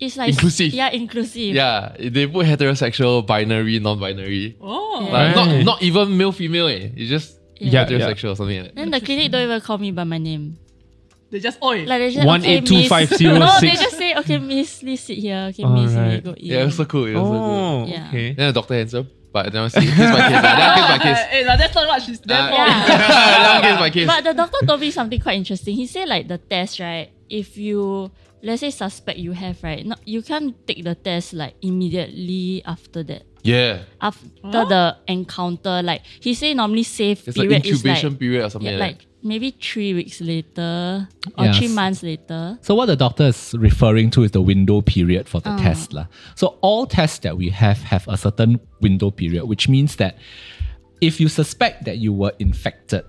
It's 0.00 0.16
like 0.18 0.30
inclusive. 0.34 0.74
Yeah, 0.74 0.90
inclusive. 0.90 1.54
yeah, 1.54 1.94
they 1.98 2.26
put 2.26 2.44
heterosexual, 2.46 3.24
binary, 3.26 3.78
non-binary. 3.78 4.56
Oh. 4.60 5.08
Like, 5.10 5.36
not, 5.36 5.46
Right. 5.46 5.64
not 5.64 5.78
even 5.82 6.16
male, 6.18 6.32
female, 6.32 6.66
eh. 6.68 6.90
It's 6.96 7.08
just 7.08 7.38
Yeah, 7.58 7.86
heterosexual 7.86 8.32
or 8.32 8.36
something 8.36 8.58
like 8.60 8.74
that. 8.74 8.76
Then 8.76 8.90
the 8.90 9.00
clinic 9.00 9.30
don't 9.32 9.42
even 9.48 9.60
call 9.62 9.78
me 9.78 9.90
by 9.92 10.04
my 10.04 10.18
name. 10.18 10.58
They 11.30 11.40
just 11.40 11.58
oi. 11.62 11.82
Like 11.88 12.00
they 12.02 12.10
just 12.12 12.26
One 12.26 12.40
okay, 12.40 12.58
eight 12.58 12.66
two 12.66 12.76
miss. 12.84 12.88
five 12.88 13.08
zero 13.08 13.38
No, 13.42 13.50
they 13.60 13.70
just 13.74 13.96
say 13.98 14.14
okay, 14.14 14.38
miss, 14.38 14.78
please 14.78 15.00
sit 15.02 15.18
here. 15.18 15.48
Okay, 15.50 15.64
miss, 15.64 15.92
you 15.92 15.98
Alright. 15.98 16.22
go 16.24 16.34
eat. 16.36 16.52
Yeah, 16.52 16.62
it 16.62 16.66
was 16.70 16.76
so 16.76 16.84
cool. 16.84 17.06
It 17.06 17.14
was 17.18 17.26
so 17.26 17.32
cool. 17.32 17.40
Oh, 17.40 17.86
Yeah. 17.88 18.08
okay. 18.08 18.26
Then 18.36 18.46
the 18.46 18.52
doctor 18.60 18.74
handsome, 18.74 19.06
but 19.32 19.50
then 19.52 19.62
I 19.64 19.68
see, 19.68 19.80
here's 19.80 20.12
my 20.12 20.22
case. 20.28 20.38
lah. 20.38 20.54
Then 20.54 20.70
here's 20.76 20.90
my 20.94 20.98
case. 21.02 21.22
Hey, 21.32 21.42
like, 21.48 21.58
that's 21.58 21.74
not 21.74 21.86
what 21.88 22.02
she's 22.02 22.20
there 22.20 22.38
Uh, 22.38 22.48
for. 22.48 22.54
Yeah. 22.62 22.86
then 23.58 23.62
here's 23.64 23.80
my 23.80 23.90
case. 23.90 24.06
But 24.06 24.20
the 24.24 24.34
doctor 24.34 24.60
told 24.66 24.80
me 24.80 24.90
something 24.92 25.20
quite 25.20 25.36
interesting. 25.40 25.74
He 25.74 25.86
said 25.88 26.06
like 26.08 26.28
the 26.28 26.38
test, 26.38 26.78
right? 26.78 27.10
If 27.28 27.56
you 27.58 28.10
let's 28.42 28.60
say 28.60 28.70
suspect 28.70 29.18
you 29.18 29.32
have, 29.32 29.62
right? 29.62 29.84
No, 29.84 29.96
you 30.04 30.22
can't 30.22 30.54
take 30.66 30.84
the 30.84 30.94
test 30.94 31.32
like 31.34 31.54
immediately 31.62 32.62
after 32.64 33.02
that. 33.04 33.24
Yeah. 33.42 33.82
After 34.00 34.28
the 34.42 34.96
encounter, 35.06 35.82
like 35.82 36.02
he 36.20 36.34
say 36.34 36.54
normally 36.54 36.82
safe 36.82 37.26
It's 37.28 37.36
like 37.36 37.48
period 37.48 37.66
is 37.66 37.84
like, 37.84 38.18
period 38.18 38.44
or 38.44 38.50
something 38.50 38.72
yeah, 38.72 38.78
like, 38.78 38.96
like 38.98 39.06
maybe 39.22 39.50
three 39.52 39.94
weeks 39.94 40.20
later 40.20 41.08
or 41.38 41.44
Yes. 41.44 41.58
three 41.58 41.68
months 41.68 42.02
later. 42.02 42.58
So 42.62 42.74
what 42.74 42.86
the 42.86 42.96
doctor 42.96 43.24
is 43.24 43.54
referring 43.58 44.10
to 44.10 44.22
is 44.24 44.32
the 44.32 44.42
window 44.42 44.80
period 44.80 45.28
for 45.28 45.40
the 45.40 45.52
Oh. 45.54 45.58
test. 45.58 45.92
lah. 45.92 46.06
So 46.34 46.58
all 46.60 46.86
tests 46.86 47.20
that 47.20 47.36
we 47.36 47.50
have 47.50 47.82
have 47.84 48.06
a 48.08 48.16
certain 48.16 48.58
window 48.80 49.10
period, 49.10 49.44
which 49.46 49.68
means 49.68 49.96
that 49.96 50.16
if 51.00 51.20
you 51.20 51.28
suspect 51.28 51.84
that 51.84 51.98
you 51.98 52.12
were 52.12 52.32
infected, 52.38 53.04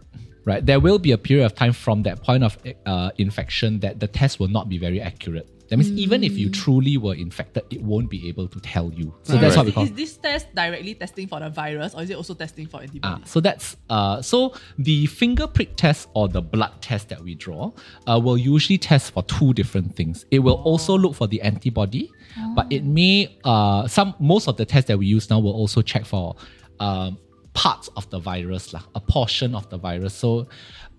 right, 0.48 0.66
there 0.66 0.80
will 0.80 0.98
be 1.08 1.12
a 1.12 1.18
period 1.18 1.46
of 1.46 1.54
time 1.54 1.74
from 1.74 2.04
that 2.04 2.24
point 2.24 2.44
of 2.44 2.58
uh, 2.86 3.12
infection 3.18 3.80
that 3.82 4.00
the 4.00 4.08
test 4.08 4.40
will 4.40 4.48
not 4.58 4.66
be 4.70 4.78
very 4.78 5.00
accurate. 5.02 5.48
That 5.70 5.76
means 5.76 5.92
even 5.92 6.24
if 6.24 6.38
you 6.38 6.50
truly 6.50 6.96
were 6.96 7.14
infected, 7.14 7.64
it 7.70 7.82
won't 7.82 8.10
be 8.10 8.30
able 8.30 8.48
to 8.48 8.60
tell 8.62 8.88
you. 8.94 9.14
So 9.24 9.34
Right. 9.34 9.42
that's 9.42 9.58
what 9.58 9.66
we 9.66 9.74
call 9.74 9.84
is 9.84 9.92
this 9.92 10.16
test 10.16 10.48
directly 10.56 10.94
testing 10.96 11.28
for 11.28 11.42
the 11.42 11.50
virus 11.50 11.94
or 11.94 12.02
is 12.04 12.10
it 12.10 12.16
also 12.16 12.34
testing 12.34 12.68
for 12.68 12.80
Ah, 13.04 13.20
so 13.26 13.42
that's 13.42 13.76
uh, 13.90 14.22
so 14.22 14.54
the 14.80 15.08
finger 15.08 15.46
prick 15.46 15.76
test 15.76 16.08
or 16.14 16.30
the 16.30 16.42
blood 16.42 16.72
test 16.82 17.10
that 17.10 17.22
we 17.22 17.36
draw 17.36 17.72
uh, 18.08 18.18
will 18.24 18.38
usually 18.38 18.78
test 18.78 19.12
for 19.12 19.24
two 19.24 19.54
different 19.54 19.94
things. 19.94 20.26
It 20.32 20.40
will 20.40 20.62
also 20.64 20.98
look 20.98 21.16
for 21.16 21.28
the 21.28 21.42
antibody, 21.42 22.10
but 22.56 22.66
it 22.72 22.86
may 22.86 23.38
uh, 23.44 23.88
some 23.90 24.16
most 24.20 24.48
of 24.48 24.56
the 24.56 24.66
tests 24.66 24.88
that 24.88 24.98
we 24.98 25.06
use 25.06 25.30
now 25.30 25.40
will 25.40 25.58
also 25.62 25.82
check 25.82 26.06
for 26.06 26.36
um, 26.80 27.18
parts 27.64 27.88
of 28.00 28.04
the 28.14 28.20
virus, 28.32 28.66
lah, 28.74 28.84
a 28.94 29.02
portion 29.16 29.56
of 29.60 29.64
the 29.72 29.80
virus. 29.90 30.14
So 30.24 30.30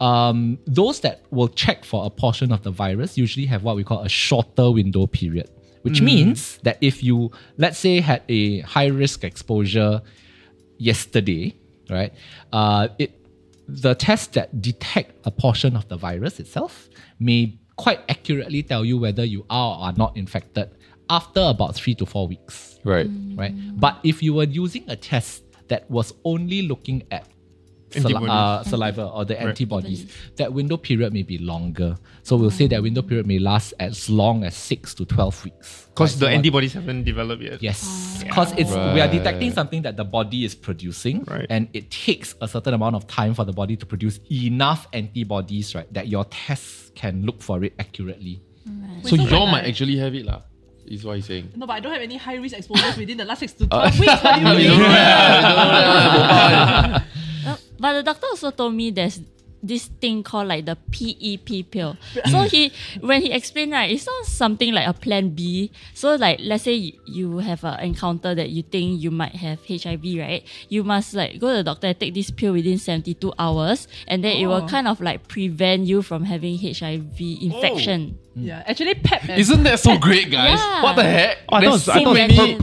um, 0.01 0.59
those 0.67 0.97
that 1.07 1.17
will 1.37 1.49
check 1.65 1.85
for 1.91 2.01
a 2.05 2.11
portion 2.11 2.49
of 2.57 2.61
the 2.67 2.73
virus 2.85 3.11
usually 3.25 3.47
have 3.53 3.63
what 3.67 3.77
we 3.77 3.85
call 3.91 4.01
a 4.03 4.09
shorter 4.09 4.69
window 4.81 5.07
period, 5.07 5.49
which 5.87 6.01
means 6.11 6.59
that 6.67 6.77
if 6.91 6.97
you 7.07 7.31
let's 7.63 7.79
say 7.79 7.95
had 8.11 8.23
a 8.29 8.61
high 8.75 8.91
risk 9.03 9.19
exposure 9.31 10.03
yesterday, 10.79 11.55
right? 11.91 12.13
Uh, 12.53 12.89
it 12.99 13.11
the 13.85 13.95
tests 13.95 14.29
that 14.35 14.49
detect 14.63 15.11
a 15.27 15.31
portion 15.31 15.77
of 15.77 15.85
the 15.89 15.97
virus 15.97 16.41
itself 16.41 16.89
may 17.21 17.43
quite 17.77 18.01
accurately 18.09 18.63
tell 18.63 18.83
you 18.85 18.97
whether 18.99 19.25
you 19.25 19.45
are 19.51 19.71
or 19.79 19.85
are 19.87 19.93
not 19.93 20.17
infected 20.17 20.69
after 21.11 21.41
about 21.55 21.75
three 21.75 21.95
to 21.95 22.05
four 22.07 22.27
weeks, 22.27 22.79
Right. 22.85 23.09
right? 23.37 23.55
But 23.79 23.95
if 24.05 24.23
you 24.23 24.33
were 24.35 24.45
using 24.63 24.85
a 24.89 24.97
test 24.97 25.43
that 25.69 25.91
was 25.91 26.13
only 26.25 26.63
looking 26.63 27.03
at 27.11 27.27
sali- 27.91 28.29
uh, 28.29 28.63
saliva 28.65 29.07
or 29.07 29.25
the 29.25 29.41
antibodies, 29.41 30.13
that 30.37 30.53
window 30.53 30.77
period 30.77 31.13
may 31.13 31.23
be 31.23 31.39
longer. 31.39 31.97
So 32.23 32.37
we'll 32.37 32.51
say 32.51 32.67
that 32.69 32.83
window 32.83 33.01
period 33.03 33.27
may 33.27 33.39
last 33.39 33.73
as 33.81 34.11
long 34.11 34.45
as 34.45 34.55
six 34.55 34.93
to 34.95 35.05
twelve 35.07 35.43
weeks. 35.45 35.89
Because 35.89 36.13
right? 36.13 36.19
the 36.21 36.21
So 36.21 36.27
what- 36.27 36.35
antibodies 36.35 36.73
haven't 36.75 37.05
developed 37.05 37.43
yet. 37.43 37.63
Yes, 37.63 38.23
because 38.23 38.53
it's 38.59 38.73
we 38.73 39.01
are 39.01 39.09
detecting 39.09 39.53
something 39.53 39.83
that 39.83 39.97
the 39.97 40.05
body 40.05 40.45
is 40.45 40.55
producing, 40.55 41.25
Right. 41.25 41.47
and 41.49 41.69
it 41.73 41.91
takes 41.91 42.35
a 42.41 42.49
certain 42.49 42.75
amount 42.75 42.95
of 42.97 43.07
time 43.07 43.33
for 43.35 43.45
the 43.45 43.53
body 43.53 43.77
to 43.77 43.87
produce 43.87 44.21
enough 44.31 44.87
antibodies, 44.93 45.75
right, 45.75 45.91
that 45.95 46.09
your 46.09 46.25
tests 46.27 46.93
can 46.95 47.25
look 47.25 47.41
for 47.41 47.65
it 47.65 47.73
accurately. 47.79 48.43
So 49.03 49.17
Wait, 49.17 49.25
so 49.25 49.31
y'all 49.33 49.47
might 49.47 49.65
I- 49.65 49.69
actually 49.69 49.97
have 49.97 50.15
it, 50.15 50.27
lah. 50.27 50.43
Is 50.91 51.05
what 51.05 51.17
he's 51.17 51.27
saying. 51.27 51.53
No, 51.57 51.67
but 51.67 51.75
I 51.75 51.81
don't 51.81 51.93
have 51.93 52.03
any 52.03 52.17
high 52.17 52.37
risk 52.37 52.57
exposures 52.57 52.97
within 52.97 53.17
the 53.19 53.25
last 53.25 53.41
six 53.41 53.53
to 53.55 53.67
twelve 53.67 53.99
weeks. 53.99 54.13
What 54.23 54.35
do 54.37 54.63
you 54.63 54.71
You 54.71 54.71
mean? 54.71 54.71
don't 54.71 54.79
know 54.81 54.89
that, 54.89 55.41
you 55.41 55.49
don't 55.49 55.59
know 55.59 56.29
that. 56.93 57.05
Uh, 57.47 57.57
but 57.79 57.93
the 57.95 58.03
doctor 58.03 58.27
also 58.27 58.51
told 58.51 58.75
me 58.75 58.91
there's 58.91 59.21
this 59.61 59.87
thing 60.01 60.23
called 60.23 60.47
like 60.47 60.65
the 60.67 60.77
PEP 60.77 61.69
pill. 61.73 61.97
so 62.31 62.43
he 62.43 62.71
when 63.01 63.21
he 63.23 63.33
explained 63.33 63.73
right, 63.73 63.91
it's 63.91 64.07
not 64.07 64.25
something 64.27 64.73
like 64.73 64.87
a 64.87 64.93
plan 64.93 65.31
B. 65.31 65.73
So 65.95 66.15
like 66.15 66.39
let's 66.41 66.63
say 66.63 66.75
you, 66.75 66.93
you 67.07 67.39
have 67.39 67.65
an 67.65 67.81
encounter 67.81 68.37
that 68.37 68.51
you 68.51 68.63
think 68.63 69.03
you 69.03 69.11
might 69.11 69.35
have 69.35 69.59
HIV, 69.67 70.05
right? 70.17 70.45
You 70.69 70.85
must 70.85 71.13
like 71.15 71.41
go 71.41 71.49
to 71.51 71.55
the 71.57 71.65
doctor 71.65 71.89
and 71.89 71.99
take 71.99 72.15
this 72.15 72.31
pill 72.31 72.53
within 72.53 72.79
72 72.79 73.33
hours 73.39 73.89
and 74.07 74.23
then 74.23 74.37
it 74.37 74.47
will 74.47 74.63
Oh. 74.63 74.69
kind 74.69 74.87
of 74.87 75.01
like 75.01 75.27
prevent 75.27 75.87
you 75.87 76.03
from 76.03 76.23
having 76.25 76.57
HIV 76.59 77.19
infection. 77.21 78.19
Yeah, 78.39 78.63
actually, 78.67 78.95
PEP 78.95 79.29
and 79.29 79.41
Isn't 79.41 79.63
that 79.65 79.81
so 79.81 79.99
great, 79.99 80.31
guys? 80.31 80.59
Yeah. 80.59 80.83
What 80.83 80.97
the 80.97 81.03
heck? 81.03 81.39
Oh, 81.49 81.57
I 81.57 81.61
There's 81.61 81.85
thought- 81.85 81.97
I 81.97 81.99
so 82.01 82.05
thought 82.05 82.15
many. 82.15 82.59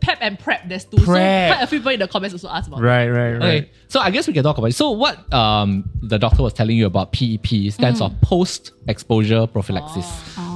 PEP 0.00 0.18
and 0.20 0.38
PrEP. 0.38 0.68
There's 0.68 0.84
two. 0.84 0.98
So 0.98 1.04
quite 1.04 1.58
a 1.62 1.66
few 1.66 1.78
people 1.78 1.92
in 1.92 2.00
the 2.00 2.08
comments 2.08 2.34
also 2.34 2.48
asked 2.48 2.68
about. 2.68 2.80
it. 2.80 2.84
Right, 2.84 3.08
right, 3.08 3.32
right. 3.34 3.42
Okay, 3.64 3.70
so 3.88 4.00
I 4.00 4.10
guess 4.10 4.26
we 4.26 4.32
can 4.34 4.42
talk 4.42 4.58
about 4.58 4.66
it. 4.68 4.74
So 4.74 4.90
what 4.90 5.32
um 5.32 5.88
the 6.02 6.18
doctor 6.18 6.42
was 6.42 6.52
telling 6.52 6.76
you 6.76 6.86
about 6.86 7.12
PEP 7.12 7.70
stands 7.72 8.00
for 8.00 8.10
post 8.20 8.72
exposure 8.88 9.46
prophylaxis. 9.46 10.06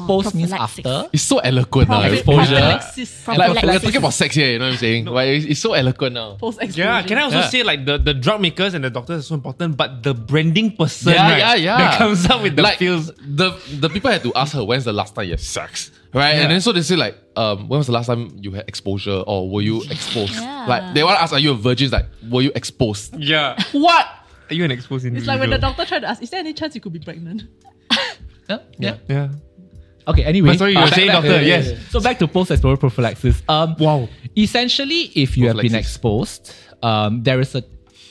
Post 0.09 0.35
means 0.35 0.51
prophylaxis. 0.51 0.87
after. 0.87 1.11
It's 1.12 1.23
so 1.23 1.38
eloquent 1.38 1.88
now. 1.88 2.01
Prophy- 2.01 2.14
Exposure. 2.16 2.51
Prophylaxis. 2.57 3.29
Like, 3.29 3.37
Prophylaxis. 3.38 3.64
we're 3.73 3.79
talking 3.79 3.97
about 3.97 4.12
sex 4.14 4.35
here, 4.35 4.51
you 4.53 4.59
know 4.59 4.64
what 4.66 4.73
I'm 4.73 4.79
saying? 4.79 5.05
But 5.05 5.29
it's, 5.29 5.47
it's 5.47 5.61
so 5.61 5.73
eloquent 5.75 6.14
now. 6.14 6.35
Post 6.40 6.59
exposure. 6.61 6.83
Yeah, 6.83 7.03
can 7.03 7.18
I 7.18 7.23
also 7.23 7.37
Yeah. 7.38 7.49
say 7.49 7.62
like 7.62 7.85
the, 7.85 7.99
the 7.99 8.14
drug 8.14 8.40
makers 8.40 8.75
and 8.75 8.83
the 8.85 8.90
doctors 8.90 9.21
are 9.21 9.27
so 9.29 9.35
important, 9.37 9.77
but 9.77 10.03
the 10.03 10.14
branding 10.14 10.77
person 10.77 11.12
Yeah, 11.12 11.31
right, 11.31 11.38
yeah, 11.38 11.55
yeah. 11.55 11.77
that 11.79 11.99
comes 11.99 12.27
up 12.29 12.42
with 12.42 12.57
the 12.57 12.62
like, 12.62 12.79
pills. 12.79 13.12
The 13.21 13.51
the 13.79 13.88
people 13.88 14.11
had 14.11 14.23
to 14.25 14.33
ask 14.35 14.55
her 14.55 14.64
when's 14.64 14.85
the 14.85 14.92
last 14.92 15.14
time 15.14 15.25
you 15.27 15.31
had 15.33 15.40
sex, 15.40 15.90
right? 16.12 16.35
Yeah. 16.35 16.42
And 16.42 16.51
then 16.53 16.61
so 16.61 16.73
they 16.73 16.83
say 16.83 16.97
like, 16.97 17.16
um, 17.37 17.68
when 17.68 17.79
was 17.79 17.87
the 17.87 17.92
last 17.92 18.07
time 18.07 18.37
you 18.40 18.51
had 18.53 18.64
exposure 18.68 19.23
or 19.27 19.49
were 19.51 19.62
you 19.62 19.83
exposed? 19.90 20.35
Yeah. 20.35 20.66
Like 20.66 20.94
they 20.94 21.05
want 21.05 21.16
to 21.18 21.23
ask, 21.23 21.33
are 21.33 21.38
you 21.38 21.53
a 21.53 21.55
virgin? 21.55 21.85
It's 21.87 21.92
like, 21.92 22.07
were 22.31 22.42
you 22.42 22.53
exposed? 22.55 23.14
Yeah. 23.18 23.57
What? 23.73 24.07
Are 24.51 24.55
you 24.55 24.64
an 24.64 24.71
exposed 24.71 25.05
individual? 25.05 25.35
It's 25.35 25.40
like 25.40 25.40
when 25.40 25.51
the 25.51 25.59
doctor 25.59 25.85
tried 25.85 26.01
to 26.01 26.09
ask, 26.09 26.23
is 26.23 26.31
there 26.31 26.40
any 26.40 26.55
chance 26.55 26.75
you 26.75 26.81
could 26.81 26.92
be 26.94 26.99
pregnant? 27.01 27.42
Yeah. 28.49 28.59
yeah. 28.79 28.97
Yeah. 29.09 29.29
Okay, 30.09 30.25
anyway. 30.25 30.51
But 30.51 30.59
sorry, 30.59 30.73
you 30.73 30.79
were 30.79 30.87
back- 30.87 30.94
saying, 30.94 31.09
back- 31.09 31.23
doctor, 31.23 31.42
yes. 31.55 31.73
So 31.90 32.01
back 32.01 32.18
to 32.21 32.27
post-exposure 32.29 32.79
prophylaxis. 32.79 33.42
Um, 33.49 33.77
Wow. 33.79 34.09
Essentially, 34.37 35.11
if 35.14 35.37
you 35.37 35.47
have 35.49 35.57
been 35.57 35.75
exposed, 35.75 36.55
um, 36.83 37.23
there 37.23 37.40
is 37.40 37.55
a 37.55 37.62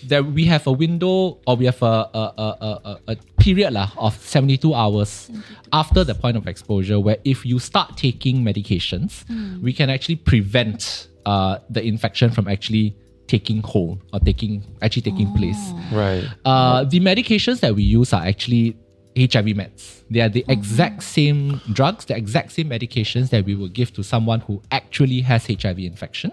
there 0.06 0.22
we 0.24 0.46
have 0.46 0.68
a 0.68 0.72
window 0.72 1.40
or 1.48 1.56
we 1.58 1.66
have 1.66 1.82
a 1.82 1.96
a, 2.14 2.24
a, 2.38 2.48
a, 2.62 2.72
a- 2.86 3.00
a 3.14 3.16
period 3.42 3.74
lah, 3.74 3.90
of 3.98 4.14
72 4.22 4.74
hours 4.74 5.32
after 5.74 6.04
the 6.04 6.14
point 6.14 6.38
of 6.38 6.48
exposure 6.48 7.00
where 7.00 7.18
if 7.26 7.46
you 7.46 7.58
start 7.58 7.98
taking 7.98 8.44
medications, 8.44 9.24
we 9.62 9.74
can 9.74 9.90
actually 9.90 10.18
prevent 10.18 11.08
uh, 11.26 11.58
the 11.70 11.82
infection 11.84 12.30
from 12.30 12.48
actually 12.48 12.96
taking 13.28 13.62
hold 13.64 14.00
or 14.14 14.20
taking 14.20 14.64
actually 14.84 15.02
taking 15.02 15.34
place. 15.34 15.60
Right. 15.92 16.24
Uh, 16.46 16.84
the 16.84 17.00
medications 17.00 17.60
that 17.62 17.74
we 17.74 17.82
use 17.84 18.14
are 18.14 18.24
actually 18.24 18.78
HIV 19.18 19.46
meds. 19.56 20.02
They 20.10 20.22
are 20.22 20.30
the 20.30 20.46
exact 20.48 21.04
same 21.04 21.60
drugs, 21.74 22.06
the 22.06 22.16
exact 22.16 22.52
same 22.54 22.70
medications 22.70 23.30
that 23.32 23.46
we 23.46 23.56
will 23.56 23.68
give 23.68 23.94
to 23.96 24.04
someone 24.04 24.40
who 24.42 24.62
actually 24.72 25.22
has 25.22 25.46
HIV 25.48 25.80
infection. 25.80 26.32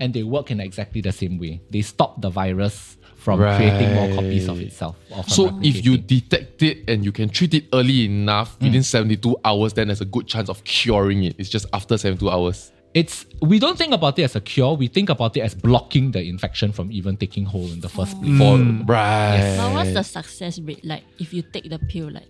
And 0.00 0.12
they 0.14 0.22
work 0.22 0.50
in 0.50 0.60
exactly 0.60 1.00
the 1.00 1.12
same 1.12 1.38
way. 1.38 1.60
They 1.70 1.82
stop 1.82 2.20
the 2.20 2.30
virus 2.30 2.96
from 3.16 3.38
creating 3.38 3.94
more 3.94 4.12
copies 4.16 4.48
of 4.48 4.60
itself. 4.60 4.96
or 5.10 5.22
So 5.24 5.56
if 5.62 5.84
you 5.84 5.96
detect 5.96 6.60
it 6.64 6.78
and 6.88 7.04
you 7.04 7.12
can 7.12 7.28
treat 7.28 7.54
it 7.54 7.66
early 7.72 8.04
enough 8.06 8.56
Hmm. 8.58 8.64
within 8.66 8.82
72 8.82 9.36
hours, 9.44 9.74
then 9.74 9.86
there's 9.88 10.00
a 10.00 10.04
good 10.06 10.26
chance 10.26 10.48
of 10.48 10.64
curing 10.64 11.22
it. 11.22 11.36
It's 11.38 11.48
just 11.48 11.66
after 11.72 11.96
72 11.96 12.28
hours. 12.28 12.71
It's 12.94 13.24
we 13.40 13.58
don't 13.58 13.78
think 13.78 13.92
about 13.94 14.18
it 14.18 14.22
as 14.24 14.36
a 14.36 14.40
cure, 14.40 14.74
we 14.74 14.86
think 14.86 15.08
about 15.08 15.36
it 15.36 15.40
as 15.40 15.54
blocking 15.54 16.10
the 16.12 16.22
infection 16.22 16.72
from 16.72 16.92
even 16.92 17.16
taking 17.16 17.44
hold 17.46 17.70
in 17.70 17.80
the 17.80 17.88
first 17.88 18.12
place. 18.20 18.36
For, 18.38 18.56
Hmm. 18.58 18.84
right. 18.86 19.56
But 19.56 19.72
what's 19.72 19.92
the 19.94 20.02
success 20.02 20.58
rate 20.60 20.84
like 20.84 21.02
if 21.18 21.32
you 21.32 21.42
take 21.42 21.68
the 21.70 21.78
pill? 21.78 22.10
Like, 22.10 22.28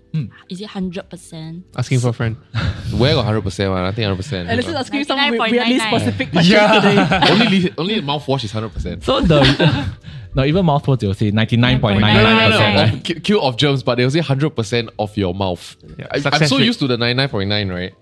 is 0.48 0.60
it 0.60 0.68
hundred 0.68 1.10
percent? 1.10 1.64
Asking 1.76 1.98
for 2.00 2.08
a 2.08 2.12
friend. 2.12 2.36
Where 2.96 3.14
got 3.14 3.24
100%? 3.26 3.58
Man? 3.74 3.84
I 3.84 3.92
think 3.92 4.06
100%. 4.18 4.32
And 4.48 4.58
this 4.58 4.68
is 4.68 4.74
asking 4.74 5.04
some 5.04 5.18
weird- 5.18 5.40
99.99. 5.40 5.50
weirdly 5.50 5.78
specific 5.80 6.30
questions 6.32 6.52
Yeah. 6.52 6.80
today. 6.80 7.26
only, 7.32 7.48
li- 7.48 7.74
only 7.78 8.00
mouthwash 8.02 8.44
is 8.44 8.52
100%. 8.52 9.02
So 9.02 9.20
the 9.20 9.40
no, 10.34 10.44
even 10.44 10.64
mouthwash 10.64 11.00
they'll 11.00 11.14
say 11.14 11.30
99.99%. 11.30 11.80
No, 11.80 11.98
no, 12.00 12.22
no, 12.22 12.48
no. 12.48 12.58
right? 12.58 12.94
Of 12.94 13.02
ki- 13.04 13.20
kill 13.20 13.42
of 13.42 13.56
germs, 13.56 13.82
but 13.82 13.96
they'll 13.96 14.10
say 14.10 14.20
100% 14.20 14.88
of 14.98 15.16
your 15.16 15.34
mouth. 15.34 15.76
Yeah, 15.98 16.06
I, 16.10 16.16
I'm 16.16 16.22
success 16.22 16.48
so 16.48 16.58
rate. 16.58 16.64
used 16.64 16.78
to 16.80 16.86
the 16.86 16.96
99.9, 16.96 17.70
right? 17.70 17.94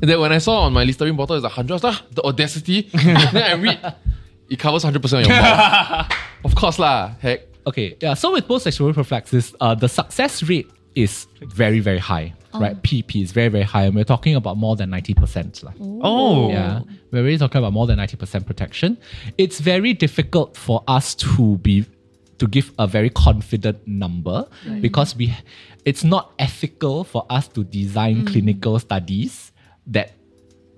then 0.10 0.20
when 0.20 0.32
I 0.32 0.38
saw 0.38 0.62
on 0.62 0.72
my 0.72 0.84
Listerine 0.84 1.16
bottle, 1.16 1.36
it's 1.36 1.44
100, 1.44 1.72
I 1.72 1.74
was 1.74 1.84
like, 1.84 1.94
"Ah, 1.94 2.06
the 2.10 2.22
audacity. 2.22 2.82
then 2.92 3.36
I 3.36 3.54
read, 3.54 3.94
it 4.50 4.58
covers 4.58 4.84
100% 4.84 4.96
of 4.96 5.12
your 5.26 5.28
mouth. 5.28 6.12
of 6.44 6.54
course 6.54 6.78
lah, 6.78 7.12
heck. 7.20 7.46
Okay, 7.66 7.96
yeah. 8.00 8.14
So 8.14 8.32
with 8.32 8.46
post-exposure 8.46 8.92
prophylaxis, 8.94 9.54
uh, 9.60 9.74
the 9.74 9.88
success 9.88 10.42
rate 10.42 10.70
is 10.94 11.26
very, 11.40 11.80
very 11.80 11.98
high, 11.98 12.34
right? 12.54 12.80
PP 12.82 13.22
is 13.22 13.32
very, 13.32 13.48
very 13.48 13.64
high, 13.64 13.84
and 13.84 13.94
we're 13.94 14.04
talking 14.04 14.34
about 14.34 14.56
more 14.56 14.76
than 14.76 14.90
ninety 14.90 15.14
percent. 15.14 15.62
Oh. 15.80 16.50
Yeah, 16.50 16.80
we're 17.10 17.22
really 17.24 17.38
talking 17.38 17.58
about 17.58 17.72
more 17.72 17.86
than 17.86 17.96
ninety 17.96 18.16
percent 18.16 18.46
protection. 18.46 18.98
It's 19.38 19.58
very 19.60 19.92
difficult 19.94 20.56
for 20.56 20.82
us 20.86 21.14
to 21.16 21.58
be 21.58 21.86
to 22.38 22.46
give 22.46 22.72
a 22.78 22.86
very 22.86 23.10
confident 23.10 23.86
number 23.86 24.48
because 24.80 25.14
we, 25.14 25.32
it's 25.84 26.02
not 26.02 26.32
ethical 26.40 27.04
for 27.04 27.24
us 27.30 27.46
to 27.48 27.62
design 27.62 28.26
clinical 28.26 28.78
studies 28.80 29.52
that 29.86 30.12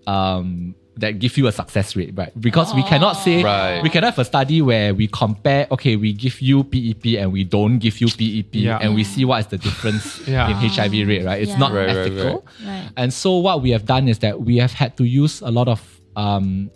um 0.07 0.74
that 0.96 1.18
give 1.18 1.37
you 1.37 1.46
a 1.48 1.52
success 1.52 1.96
rate, 1.96 2.12
right? 2.14 2.30
Because 2.40 2.72
we 2.74 2.83
cannot 2.85 3.14
say 3.14 3.42
Right. 3.42 3.83
we 3.83 3.90
cannot 3.90 4.14
have 4.14 4.18
a 4.20 4.24
study 4.24 4.62
where 4.62 4.94
we 4.94 5.09
compare, 5.09 5.66
okay, 5.72 5.96
we 5.96 6.12
give 6.12 6.40
you 6.40 6.62
PEP 6.62 7.18
and 7.18 7.33
we 7.33 7.42
don't 7.42 7.78
give 7.78 8.00
you 8.00 8.07
PEP 8.07 8.54
Yeah. 8.54 8.78
and 8.80 8.94
we 8.94 9.02
see 9.02 9.24
what 9.24 9.40
is 9.40 9.46
the 9.48 9.59
difference 9.59 10.20
Yeah. 10.28 10.48
in 10.50 10.54
HIV 10.70 10.92
rate, 11.07 11.24
right? 11.24 11.42
It's 11.42 11.50
Yeah. 11.52 11.59
not 11.59 11.72
Right, 11.72 11.88
right, 11.88 11.96
ethical. 11.96 12.44
right. 12.64 12.68
Right. 12.68 12.90
And 12.96 13.12
so 13.12 13.38
what 13.38 13.61
we 13.62 13.70
have 13.70 13.87
done 13.87 14.07
is 14.09 14.18
that 14.20 14.40
we 14.42 14.59
have 14.59 14.72
had 14.72 14.96
to 14.98 15.04
use 15.04 15.40
a 15.42 15.50
lot 15.50 15.66
of 15.66 15.83
um, 16.14 16.70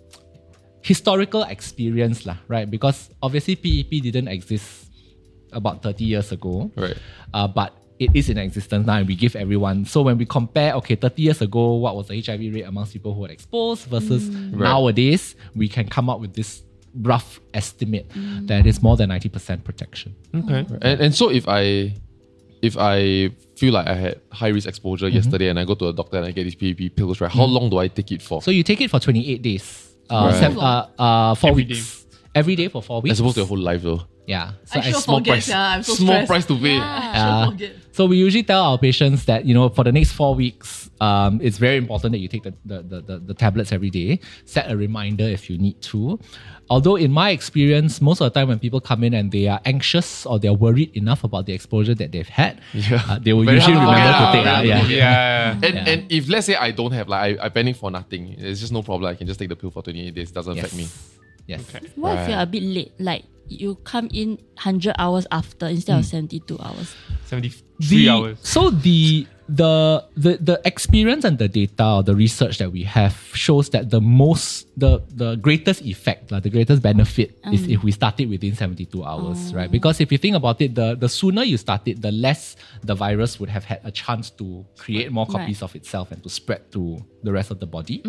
historical 0.83 1.43
experience, 1.45 2.27
lah, 2.27 2.39
right? 2.49 2.69
Because 2.69 3.11
obviously 3.23 3.55
PEP 3.55 4.03
didn't 4.03 4.27
exist 4.29 4.91
about 5.53 5.83
30 5.83 6.05
years 6.05 6.33
ago. 6.33 6.71
Right. 6.77 6.97
Uh, 7.33 7.47
but 7.47 7.73
it 7.99 8.11
is 8.15 8.29
in 8.31 8.39
existence 8.39 8.87
now 8.87 8.97
and 8.97 9.09
we 9.09 9.17
give 9.17 9.35
everyone. 9.37 9.85
So 9.85 10.03
when 10.03 10.19
we 10.19 10.25
compare, 10.25 10.73
okay, 10.75 10.95
30 10.95 11.23
years 11.23 11.41
ago, 11.43 11.75
what 11.75 11.97
was 11.97 12.09
the 12.09 12.21
HIV 12.21 12.55
rate 12.55 12.63
amongst 12.63 12.93
people 12.93 13.13
who 13.15 13.23
were 13.23 13.29
exposed 13.29 13.87
versus 13.89 14.29
nowadays, 14.29 15.35
we 15.57 15.69
can 15.69 15.89
come 15.89 16.09
up 16.09 16.21
with 16.21 16.35
this 16.35 16.63
rough 17.03 17.41
estimate 17.55 18.07
that 18.47 18.67
is 18.67 18.83
more 18.83 18.97
than 18.97 19.11
90% 19.11 19.65
protection. 19.65 20.15
Okay. 20.35 20.65
And, 20.83 21.01
and 21.01 21.15
so 21.15 21.31
if 21.31 21.47
I 21.49 21.95
if 22.61 22.77
I 22.77 23.31
feel 23.57 23.73
like 23.73 23.87
I 23.87 23.95
had 23.95 24.21
high 24.33 24.49
risk 24.49 24.67
exposure 24.69 25.07
Mm-hmm. 25.07 25.15
yesterday 25.17 25.49
and 25.49 25.59
I 25.61 25.65
go 25.65 25.75
to 25.77 25.89
a 25.89 25.93
doctor 25.93 26.17
and 26.17 26.27
I 26.27 26.33
get 26.33 26.43
these 26.45 26.57
PEP 26.57 26.97
pills, 26.97 27.21
right? 27.21 27.31
How 27.31 27.45
long 27.45 27.71
do 27.71 27.79
I 27.79 27.87
take 27.89 28.11
it 28.11 28.21
for? 28.23 28.43
So 28.43 28.51
you 28.51 28.65
take 28.65 28.81
it 28.81 28.91
for 28.91 28.99
28 28.99 29.43
days, 29.43 29.95
uh, 30.11 30.31
Right. 30.33 30.41
sev- 30.41 30.59
uh, 30.59 30.87
uh, 30.99 31.35
four 31.37 31.51
Every 31.51 31.65
weeks. 31.65 32.05
Every 32.35 32.57
day 32.57 32.69
for 32.69 32.83
four 32.83 33.01
weeks. 33.01 33.13
As 33.15 33.21
opposed 33.21 33.35
to 33.35 33.41
your 33.41 33.49
whole 33.49 33.59
life 33.59 33.83
though. 33.83 34.03
Yeah. 34.27 34.53
So 34.67 34.79
I 34.79 34.83
sure 34.91 35.01
Small 35.01 35.19
forget, 35.19 35.33
price. 35.35 35.49
yeah. 35.49 35.69
I'm 35.75 35.83
so 35.83 35.95
small 35.95 36.13
stressed. 36.13 36.29
price 36.29 36.47
to 36.47 36.59
pay. 36.59 36.77
I 36.77 36.83
Uh, 37.17 37.45
sure 37.45 37.53
forget. 37.53 37.73
So 37.93 38.05
we 38.07 38.17
usually 38.19 38.43
tell 38.45 38.63
our 38.63 38.79
patients 38.79 39.25
that 39.25 39.47
you 39.47 39.55
know 39.55 39.71
for 39.71 39.83
the 39.85 39.91
next 39.91 40.13
four 40.13 40.35
weeks, 40.37 40.91
um, 41.01 41.41
it's 41.43 41.57
very 41.57 41.79
important 41.79 42.13
that 42.13 42.19
you 42.19 42.29
take 42.29 42.43
the, 42.45 42.53
the, 42.67 42.83
the, 42.83 43.01
the, 43.01 43.19
the 43.19 43.35
tablets 43.35 43.73
every 43.73 43.89
day. 43.91 44.21
Set 44.45 44.71
a 44.71 44.77
reminder 44.77 45.25
if 45.25 45.49
you 45.49 45.57
need 45.57 45.81
to. 45.91 46.21
Although 46.69 46.97
in 46.97 47.11
my 47.11 47.31
experience, 47.31 48.03
most 48.03 48.21
of 48.21 48.31
the 48.31 48.39
time 48.39 48.49
when 48.49 48.59
people 48.59 48.81
come 48.83 49.03
in 49.03 49.15
and 49.15 49.33
they 49.33 49.49
are 49.49 49.61
anxious 49.65 50.27
or 50.27 50.39
they're 50.39 50.53
worried 50.53 50.95
enough 50.95 51.25
about 51.25 51.47
the 51.47 51.55
exposure 51.55 51.95
that 51.95 52.13
they've 52.13 52.29
had, 52.29 52.61
Yeah. 52.75 53.03
uh, 53.09 53.19
they 53.19 53.33
will 53.33 53.45
Very 53.45 53.57
usually 53.57 53.77
hard 53.81 53.89
to 53.89 53.97
remember 53.97 54.13
to 54.13 54.27
forget 54.27 54.33
take. 54.37 54.45
lah, 54.45 54.53
uh, 54.53 54.83
very 54.85 54.95
yeah. 54.95 54.99
Yeah. 55.01 55.53
And, 55.65 55.75
Yeah. 55.75 55.89
and 55.91 56.13
if 56.13 56.29
let's 56.29 56.45
say 56.47 56.55
I 56.55 56.71
don't 56.73 56.93
have 56.93 57.09
like 57.09 57.41
I, 57.41 57.47
I 57.47 57.49
panic 57.49 57.77
for 57.77 57.91
nothing, 57.91 58.37
it's 58.39 58.61
just 58.61 58.73
no 58.77 58.83
problem. 58.83 59.09
I 59.11 59.15
can 59.17 59.27
just 59.27 59.41
take 59.41 59.49
the 59.49 59.57
pill 59.57 59.71
for 59.71 59.83
28 59.83 60.15
days. 60.15 60.31
Doesn't 60.31 60.53
affect 60.59 60.77
me. 60.77 60.87
Yes. 61.49 61.65
Okay. 61.75 61.87
What 61.97 62.19
if 62.21 62.29
you're 62.29 62.39
a 62.39 62.47
bit 62.47 62.63
late? 62.63 62.93
Like 63.01 63.25
you 63.49 63.77
come 63.83 64.09
in 64.13 64.39
hundred 64.57 64.95
hours 64.99 65.27
after 65.33 65.67
instead 65.67 65.95
Hmm. 65.95 66.01
of 66.01 66.07
seventy 66.07 66.41
two 66.41 66.59
hours. 66.61 66.95
73 67.25 67.89
the, 67.89 68.09
hours. 68.09 68.39
So 68.43 68.71
the 68.71 69.27
the 69.49 70.05
the 70.17 70.37
the 70.37 70.61
experience 70.67 71.25
and 71.25 71.39
the 71.39 71.49
data 71.49 71.85
or 71.87 72.03
the 72.03 72.15
research 72.15 72.59
that 72.59 72.71
we 72.71 72.83
have 72.85 73.17
shows 73.33 73.71
that 73.71 73.89
the 73.89 74.01
most 74.01 74.69
the 74.77 75.01
the 75.17 75.37
greatest 75.37 75.81
effect, 75.83 76.31
like 76.31 76.43
the 76.43 76.51
greatest 76.51 76.83
benefit 76.83 77.39
is 77.53 77.67
if 77.67 77.83
we 77.83 77.91
start 77.93 78.21
it 78.21 78.27
within 78.29 78.55
72 78.55 79.03
hours, 79.05 79.55
right? 79.55 79.71
Because 79.71 80.01
if 80.01 80.13
you 80.13 80.19
think 80.19 80.37
about 80.37 80.61
it, 80.61 80.75
the 80.75 80.97
the 80.97 81.09
sooner 81.09 81.45
you 81.45 81.57
start 81.57 81.89
it, 81.89 82.03
the 82.03 82.13
less 82.13 82.57
the 82.85 82.95
virus 82.95 83.41
would 83.41 83.49
have 83.49 83.65
had 83.65 83.81
a 83.85 83.91
chance 83.91 84.29
to 84.37 84.65
create 84.77 85.11
more 85.13 85.25
copies 85.27 85.63
Right. 85.63 85.71
of 85.71 85.77
itself 85.77 86.13
and 86.13 86.23
to 86.23 86.29
spread 86.29 86.71
to 86.73 87.01
the 87.25 87.33
rest 87.33 87.51
of 87.51 87.59
the 87.59 87.67
body. 87.67 88.03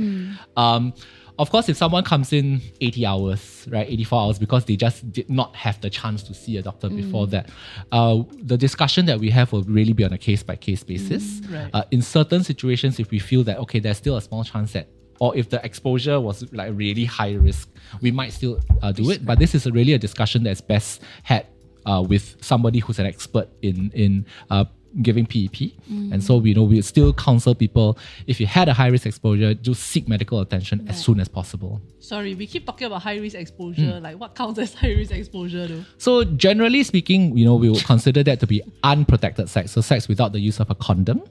Um, 0.57 0.93
of 1.39 1.49
course, 1.51 1.69
if 1.69 1.77
someone 1.77 2.03
comes 2.03 2.33
in 2.33 2.61
80 2.81 3.05
hours, 3.05 3.65
right, 3.71 3.87
84 3.89 4.21
hours, 4.21 4.39
because 4.39 4.65
they 4.65 4.75
just 4.75 5.09
did 5.09 5.29
not 5.29 5.55
have 5.55 5.79
the 5.79 5.89
chance 5.89 6.21
to 6.23 6.33
see 6.33 6.57
a 6.57 6.61
doctor 6.61 6.89
before 6.89 7.27
that, 7.27 7.49
uh, 7.93 8.23
the 8.43 8.57
discussion 8.57 9.05
that 9.05 9.19
we 9.19 9.29
have 9.29 9.53
will 9.53 9.63
really 9.63 9.93
be 9.93 10.03
on 10.03 10.11
a 10.11 10.17
case 10.17 10.43
by 10.43 10.57
case 10.57 10.83
basis. 10.83 11.41
Right. 11.49 11.69
Uh, 11.73 11.85
in 11.91 12.01
certain 12.01 12.43
situations, 12.43 12.99
if 12.99 13.09
we 13.09 13.19
feel 13.19 13.43
that, 13.45 13.57
okay, 13.59 13.79
there's 13.79 13.95
still 13.95 14.17
a 14.17 14.21
small 14.21 14.43
chance 14.43 14.73
that, 14.73 14.89
or 15.21 15.35
if 15.35 15.49
the 15.49 15.63
exposure 15.65 16.19
was 16.19 16.51
like 16.51 16.73
really 16.75 17.05
high 17.05 17.33
risk, 17.33 17.69
we 18.01 18.11
might 18.11 18.33
still 18.33 18.59
uh, 18.81 18.91
do 18.91 19.09
it. 19.09 19.25
But 19.25 19.39
this 19.39 19.55
is 19.55 19.65
a 19.65 19.71
really 19.71 19.93
a 19.93 19.97
discussion 19.97 20.43
that's 20.43 20.61
best 20.61 21.01
had 21.23 21.47
uh, 21.85 22.03
with 22.05 22.35
somebody 22.43 22.79
who's 22.79 22.99
an 22.99 23.05
expert 23.05 23.47
in, 23.61 23.91
in 23.93 24.25
uh, 24.49 24.65
giving 25.01 25.25
PEP. 25.25 25.71
And 25.87 26.23
so 26.23 26.37
we 26.37 26.53
know 26.53 26.63
we 26.63 26.81
still 26.81 27.13
counsel 27.13 27.53
people 27.55 27.97
if 28.27 28.39
you 28.39 28.47
had 28.47 28.67
a 28.69 28.73
high 28.73 28.87
risk 28.87 29.05
exposure, 29.05 29.53
just 29.53 29.83
seek 29.83 30.07
medical 30.07 30.39
attention 30.41 30.87
as 30.89 31.03
soon 31.03 31.19
as 31.19 31.27
possible. 31.27 31.81
Sorry, 31.99 32.35
we 32.35 32.47
keep 32.47 32.65
talking 32.65 32.87
about 32.87 33.01
high 33.03 33.17
risk 33.17 33.35
exposure. 33.35 33.99
Like, 33.99 34.19
what 34.19 34.35
counts 34.35 34.59
as 34.59 34.73
high 34.73 34.93
risk 34.93 35.11
exposure, 35.11 35.67
though? 35.67 35.83
So 35.97 36.23
generally 36.23 36.83
speaking, 36.83 37.37
you 37.37 37.45
know, 37.45 37.55
we 37.55 37.69
would 37.69 37.83
consider 37.85 38.23
that 38.23 38.39
to 38.39 38.47
be 38.47 38.61
unprotected 38.83 39.49
sex, 39.49 39.71
so 39.71 39.81
sex 39.81 40.07
without 40.07 40.31
the 40.31 40.39
use 40.39 40.59
of 40.59 40.69
a 40.69 40.75
condom, 40.75 41.21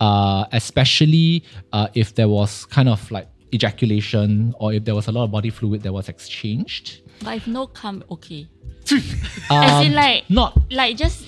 uh, 0.00 0.44
especially 0.52 1.44
uh, 1.72 1.88
if 1.94 2.14
there 2.14 2.28
was 2.28 2.64
kind 2.66 2.88
of 2.88 3.10
like 3.10 3.28
ejaculation 3.52 4.54
or 4.58 4.72
if 4.72 4.84
there 4.84 4.94
was 4.94 5.06
a 5.08 5.12
lot 5.12 5.24
of 5.24 5.30
body 5.30 5.50
fluid 5.50 5.82
that 5.82 5.92
was 5.92 6.08
exchanged. 6.08 7.02
But 7.22 7.36
if 7.36 7.46
no 7.46 7.66
come, 7.66 8.04
okay. 8.10 8.46
Um, 9.50 9.62
As 9.62 9.86
in 9.86 9.94
like 9.94 10.28
not 10.28 10.58
like 10.70 10.96
just 10.96 11.26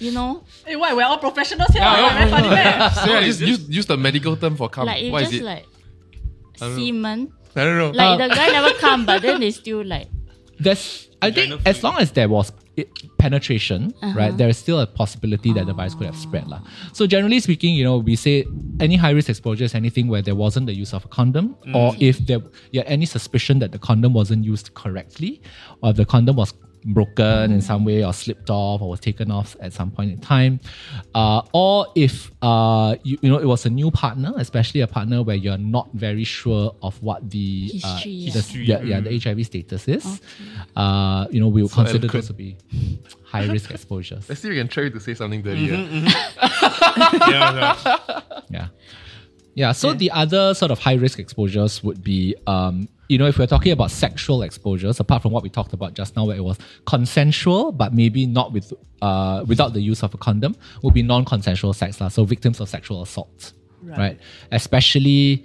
you, 0.00 0.08
you 0.08 0.12
know, 0.14 0.44
Hey, 0.66 0.76
why? 0.76 0.92
We're 0.94 1.04
all 1.04 1.18
professionals 1.18 1.70
here. 1.70 1.82
Yeah, 1.82 2.02
We're 2.02 2.18
very 2.18 2.30
yeah, 2.30 2.36
funny, 2.36 2.48
man. 2.48 2.90
So 2.94 3.12
yeah, 3.12 3.22
just 3.24 3.40
use, 3.40 3.68
use 3.68 3.86
the 3.86 3.96
medical 3.96 4.36
term 4.36 4.56
for 4.56 4.68
cum. 4.68 4.86
like 4.86 5.02
it 5.02 5.10
what 5.10 5.22
is 5.22 5.30
just 5.30 5.42
it? 5.42 5.44
like 5.44 5.66
semen. 6.56 7.32
I 7.56 7.64
don't 7.64 7.78
know. 7.78 7.90
Like 7.90 8.20
Uh, 8.20 8.28
the 8.28 8.34
guy 8.34 8.48
never 8.48 8.72
come, 8.78 9.06
but 9.06 9.22
then 9.22 9.40
they 9.40 9.50
still 9.50 9.84
like 9.84 10.08
there's 10.60 11.08
I 11.22 11.30
think 11.30 11.50
Vaginal 11.50 11.60
as 11.66 11.82
long 11.82 11.98
as 11.98 12.12
there 12.12 12.28
was 12.28 12.52
i- 12.78 12.86
penetration, 13.18 13.92
Uh-huh. 14.02 14.14
right, 14.18 14.36
there 14.36 14.48
is 14.48 14.56
still 14.58 14.78
a 14.80 14.86
possibility 14.86 15.52
that 15.52 15.66
the 15.66 15.72
virus 15.74 15.94
could 15.94 16.06
have 16.06 16.16
spread. 16.16 16.46
lah. 16.46 16.60
So 16.92 17.06
generally 17.06 17.40
speaking, 17.40 17.74
you 17.74 17.82
know, 17.84 17.98
we 17.98 18.14
say 18.14 18.44
any 18.80 18.94
high 18.96 19.10
risk 19.10 19.28
exposure 19.28 19.64
is 19.64 19.74
anything 19.74 20.06
where 20.08 20.22
there 20.22 20.34
wasn't 20.36 20.66
the 20.66 20.74
use 20.74 20.92
of 20.94 21.04
a 21.04 21.08
condom, 21.08 21.56
or 21.74 21.94
if 21.98 22.18
there 22.26 22.38
yeah, 22.70 22.82
any 22.86 23.06
suspicion 23.06 23.58
that 23.58 23.72
the 23.72 23.78
condom 23.78 24.12
wasn't 24.14 24.44
used 24.44 24.74
correctly, 24.74 25.40
or 25.82 25.90
if 25.90 25.96
the 25.96 26.04
condom 26.06 26.36
was 26.36 26.52
broken 26.94 27.52
in 27.52 27.60
some 27.60 27.84
way 27.84 28.04
or 28.04 28.12
slipped 28.12 28.50
off 28.50 28.80
or 28.80 28.90
was 28.90 29.00
taken 29.00 29.30
off 29.30 29.56
at 29.60 29.72
some 29.72 29.90
point 29.90 30.10
in 30.10 30.18
time 30.18 30.60
uh, 31.14 31.42
or 31.52 31.86
if 31.94 32.30
uh, 32.42 32.96
you, 33.02 33.18
you 33.22 33.30
know 33.30 33.38
it 33.38 33.46
was 33.46 33.66
a 33.66 33.70
new 33.70 33.90
partner 33.90 34.32
especially 34.36 34.80
a 34.80 34.86
partner 34.86 35.22
where 35.22 35.36
you're 35.36 35.58
not 35.58 35.88
very 35.92 36.24
sure 36.24 36.74
of 36.82 37.00
what 37.02 37.28
the 37.30 37.70
uh, 37.84 37.96
History, 37.96 38.10
yeah. 38.10 38.32
the, 38.32 38.58
yeah, 38.58 38.82
yeah, 38.82 39.00
the 39.00 39.18
HIV 39.18 39.46
status 39.46 39.88
is 39.88 40.20
uh, 40.76 41.26
you 41.30 41.40
know 41.40 41.48
we 41.48 41.62
will 41.62 41.68
consider 41.68 41.98
eloquent. 41.98 42.12
those 42.12 42.26
to 42.28 42.32
be 42.32 42.56
high 43.24 43.46
risk 43.46 43.70
exposures 43.70 44.18
Let's 44.28 44.40
see 44.40 44.48
if 44.48 44.52
we 44.52 44.58
can 44.58 44.68
try 44.68 44.88
to 44.88 45.00
say 45.00 45.14
something 45.14 45.42
dirty. 45.42 45.60
yeah, 45.62 46.12
yeah. 47.28 48.20
Yeah. 48.50 48.68
Yeah. 49.54 49.72
So 49.72 49.92
the 49.92 50.10
other 50.10 50.54
sort 50.54 50.70
of 50.70 50.78
high 50.78 50.94
risk 50.94 51.18
exposures 51.18 51.82
would 51.82 52.02
be, 52.02 52.36
um, 52.46 52.88
you 53.08 53.16
know, 53.18 53.26
if 53.26 53.38
we're 53.38 53.46
talking 53.46 53.72
about 53.72 53.90
sexual 53.90 54.42
exposures, 54.42 55.00
apart 55.00 55.22
from 55.22 55.32
what 55.32 55.42
we 55.42 55.48
talked 55.48 55.72
about 55.72 55.94
just 55.94 56.14
now, 56.16 56.24
where 56.26 56.36
it 56.36 56.44
was 56.44 56.58
consensual, 56.86 57.72
but 57.72 57.94
maybe 57.94 58.26
not 58.26 58.52
with, 58.52 58.72
uh, 59.00 59.44
without 59.46 59.72
the 59.72 59.80
use 59.80 60.02
of 60.02 60.12
a 60.14 60.18
condom, 60.18 60.54
would 60.82 60.92
be 60.94 61.02
non-consensual 61.02 61.72
sex, 61.72 62.00
lah. 62.00 62.08
So 62.08 62.24
victims 62.24 62.60
of 62.60 62.68
sexual 62.68 63.00
assault, 63.02 63.52
Right. 63.82 63.98
right? 63.98 64.20
Especially, 64.52 65.44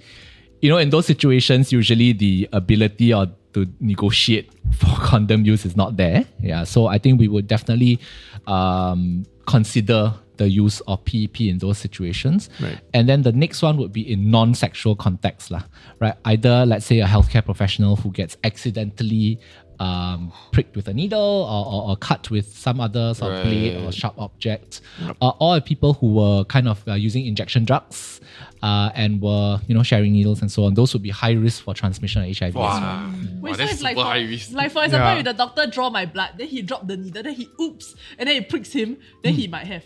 you 0.61 0.69
know, 0.69 0.77
in 0.77 0.89
those 0.89 1.05
situations, 1.05 1.71
usually 1.71 2.11
the 2.13 2.49
ability 2.51 3.13
or 3.13 3.27
to 3.53 3.67
negotiate 3.79 4.51
for 4.73 4.95
condom 4.97 5.45
use 5.45 5.65
is 5.65 5.75
not 5.77 5.95
there. 5.95 6.25
Yeah. 6.41 6.63
So 6.65 6.87
I 6.87 6.97
think 6.97 7.19
we 7.19 7.27
would 7.29 7.47
definitely 7.47 7.99
um, 8.47 9.25
consider 9.45 10.13
the 10.43 10.49
use 10.49 10.77
of 10.91 11.03
PEP 11.05 11.41
in 11.41 11.57
those 11.59 11.77
situations. 11.85 12.49
Right. 12.61 12.79
And 12.93 13.07
then 13.09 13.21
the 13.23 13.31
next 13.31 13.61
one 13.61 13.75
would 13.77 13.93
be 13.99 14.03
in 14.13 14.19
non-sexual 14.29 14.95
context, 15.05 15.51
lah, 15.51 15.63
right? 16.03 16.15
Either 16.25 16.65
let's 16.65 16.85
say 16.85 16.99
a 16.99 17.05
healthcare 17.15 17.43
professional 17.51 17.95
who 17.95 18.11
gets 18.11 18.35
accidentally 18.43 19.39
um, 19.79 20.31
pricked 20.51 20.75
with 20.75 20.87
a 20.87 20.93
needle 20.93 21.19
or, 21.19 21.65
or, 21.73 21.89
or 21.91 21.95
cut 21.97 22.29
with 22.29 22.47
some 22.65 22.79
other 22.79 23.13
sort 23.13 23.33
of 23.33 23.43
blade 23.43 23.83
or 23.83 23.91
sharp 23.91 24.15
object, 24.19 24.81
uh, 25.21 25.31
or 25.39 25.59
people 25.61 25.93
who 25.93 26.13
were 26.13 26.43
kind 26.45 26.67
of 26.67 26.77
uh, 26.87 26.93
using 26.93 27.25
injection 27.25 27.65
drugs 27.65 28.21
uh, 28.61 28.91
and 28.95 29.21
were 29.21 29.59
you 29.67 29.75
know 29.75 29.83
sharing 29.83 30.13
needles 30.13 30.41
and 30.41 30.51
so 30.51 30.63
on. 30.65 30.73
Those 30.73 30.93
would 30.93 31.01
be 31.03 31.09
high 31.09 31.33
risk 31.33 31.63
for 31.63 31.73
transmission 31.73 32.21
of 32.23 32.27
HIV. 32.37 32.49
as 32.49 32.55
well. 32.55 32.63
Wow. 32.63 33.11
Wait, 33.41 33.49
wow, 33.49 33.51
so 33.51 33.57
that's 33.57 33.73
it's 33.73 33.81
like 33.81 33.95
for, 33.97 34.03
high 34.03 34.23
risk. 34.23 34.51
like 34.53 34.71
for 34.71 34.83
example, 34.85 35.09
Yeah. 35.11 35.17
if 35.19 35.25
the 35.25 35.33
doctor 35.33 35.67
draw 35.67 35.89
my 35.89 36.05
blood, 36.05 36.31
then 36.37 36.47
he 36.47 36.61
drop 36.61 36.87
the 36.87 36.95
needle, 36.95 37.23
then 37.23 37.33
he 37.33 37.49
oops, 37.59 37.95
and 38.17 38.29
then 38.29 38.35
it 38.41 38.49
pricks 38.49 38.71
him, 38.71 38.97
then 39.23 39.33
he 39.33 39.47
might 39.47 39.65
have. 39.67 39.83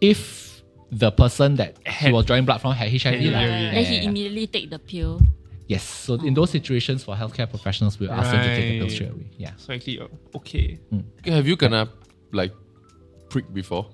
If 0.00 0.62
the 0.90 1.10
person 1.10 1.56
that 1.56 1.76
he 1.86 2.12
was 2.12 2.24
drawing 2.26 2.44
blood 2.44 2.60
from 2.60 2.72
had 2.72 2.88
HIV, 2.90 3.02
Had 3.02 3.32
lah. 3.32 3.38
HIV. 3.40 3.50
Yeah, 3.50 3.70
then 3.74 3.84
he 3.84 3.94
yeah, 3.96 4.02
yeah. 4.02 4.08
immediately 4.08 4.46
take 4.46 4.70
the 4.70 4.78
pill. 4.78 5.20
yes. 5.66 5.82
So 5.82 6.14
in 6.14 6.34
those 6.34 6.50
situations 6.50 7.02
for 7.04 7.14
healthcare 7.16 7.48
professionals, 7.50 7.98
we'll 7.98 8.12
ask 8.12 8.30
them 8.30 8.42
to 8.42 8.54
take 8.56 8.68
the 8.70 8.78
pill 8.80 8.90
straight 8.90 9.10
away. 9.10 9.26
Yeah. 9.36 9.52
So 9.56 9.72
actually, 9.74 10.00
uh, 10.00 10.08
okay. 10.36 10.78
Have 11.24 11.46
you 11.46 11.56
gonna 11.56 11.88
like 12.32 12.52
prick 13.30 13.52
before? 13.52 13.90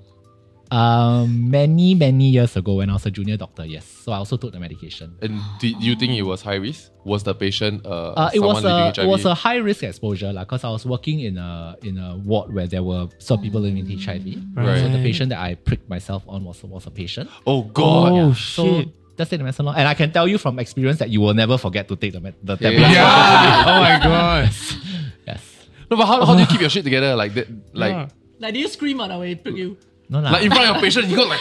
Um, 0.73 1.51
many 1.51 1.95
many 1.95 2.31
years 2.31 2.57
ago 2.57 2.77
when 2.77 2.89
I 2.89 2.95
was 2.95 3.05
a 3.05 3.11
junior 3.11 3.37
doctor, 3.37 3.65
yes. 3.67 3.85
So 3.85 4.13
I 4.13 4.17
also 4.17 4.37
took 4.39 4.53
the 4.53 4.61
medication. 4.61 5.15
And 5.21 5.39
did 5.61 5.77
you 5.83 5.95
think 5.97 6.13
it 6.17 6.23
was 6.23 6.41
high 6.41 6.57
risk? 6.57 6.91
Was 7.05 7.23
the 7.25 7.35
patient 7.35 7.85
uh, 7.85 8.13
Uh, 8.17 8.31
it 8.33 8.39
someone 8.41 8.55
was 8.55 8.65
living 8.65 8.81
a 8.81 8.87
with 8.87 8.97
HIV? 8.97 9.05
it 9.05 9.09
was 9.11 9.25
a 9.27 9.35
high 9.35 9.57
risk 9.57 9.83
exposure 9.85 10.33
like 10.33 10.47
because 10.49 10.65
I 10.65 10.71
was 10.71 10.87
working 10.87 11.21
in 11.21 11.37
a 11.37 11.77
in 11.83 11.99
a 11.99 12.17
ward 12.17 12.55
where 12.55 12.67
there 12.67 12.83
were 12.83 13.09
some 13.19 13.41
people 13.45 13.61
living 13.61 13.85
with 13.85 13.93
HIV. 14.01 14.25
Right. 14.57 14.81
So 14.81 14.89
the 14.89 15.03
patient 15.05 15.29
that 15.31 15.41
I 15.41 15.55
pricked 15.57 15.89
myself 15.91 16.25
on 16.27 16.45
was 16.45 16.63
was 16.65 16.87
a 16.87 16.91
patient. 16.91 17.29
oh 17.47 17.63
god. 17.69 18.13
Oh, 18.13 18.33
So 18.33 18.65
shit. 18.81 18.89
that's 19.17 19.29
the 19.31 19.39
medicine 19.39 19.67
law. 19.67 19.75
And 19.77 19.87
I 19.87 19.93
can 19.95 20.11
tell 20.11 20.27
you 20.27 20.39
from 20.39 20.59
experience 20.59 20.99
that 21.01 21.11
you 21.11 21.21
will 21.21 21.35
never 21.35 21.59
forget 21.59 21.87
to 21.89 21.97
take 21.97 22.13
the 22.17 22.21
med- 22.21 22.41
the 22.43 22.57
tablet. 22.57 22.81
Yeah. 22.97 23.69
oh 23.69 23.81
my 23.81 23.95
god. 24.03 24.51
Yes. 25.29 25.43
No, 25.91 25.97
but 26.01 26.07
how, 26.07 26.25
how 26.25 26.35
do 26.35 26.41
you 26.41 26.47
keep 26.49 26.61
your 26.65 26.71
shit 26.71 26.83
together 26.85 27.15
like 27.15 27.35
that? 27.35 27.47
Like 27.77 27.93
Yeah. 27.93 28.09
Like, 28.41 28.55
do 28.55 28.61
you 28.61 28.67
scream 28.67 28.99
on 29.01 29.11
the 29.11 29.19
way 29.19 29.35
prick 29.37 29.55
you? 29.55 29.77
No, 30.13 30.21
lah. 30.21 30.37
like 30.37 30.45
in 30.45 30.51
front 30.53 30.69
of 30.69 30.77
your 30.77 30.83
patient, 30.85 31.09
you 31.09 31.17
go 31.17 31.25
like 31.25 31.41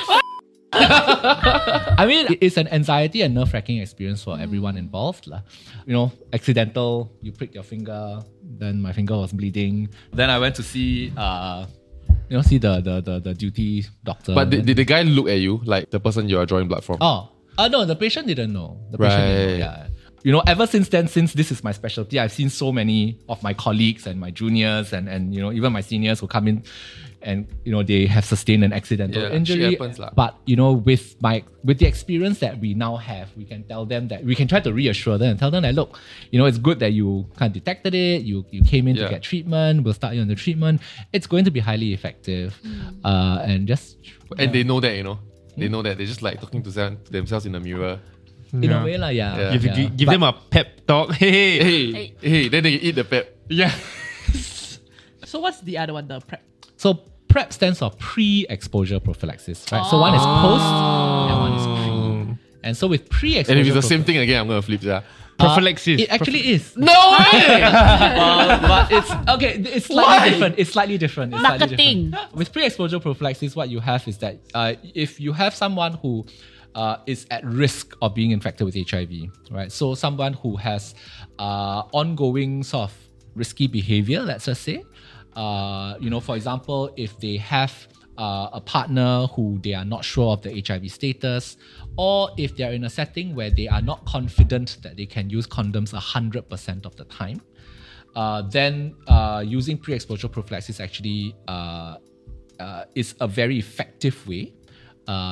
I 1.99 2.05
mean, 2.07 2.37
it's 2.39 2.55
an 2.55 2.69
anxiety 2.69 3.21
and 3.21 3.35
nerve 3.35 3.51
wracking 3.51 3.79
experience 3.79 4.23
for 4.23 4.39
everyone 4.39 4.77
involved. 4.77 5.27
lah. 5.27 5.43
You 5.85 5.91
know, 5.91 6.11
accidental, 6.31 7.11
you 7.19 7.33
prick 7.33 7.53
your 7.53 7.67
finger, 7.67 8.23
then 8.41 8.79
my 8.81 8.93
finger 8.93 9.17
was 9.17 9.33
bleeding. 9.33 9.89
Then 10.13 10.29
I 10.29 10.39
went 10.39 10.55
to 10.55 10.63
see, 10.63 11.11
uh, 11.17 11.67
you 12.31 12.39
know, 12.39 12.41
see 12.41 12.57
the 12.57 12.79
the 12.79 13.03
the, 13.03 13.19
the 13.19 13.33
duty 13.35 13.83
doctor. 14.07 14.31
But 14.33 14.49
did, 14.49 14.65
did 14.65 14.77
the 14.79 14.87
guy 14.87 15.03
look 15.03 15.27
at 15.27 15.43
you 15.43 15.59
like 15.67 15.91
the 15.91 15.99
person 15.99 16.31
you 16.31 16.39
are 16.39 16.47
drawing 16.47 16.71
blood 16.71 16.87
from? 16.87 17.03
oh, 17.03 17.27
uh, 17.57 17.67
no, 17.67 17.83
the 17.83 17.99
patient 17.99 18.31
didn't 18.31 18.55
know. 18.55 18.79
The 18.91 18.97
patient 18.97 19.27
didn't 19.27 19.59
know, 19.59 19.65
yeah. 19.67 19.87
You 20.23 20.31
know, 20.31 20.43
ever 20.47 20.67
since 20.67 20.87
then, 20.87 21.09
since 21.09 21.33
this 21.33 21.51
is 21.51 21.63
my 21.63 21.73
specialty, 21.73 22.19
I've 22.19 22.31
seen 22.31 22.49
so 22.49 22.71
many 22.71 23.19
of 23.27 23.41
my 23.41 23.53
colleagues 23.53 24.05
and 24.05 24.19
my 24.19 24.29
juniors 24.29 24.93
and, 24.93 25.09
and 25.09 25.33
you 25.33 25.41
know, 25.41 25.51
even 25.51 25.73
my 25.73 25.81
seniors 25.81 26.19
who 26.19 26.27
come 26.27 26.47
in 26.47 26.63
and, 27.23 27.47
you 27.65 27.71
know, 27.71 27.83
they 27.83 28.05
have 28.05 28.25
sustained 28.25 28.63
an 28.63 28.73
accidental 28.73 29.21
Yeah, 29.21 29.29
injury. 29.29 29.71
happens. 29.75 29.99
But, 30.15 30.35
you 30.45 30.55
know, 30.55 30.71
with 30.73 31.21
my, 31.21 31.43
with 31.63 31.79
the 31.79 31.85
experience 31.85 32.39
that 32.39 32.59
we 32.59 32.73
now 32.73 32.95
have, 32.97 33.29
we 33.37 33.45
can 33.45 33.63
tell 33.63 33.85
them 33.85 34.07
that, 34.09 34.23
we 34.23 34.35
can 34.35 34.47
try 34.47 34.59
to 34.59 34.73
reassure 34.73 35.17
them 35.17 35.31
and 35.31 35.39
tell 35.39 35.51
them 35.51 35.63
that, 35.63 35.75
look, 35.75 35.99
you 36.31 36.39
know, 36.39 36.45
it's 36.45 36.57
good 36.57 36.79
that 36.79 36.93
you 36.93 37.27
kind 37.37 37.49
of 37.49 37.53
detected 37.53 37.93
it, 37.93 38.23
you, 38.23 38.45
you 38.51 38.63
came 38.63 38.87
in 38.87 38.95
Yeah. 38.95 39.03
to 39.05 39.09
get 39.09 39.21
treatment, 39.23 39.83
we'll 39.83 39.93
start 39.93 40.15
you 40.15 40.21
on 40.21 40.27
the 40.27 40.35
treatment. 40.35 40.81
It's 41.13 41.27
going 41.27 41.45
to 41.45 41.51
be 41.51 41.59
highly 41.59 41.93
effective. 41.93 42.59
Uh, 43.03 43.39
and 43.43 43.67
just, 43.67 43.97
And 44.37 44.51
they 44.53 44.63
know 44.63 44.79
that, 44.79 44.95
you 44.95 45.03
know. 45.03 45.19
They 45.57 45.67
know 45.67 45.81
that. 45.81 45.97
They're 45.97 46.07
just 46.07 46.21
like 46.21 46.39
talking 46.39 46.63
to 46.63 46.69
them, 46.71 46.97
themselves 47.09 47.45
in 47.45 47.51
the 47.51 47.59
mirror. 47.59 47.99
in 48.53 48.63
Yeah. 48.63 48.81
a 48.81 48.85
way, 48.85 48.97
like, 48.97 49.15
yeah. 49.15 49.37
Yeah. 49.37 49.53
You 49.53 49.59
yeah. 49.59 49.73
gi- 49.75 49.89
give 49.95 50.05
But- 50.07 50.11
them 50.13 50.23
a 50.23 50.33
pep 50.33 50.85
talk. 50.87 51.11
Hey, 51.21 51.59
Hey, 51.59 51.91
Hey. 51.91 52.13
hey, 52.21 52.47
then 52.49 52.63
they 52.63 52.71
eat 52.71 52.95
the 52.95 53.03
pep. 53.03 53.35
yeah. 53.49 53.71
So 55.25 55.39
what's 55.39 55.61
the 55.61 55.77
other 55.77 55.93
one? 55.93 56.07
The 56.07 56.19
prep. 56.19 56.43
So 56.75 56.99
PrEP 57.31 57.53
stands 57.53 57.79
for 57.79 57.91
pre-exposure 57.91 58.99
prophylaxis, 58.99 59.65
right? 59.71 59.85
So 59.89 59.99
one 59.99 60.13
is 60.15 60.21
post 60.21 60.63
and 61.31 61.39
one 61.39 61.53
is 61.53 61.65
pre. 61.65 62.37
And 62.63 62.77
so 62.77 62.87
with 62.87 63.09
pre-exposure, 63.09 63.51
And 63.57 63.59
if 63.59 63.67
it's 63.67 63.73
the 63.75 63.81
prophy- 63.81 63.87
same 63.95 64.03
thing 64.03 64.17
again, 64.17 64.41
I'm 64.41 64.47
gonna 64.47 64.61
flip. 64.61 64.83
Yeah. 64.83 65.01
Prophylaxis. 65.39 66.01
it 66.01 66.09
actually 66.11 66.49
is. 66.51 66.77
No 66.77 66.85
way! 67.33 67.63
Uh, 67.63 68.61
but 68.67 68.91
it's 68.91 69.11
okay. 69.29 69.53
It's 69.57 69.87
slightly 69.87 70.05
Why? 70.19 70.29
different. 70.29 70.55
It's 70.59 70.71
slightly 70.71 70.97
different. 70.99 71.33
It's 71.33 71.41
slightly 71.41 71.59
Marketing. 71.67 72.11
different. 72.11 72.35
With 72.35 72.53
pre-exposure 72.53 72.99
prophylaxis, 72.99 73.55
what 73.55 73.69
you 73.69 73.79
have 73.79 74.07
is 74.07 74.19
that 74.19 74.37
uh, 74.53 74.73
if 74.93 75.19
you 75.19 75.33
have 75.33 75.55
someone 75.55 75.93
who 75.95 76.25
uh, 76.75 76.97
is 77.07 77.25
at 77.31 77.43
risk 77.43 77.95
of 78.03 78.13
being 78.13 78.29
infected 78.31 78.65
with 78.65 78.75
HIV, 78.89 79.09
right? 79.49 79.71
So 79.71 79.95
someone 79.95 80.33
who 80.33 80.57
has 80.57 80.93
uh, 81.39 81.83
ongoing 81.91 82.61
sort 82.63 82.91
of 82.91 82.97
risky 83.33 83.65
behavior, 83.65 84.21
let's 84.21 84.45
just 84.45 84.61
say, 84.61 84.83
uh, 85.35 85.95
you 85.99 86.09
know, 86.09 86.19
for 86.19 86.35
example, 86.35 86.91
if 86.97 87.17
they 87.19 87.37
have 87.37 87.87
uh, 88.17 88.49
a 88.53 88.61
partner 88.61 89.27
who 89.27 89.59
they 89.63 89.73
are 89.73 89.85
not 89.85 90.03
sure 90.03 90.33
of 90.33 90.41
the 90.41 90.63
HIV 90.65 90.91
status, 90.91 91.57
or 91.97 92.29
if 92.37 92.55
they 92.55 92.63
are 92.63 92.73
in 92.73 92.83
a 92.83 92.89
setting 92.89 93.33
where 93.35 93.49
they 93.49 93.67
are 93.67 93.81
not 93.81 94.05
confident 94.05 94.77
that 94.83 94.97
they 94.97 95.05
can 95.05 95.29
use 95.29 95.47
condoms 95.47 95.93
100% 95.93 96.85
of 96.85 96.95
the 96.95 97.05
time, 97.05 97.41
uh, 98.15 98.41
then 98.43 98.95
uh, 99.07 99.43
using 99.45 99.77
pre-exposure 99.77 100.27
prophylaxis 100.27 100.79
actually 100.79 101.35
uh, 101.47 101.95
is 102.95 103.15
a 103.21 103.27
very 103.27 103.57
effective 103.57 104.27
way 104.27 104.53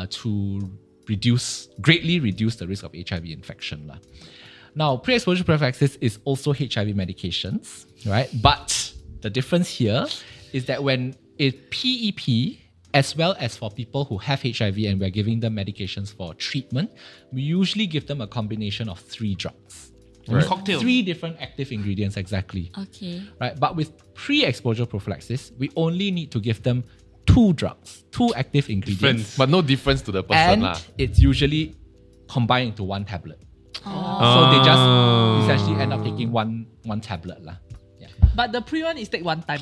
to 0.10 0.70
reduce, 1.08 1.70
greatly 1.82 2.20
reduce 2.20 2.56
the 2.56 2.68
risk 2.68 2.84
of 2.84 2.94
HIV 2.94 3.26
infection. 3.26 3.92
Now, 4.76 4.98
pre-exposure 4.98 5.44
prophylaxis 5.44 5.96
is 5.98 6.20
also 6.26 6.54
HIV 6.54 6.96
medications, 6.96 7.86
right? 8.06 8.30
But 8.42 8.79
the 9.22 9.30
difference 9.30 9.70
here 9.70 10.06
is 10.54 10.66
that 10.66 10.84
when 10.84 11.16
it 11.38 11.72
PEP, 11.72 12.58
as 12.94 13.16
well 13.16 13.36
as 13.40 13.56
for 13.56 13.70
people 13.70 14.06
who 14.06 14.18
have 14.18 14.42
HIV 14.42 14.78
and 14.80 15.00
we're 15.00 15.10
giving 15.10 15.40
them 15.40 15.56
medications 15.56 16.14
for 16.14 16.34
treatment, 16.34 16.92
we 17.32 17.42
usually 17.42 17.88
give 17.88 18.08
them 18.08 18.22
a 18.22 18.28
combination 18.28 18.90
of 18.90 19.00
three 19.00 19.36
drugs. 19.36 19.92
Right. 20.28 20.46
Cocktail. 20.46 20.80
Three 20.80 21.02
different 21.02 21.38
active 21.42 21.72
ingredients 21.72 22.16
exactly 22.18 22.72
Okay. 22.78 23.24
right? 23.42 23.60
But 23.60 23.76
with 23.76 24.14
pre-exposure 24.14 24.86
prophylaxis, 24.86 25.52
we 25.58 25.72
only 25.76 26.12
need 26.12 26.32
to 26.32 26.40
give 26.40 26.62
them 26.62 26.84
two 27.26 27.54
drugs, 27.54 28.04
two 28.12 28.34
active 28.36 28.70
ingredients, 28.70 29.02
Difference. 29.02 29.38
but 29.38 29.50
no 29.50 29.62
difference 29.62 30.02
to 30.04 30.12
the 30.12 30.24
person 30.24 30.52
and 30.54 30.62
lah. 30.64 30.78
it's 30.98 31.20
usually 31.20 31.76
combined 32.28 32.70
into 32.70 32.84
one 32.84 33.06
tablet. 33.06 33.40
Oh. 33.86 33.92
So 34.34 34.40
they 34.52 34.66
just 34.66 34.80
oh. 34.80 35.42
essentially 35.44 35.82
end 35.82 35.94
up 35.94 36.04
taking 36.04 36.32
one 36.32 36.68
one 36.84 37.02
tablet 37.02 37.44
lah. 37.44 37.56
Yeah. 38.22 38.30
But 38.36 38.52
the 38.52 38.62
pre 38.62 38.84
one 38.84 38.98
is 38.98 39.10
take 39.10 39.24
one 39.26 39.42
time. 39.44 39.62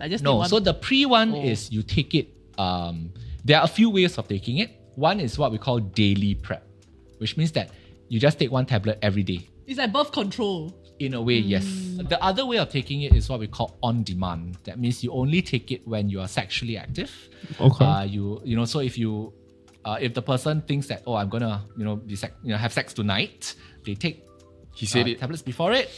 I 0.00 0.08
just 0.08 0.22
take 0.22 0.24
No, 0.24 0.36
one. 0.36 0.48
so 0.48 0.60
the 0.60 0.74
pre 0.74 1.06
one 1.06 1.32
Oh. 1.34 1.42
is 1.44 1.70
you 1.72 1.82
take 1.82 2.14
it. 2.14 2.28
Um, 2.58 3.12
there 3.44 3.58
are 3.58 3.64
a 3.64 3.68
few 3.68 3.90
ways 3.90 4.18
of 4.18 4.28
taking 4.28 4.58
it. 4.58 4.70
One 4.96 5.20
is 5.20 5.38
what 5.38 5.52
we 5.52 5.58
call 5.58 5.78
daily 5.80 6.34
prep, 6.34 6.66
which 7.18 7.36
means 7.36 7.52
that 7.52 7.70
you 8.08 8.18
just 8.18 8.38
take 8.38 8.50
one 8.50 8.66
tablet 8.66 8.98
every 9.02 9.22
day. 9.22 9.46
it's 9.66 9.78
like 9.78 9.92
birth 9.92 10.12
control. 10.12 10.72
In 10.98 11.14
a 11.14 11.22
way, 11.22 11.38
yes. 11.38 11.64
The 12.08 12.18
other 12.24 12.44
way 12.44 12.56
of 12.58 12.70
taking 12.70 13.02
it 13.02 13.14
is 13.14 13.28
what 13.28 13.38
we 13.38 13.46
call 13.46 13.78
on 13.84 14.02
demand. 14.02 14.56
That 14.64 14.80
means 14.80 15.04
you 15.04 15.12
only 15.12 15.42
take 15.42 15.70
it 15.70 15.86
when 15.86 16.08
you 16.10 16.20
are 16.20 16.26
sexually 16.26 16.76
active. 16.76 17.12
Okay. 17.60 17.84
Uh, 17.84 18.02
you 18.02 18.40
you 18.44 18.56
know, 18.56 18.64
so 18.64 18.80
if 18.80 18.98
you 18.98 19.32
uh, 19.84 19.98
if 20.00 20.14
the 20.14 20.22
person 20.22 20.60
thinks 20.62 20.88
that 20.88 21.02
oh 21.06 21.14
I'm 21.14 21.28
gonna 21.28 21.62
you 21.76 21.84
know 21.84 21.94
be 21.96 22.16
sex, 22.16 22.34
you 22.42 22.50
know 22.50 22.56
have 22.58 22.72
sex 22.72 22.92
tonight, 22.94 23.54
they 23.84 23.94
take 23.94 24.24
He 24.78 24.86
said 24.86 25.06
uh, 25.06 25.10
it. 25.10 25.18
tablets 25.18 25.42
before 25.42 25.72
it, 25.72 25.90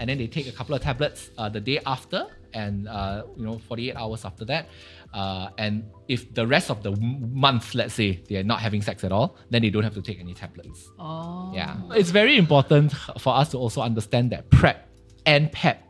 and 0.00 0.10
then 0.10 0.18
they 0.18 0.26
take 0.26 0.48
a 0.48 0.52
couple 0.52 0.74
of 0.74 0.82
tablets 0.82 1.30
uh, 1.38 1.48
the 1.48 1.60
day 1.60 1.78
after, 1.86 2.26
and 2.52 2.88
uh, 2.88 3.22
you 3.36 3.44
know 3.46 3.58
48 3.58 3.94
hours 3.94 4.24
after 4.24 4.44
that. 4.46 4.66
Uh, 5.14 5.50
and 5.56 5.84
if 6.08 6.34
the 6.34 6.44
rest 6.44 6.68
of 6.68 6.82
the 6.82 6.90
month, 6.96 7.76
let's 7.76 7.94
say 7.94 8.20
they 8.28 8.36
are 8.36 8.42
not 8.42 8.58
having 8.60 8.82
sex 8.82 9.04
at 9.04 9.12
all, 9.12 9.36
then 9.50 9.62
they 9.62 9.70
don't 9.70 9.84
have 9.84 9.94
to 9.94 10.02
take 10.02 10.18
any 10.18 10.34
tablets. 10.34 10.90
Oh. 10.98 11.52
Yeah. 11.54 11.76
It's 11.92 12.10
very 12.10 12.36
important 12.36 12.92
for 13.20 13.36
us 13.36 13.50
to 13.50 13.58
also 13.58 13.80
understand 13.80 14.32
that 14.32 14.50
PrEP 14.50 14.88
and 15.24 15.52
PEP 15.52 15.80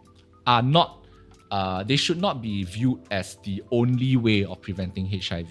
are 0.46 0.60
not, 0.60 1.06
uh, 1.50 1.82
they 1.84 1.96
should 1.96 2.20
not 2.20 2.42
be 2.42 2.64
viewed 2.64 3.00
as 3.10 3.38
the 3.44 3.62
only 3.72 4.18
way 4.18 4.44
of 4.44 4.60
preventing 4.60 5.08
HIV. 5.08 5.50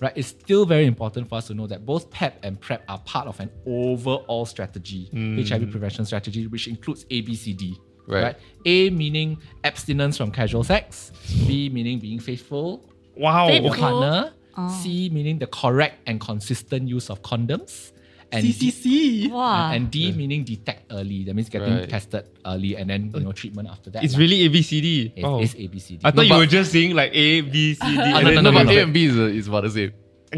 Right? 0.00 0.12
It's 0.14 0.28
still 0.28 0.66
very 0.66 0.86
important 0.86 1.28
for 1.28 1.36
us 1.36 1.46
to 1.46 1.54
know 1.54 1.66
that 1.68 1.86
both 1.86 2.10
PEP 2.10 2.38
and 2.42 2.60
PrEP 2.60 2.84
are 2.88 2.98
part 3.00 3.26
of 3.28 3.40
an 3.40 3.50
overall 3.66 4.44
strategy, 4.44 5.08
hmm. 5.10 5.40
HIV 5.40 5.70
prevention 5.70 6.04
strategy, 6.04 6.46
which 6.46 6.68
includes 6.68 7.04
ABCD. 7.06 7.78
Right. 8.06 8.36
A 8.64 8.90
meaning 8.90 9.38
abstinence 9.64 10.16
from 10.16 10.30
casual 10.30 10.62
sex, 10.64 11.12
B 11.46 11.68
meaning 11.68 11.98
being 11.98 12.20
faithful, 12.20 12.88
wow. 13.16 13.48
Faithful. 13.48 13.70
to 13.70 13.76
a 13.76 13.80
partner, 13.80 14.32
oh. 14.56 14.80
C 14.82 15.08
meaning 15.10 15.38
the 15.38 15.48
correct 15.48 16.00
and 16.06 16.20
consistent 16.20 16.88
use 16.88 17.10
of 17.10 17.22
condoms, 17.22 17.92
and 18.36 18.42
D- 18.44 18.52
CCC. 18.70 19.30
Wow. 19.30 19.72
and 19.72 19.90
D 19.90 20.12
meaning 20.12 20.44
detect 20.44 20.92
early. 20.92 21.24
That 21.24 21.34
means 21.34 21.48
getting 21.48 21.74
Right. 21.74 21.88
tested 21.88 22.24
early 22.44 22.76
and 22.76 22.88
then 22.90 23.10
you 23.14 23.20
know 23.20 23.32
treatment 23.32 23.68
after 23.68 23.90
that. 23.90 24.04
It's 24.04 24.14
lah. 24.14 24.20
really 24.20 24.48
ABCD. 24.48 25.12
It's, 25.16 25.24
Wow. 25.24 25.40
it's 25.40 25.54
ABCD. 25.54 26.00
I 26.04 26.10
thought 26.10 26.16
No, 26.16 26.22
you 26.22 26.34
were 26.36 26.46
just 26.46 26.72
saying 26.72 26.94
like 26.94 27.10
A, 27.14 27.40
B, 27.42 27.74
C, 27.74 27.80
D. 27.80 27.86
And 28.00 28.24
no, 28.24 28.34
then 28.34 28.34
no, 28.34 28.40
no, 28.40 28.50
no, 28.50 28.58
but 28.58 28.66
no. 28.66 28.72
A 28.72 28.82
and 28.82 28.92
B 28.94 29.06
is, 29.06 29.16
is 29.16 29.48
about 29.48 29.64
the 29.64 29.70
same. 29.70 29.92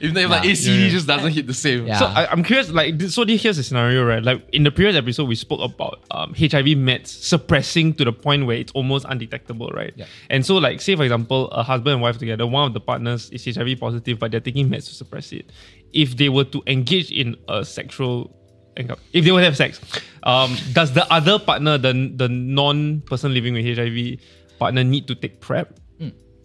Even 0.00 0.14
though 0.14 0.26
like 0.26 0.42
ACD 0.42 0.84
Yeah. 0.84 0.88
just 0.88 1.06
doesn't 1.06 1.32
hit 1.32 1.46
the 1.46 1.54
same. 1.54 1.86
Yeah. 1.86 1.98
So 1.98 2.06
I, 2.06 2.26
I'm 2.30 2.42
curious, 2.42 2.70
like, 2.70 3.00
so 3.02 3.24
this, 3.24 3.42
here's 3.42 3.58
a 3.58 3.62
scenario, 3.62 4.04
right? 4.04 4.22
Like 4.22 4.42
in 4.52 4.64
the 4.64 4.70
previous 4.72 4.96
episode, 4.96 5.28
we 5.28 5.34
spoke 5.36 5.60
about 5.62 6.02
um, 6.10 6.34
HIV 6.34 6.74
meds 6.80 7.06
suppressing 7.08 7.94
to 7.94 8.04
the 8.04 8.12
point 8.12 8.46
where 8.46 8.56
it's 8.56 8.72
almost 8.72 9.06
undetectable, 9.08 9.68
right? 9.68 9.92
Yeah. 9.94 10.06
And 10.30 10.44
so, 10.44 10.56
like, 10.56 10.80
say 10.80 10.96
for 10.96 11.04
example, 11.04 11.50
a 11.50 11.62
husband 11.62 11.92
and 11.92 12.02
wife 12.02 12.18
together, 12.18 12.46
one 12.46 12.66
of 12.66 12.74
the 12.74 12.80
partners 12.80 13.30
is 13.30 13.44
HIV 13.44 13.78
positive, 13.78 14.18
but 14.18 14.30
they're 14.32 14.40
taking 14.40 14.68
meds 14.68 14.88
to 14.88 14.94
suppress 14.94 15.30
it. 15.32 15.50
If 15.92 16.16
they 16.16 16.28
were 16.28 16.44
to 16.44 16.62
engage 16.66 17.10
in 17.12 17.36
a 17.48 17.64
sexual, 17.64 18.34
if 18.76 19.24
they 19.24 19.30
would 19.30 19.44
have 19.44 19.56
sex, 19.56 19.80
um, 20.22 20.56
does 20.72 20.92
the 20.92 21.10
other 21.12 21.38
partner, 21.38 21.78
the 21.78 21.92
the 22.16 22.28
non-person 22.28 23.34
living 23.34 23.54
with 23.54 23.64
HIV 23.64 24.18
partner, 24.58 24.84
need 24.84 25.06
to 25.08 25.14
take 25.14 25.40
PrEP? 25.40 25.78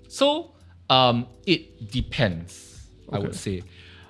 So 0.10 0.56
um, 0.90 1.28
it 1.46 1.92
depends, 1.92 2.88
I 3.12 3.20
would 3.20 3.36
say. 3.36 3.64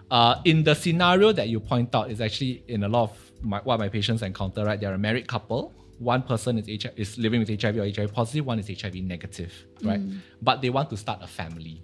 Uh, 0.10 0.40
in 0.46 0.64
the 0.64 0.74
scenario 0.74 1.32
that 1.34 1.50
you 1.50 1.60
point 1.60 1.94
out, 1.94 2.10
is 2.10 2.22
actually 2.22 2.64
in 2.68 2.84
a 2.84 2.88
lot 2.88 3.04
of 3.10 3.32
my, 3.42 3.60
what 3.60 3.78
my 3.80 3.90
patients 3.90 4.22
encounter, 4.22 4.64
right? 4.66 4.80
They're 4.80 4.94
a 4.94 4.98
married 4.98 5.28
couple. 5.28 5.74
One 6.00 6.22
person 6.22 6.58
is, 6.60 6.68
HIV, 6.84 6.94
is 6.96 7.18
living 7.18 7.40
with 7.42 7.50
HIV 7.62 7.78
or 7.78 7.84
HIV 7.84 8.14
positive, 8.14 8.46
one 8.46 8.60
is 8.60 8.68
HIV 8.70 8.96
negative, 8.96 9.52
right? 9.84 10.00
But 10.42 10.62
they 10.62 10.70
want 10.70 10.90
to 10.92 10.98
start 10.98 11.20
a 11.24 11.28
family. 11.28 11.84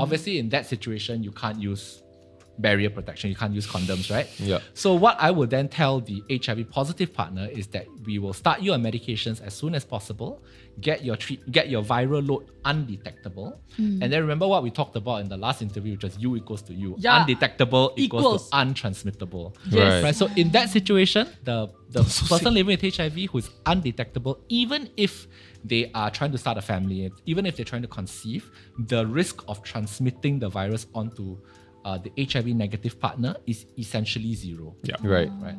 Obviously, 0.00 0.38
in 0.38 0.48
that 0.48 0.66
situation, 0.66 1.22
you 1.22 1.30
can't 1.30 1.60
use 1.60 2.02
barrier 2.58 2.90
protection, 2.90 3.30
you 3.30 3.36
can't 3.36 3.52
use 3.52 3.66
condoms, 3.66 4.10
right? 4.10 4.28
Yeah. 4.38 4.60
So 4.74 4.94
what 4.94 5.16
I 5.18 5.30
will 5.30 5.46
then 5.46 5.68
tell 5.68 6.00
the 6.00 6.22
HIV 6.30 6.70
positive 6.70 7.12
partner 7.12 7.48
is 7.50 7.66
that 7.68 7.86
we 8.04 8.18
will 8.18 8.32
start 8.32 8.62
you 8.62 8.72
on 8.72 8.82
medications 8.82 9.42
as 9.42 9.54
soon 9.54 9.74
as 9.74 9.84
possible, 9.84 10.42
get 10.80 11.04
your 11.04 11.16
treat, 11.16 11.50
get 11.50 11.68
your 11.68 11.82
viral 11.82 12.26
load 12.26 12.50
undetectable, 12.64 13.60
hmm. 13.76 14.02
and 14.02 14.12
then 14.12 14.20
remember 14.20 14.46
what 14.46 14.62
we 14.62 14.70
talked 14.70 14.96
about 14.96 15.20
in 15.20 15.28
the 15.28 15.36
last 15.36 15.62
interview, 15.62 15.92
which 15.92 16.04
was 16.04 16.18
U 16.18 16.36
equals 16.36 16.62
to 16.62 16.74
U. 16.74 16.96
Yeah. 16.98 17.22
Undetectable 17.22 17.92
equals, 17.96 18.22
Equals. 18.22 18.50
to 18.50 18.56
untransmittable. 18.56 19.54
Yes. 19.68 20.02
Right. 20.02 20.14
So 20.14 20.28
in 20.36 20.50
that 20.50 20.70
situation, 20.70 21.28
the 21.42 21.70
the 21.90 22.02
person 22.28 22.54
living 22.54 22.76
with 22.76 22.96
HIV 22.96 23.30
who 23.30 23.38
is 23.38 23.50
undetectable, 23.66 24.40
even 24.48 24.90
if 24.96 25.26
they 25.64 25.90
are 25.94 26.10
trying 26.10 26.32
to 26.32 26.38
start 26.38 26.58
a 26.58 26.62
family, 26.62 27.10
even 27.24 27.46
if 27.46 27.56
they're 27.56 27.64
trying 27.64 27.82
to 27.82 27.88
conceive, 27.88 28.50
the 28.78 29.06
risk 29.06 29.42
of 29.48 29.62
transmitting 29.62 30.38
the 30.38 30.48
virus 30.48 30.86
onto 30.94 31.38
uh, 31.84 31.98
the 31.98 32.10
HIV 32.16 32.46
negative 32.48 32.98
partner 33.00 33.36
is 33.46 33.66
essentially 33.78 34.34
zero. 34.34 34.74
Yeah. 34.82 34.96
Right. 35.02 35.30
Right. 35.40 35.56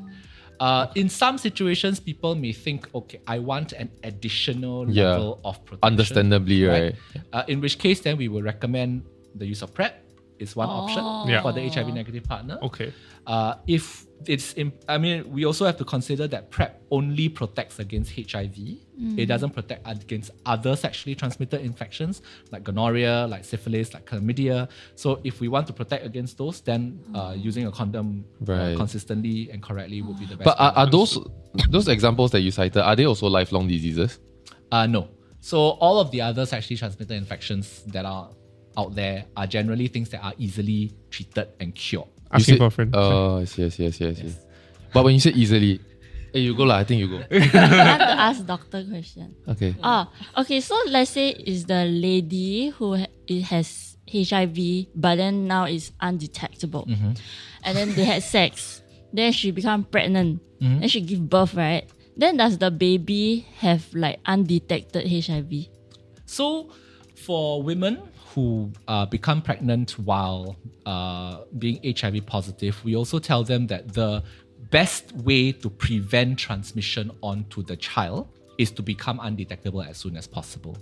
Uh, 0.59 0.87
in 0.95 1.09
some 1.09 1.37
situations, 1.37 1.99
people 1.99 2.33
may 2.35 2.53
think, 2.53 2.87
okay, 2.95 3.19
I 3.27 3.39
want 3.39 3.73
an 3.73 3.91
additional 4.03 4.89
Yeah. 4.89 5.11
level 5.11 5.41
of 5.43 5.63
protection. 5.65 5.79
Understandably, 5.91 6.63
right. 6.63 6.95
Uh, 7.33 7.43
in 7.47 7.59
which 7.59 7.77
case, 7.77 7.99
then 8.01 8.17
we 8.17 8.27
will 8.29 8.41
recommend 8.41 9.03
the 9.35 9.45
use 9.45 9.61
of 9.61 9.73
PrEP. 9.73 9.93
Is 10.37 10.55
one 10.55 10.67
option 10.69 11.03
Yeah. 11.31 11.41
for 11.41 11.53
the 11.53 11.67
HIV 11.67 11.93
negative 11.93 12.23
partner. 12.23 12.57
Okay. 12.61 12.93
Uh, 13.25 13.55
if 13.67 14.05
it's, 14.25 14.53
in, 14.53 14.71
I 14.87 14.97
mean, 14.97 15.31
we 15.31 15.45
also 15.45 15.65
have 15.65 15.77
to 15.77 15.85
consider 15.85 16.27
that 16.27 16.51
PrEP 16.51 16.81
only 16.91 17.29
protects 17.29 17.79
against 17.79 18.11
HIV. 18.15 18.57
It 19.17 19.25
doesn't 19.27 19.51
protect 19.51 19.81
against 19.85 20.31
other 20.45 20.75
sexually 20.75 21.15
transmitted 21.15 21.61
infections 21.61 22.21
like 22.51 22.63
gonorrhea, 22.63 23.27
like 23.29 23.43
syphilis, 23.45 23.93
like 23.93 24.05
chlamydia. 24.05 24.69
So 24.95 25.19
if 25.23 25.39
we 25.41 25.47
want 25.47 25.67
to 25.67 25.73
protect 25.73 26.05
against 26.05 26.37
those, 26.37 26.61
then 26.61 26.99
uh, 27.13 27.33
using 27.37 27.65
a 27.67 27.71
condom 27.71 28.25
uh, 28.47 28.73
consistently 28.77 29.49
and 29.51 29.61
correctly 29.61 30.01
would 30.01 30.17
be 30.19 30.25
the 30.25 30.35
best. 30.37 30.45
But 30.45 30.59
are, 30.59 30.73
are 30.73 30.89
those 30.89 31.17
those 31.69 31.87
examples 31.87 32.31
that 32.31 32.41
you 32.41 32.51
cited, 32.51 32.81
are 32.81 32.95
they 32.95 33.05
also 33.05 33.27
lifelong 33.27 33.67
diseases? 33.67 34.19
Uh, 34.71 34.85
no. 34.87 35.09
So 35.39 35.57
all 35.57 35.99
of 35.99 36.11
the 36.11 36.21
other 36.21 36.45
sexually 36.45 36.77
transmitted 36.77 37.13
infections 37.15 37.83
that 37.87 38.05
are 38.05 38.29
out 38.77 38.95
there 38.95 39.25
are 39.37 39.47
generally 39.47 39.87
things 39.87 40.09
that 40.09 40.23
are 40.23 40.33
easily 40.37 40.93
treated 41.09 41.47
and 41.59 41.73
cured. 41.75 42.07
Asking 42.31 42.53
said- 42.55 42.57
for 42.59 42.65
a 42.67 42.71
friend. 42.71 42.91
Oh, 42.95 43.39
yes, 43.39 43.57
yes, 43.57 43.79
yes, 43.79 43.99
yes, 43.99 44.19
yes. 44.21 44.39
But 44.93 45.03
when 45.05 45.13
you 45.13 45.19
say 45.19 45.31
easily, 45.31 45.79
hey, 46.33 46.39
you 46.39 46.55
go 46.55 46.63
lah. 46.63 46.77
I 46.77 46.83
think 46.83 46.99
you 46.99 47.07
go. 47.09 47.17
I 47.31 47.37
want 47.39 48.01
to 48.01 48.19
ask 48.19 48.45
doctor 48.45 48.83
question. 48.83 49.35
Okay. 49.47 49.75
Oh, 49.83 50.07
okay. 50.37 50.59
So 50.61 50.75
let's 50.87 51.11
say 51.11 51.29
is 51.31 51.65
the 51.65 51.83
lady 51.85 52.69
who 52.69 52.95
it 53.27 53.41
has 53.51 53.97
HIV, 54.07 54.87
but 54.95 55.15
then 55.17 55.47
now 55.47 55.65
is 55.65 55.91
undetectable, 55.99 56.85
mm-hmm. 56.87 57.13
and 57.63 57.71
then 57.77 57.93
they 57.95 58.05
had 58.05 58.23
sex. 58.23 58.81
then 59.15 59.31
she 59.31 59.51
become 59.51 59.83
pregnant, 59.83 60.41
Mm-hmm. 60.61 60.79
then 60.79 60.89
she 60.89 61.01
give 61.01 61.27
birth, 61.29 61.53
right? 61.55 61.83
Then 62.15 62.37
does 62.37 62.57
the 62.57 62.71
baby 62.71 63.45
have 63.59 63.83
like 63.93 64.19
undetected 64.25 65.03
HIV? 65.07 65.67
So, 66.25 66.71
for 67.15 67.61
women 67.63 67.99
who 68.35 68.69
uh, 68.89 69.05
become 69.05 69.41
pregnant 69.41 69.91
while 69.91 70.57
uh, 70.85 71.37
being 71.57 71.79
HIV 71.83 72.25
positive, 72.25 72.83
we 72.83 72.95
also 72.95 73.17
tell 73.17 73.43
them 73.45 73.65
that 73.67 73.93
the 73.93 74.21
best 74.71 75.13
way 75.13 75.53
to 75.53 75.69
prevent 75.69 76.37
transmission 76.37 77.09
onto 77.21 77.63
the 77.63 77.77
child 77.77 78.27
is 78.57 78.71
to 78.71 78.81
become 78.81 79.19
undetectable 79.21 79.81
as 79.81 79.97
soon 79.97 80.17
as 80.17 80.27
possible. 80.27 80.77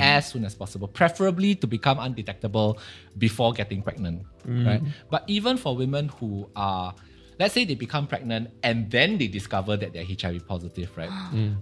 As 0.00 0.28
soon 0.30 0.44
as 0.44 0.54
possible, 0.54 0.86
preferably 0.86 1.56
to 1.56 1.66
become 1.66 1.98
undetectable 1.98 2.78
before 3.18 3.52
getting 3.52 3.82
pregnant, 3.82 4.22
right? 4.46 4.80
But 5.10 5.24
even 5.26 5.56
for 5.56 5.74
women 5.76 6.08
who 6.20 6.48
are, 6.54 6.94
let's 7.40 7.52
say 7.52 7.64
they 7.64 7.74
become 7.74 8.06
pregnant 8.06 8.50
and 8.62 8.88
then 8.92 9.18
they 9.18 9.26
discover 9.26 9.76
that 9.76 9.92
they're 9.92 10.04
HIV 10.06 10.46
positive, 10.46 10.96
right? 10.96 11.10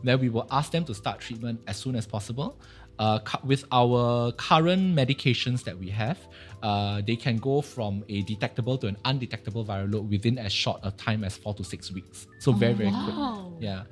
Then 0.05 0.21
we 0.21 0.29
will 0.29 0.47
ask 0.51 0.71
them 0.71 0.85
to 0.85 0.95
start 0.95 1.21
treatment 1.21 1.61
as 1.67 1.79
soon 1.79 1.97
as 1.97 2.07
possible. 2.07 2.61
Uh, 2.99 3.19
with 3.43 3.65
our 3.73 4.31
current 4.33 4.95
medications 4.95 5.65
that 5.65 5.77
we 5.77 5.91
have, 5.91 6.19
uh, 6.63 7.03
they 7.05 7.17
can 7.17 7.37
go 7.39 7.61
from 7.61 8.05
a 8.09 8.23
detectable 8.23 8.79
to 8.79 8.87
an 8.87 8.97
undetectable 9.05 9.65
viral 9.65 9.93
load 9.93 10.09
within 10.09 10.39
as 10.39 10.53
short 10.53 10.79
a 10.85 10.91
time 10.93 11.25
as 11.25 11.37
four 11.37 11.55
to 11.55 11.65
six 11.65 11.91
weeks. 11.91 12.27
So 12.39 12.53
very 12.53 12.75
very 12.75 12.91
quick. 12.91 13.17
Yeah, 13.59 13.83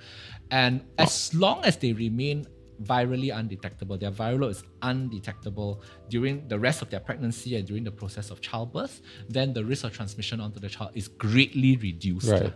and 0.50 0.82
as 0.98 1.34
long 1.34 1.64
as 1.64 1.76
they 1.78 1.92
remain 1.92 2.46
virally 2.85 3.30
undetectable, 3.30 3.97
their 3.99 4.11
viral 4.11 4.41
load 4.41 4.51
is 4.51 4.64
undetectable 4.83 5.83
during 6.09 6.47
the 6.49 6.59
rest 6.59 6.83
of 6.83 6.91
their 6.91 7.01
pregnancy 7.01 7.57
and 7.57 7.66
during 7.66 7.85
the 7.85 7.91
process 7.91 8.30
of 8.30 8.41
childbirth, 8.41 9.01
then 9.28 9.53
the 9.53 9.64
risk 9.64 9.85
of 9.85 9.93
transmission 9.93 10.41
onto 10.41 10.59
the 10.61 10.68
child 10.68 10.91
is 10.95 11.09
greatly 11.09 11.76
reduced. 11.76 12.28
Right. 12.28 12.53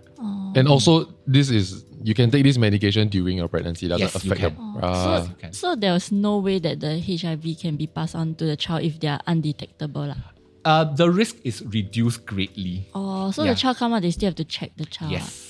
And 0.54 0.68
also, 0.68 1.14
this 1.26 1.50
is 1.50 1.84
you 2.02 2.14
can 2.14 2.30
take 2.30 2.44
this 2.44 2.56
medication 2.58 3.08
during 3.08 3.36
your 3.38 3.48
pregnancy. 3.48 3.86
It 3.86 3.90
doesn't 3.90 4.14
Yes, 4.14 4.24
you 4.24 4.30
can. 4.32 4.54
your. 4.54 4.80
Ah. 4.82 5.22
so, 5.22 5.34
can. 5.40 5.52
so 5.52 5.74
there's 5.76 6.10
no 6.12 6.38
way 6.38 6.58
that 6.58 6.80
the 6.80 6.98
HIV 7.00 7.58
can 7.60 7.76
be 7.76 7.86
passed 7.86 8.14
on 8.14 8.34
to 8.36 8.44
the 8.44 8.56
child 8.56 8.82
if 8.84 9.00
they 9.00 9.08
are 9.08 9.20
undetectable. 9.26 10.06
lah. 10.06 10.16
Uh, 10.64 10.82
the 10.82 11.08
risk 11.10 11.36
is 11.44 11.62
reduced 11.70 12.26
greatly. 12.26 12.88
Oh, 12.92 13.30
so 13.30 13.44
Yeah. 13.44 13.54
the 13.54 13.58
child 13.62 13.76
come 13.76 13.92
out, 13.94 14.02
they 14.02 14.10
still 14.10 14.26
have 14.34 14.34
to 14.42 14.44
check 14.44 14.72
the 14.76 14.84
child. 14.84 15.12
Yes. 15.12 15.45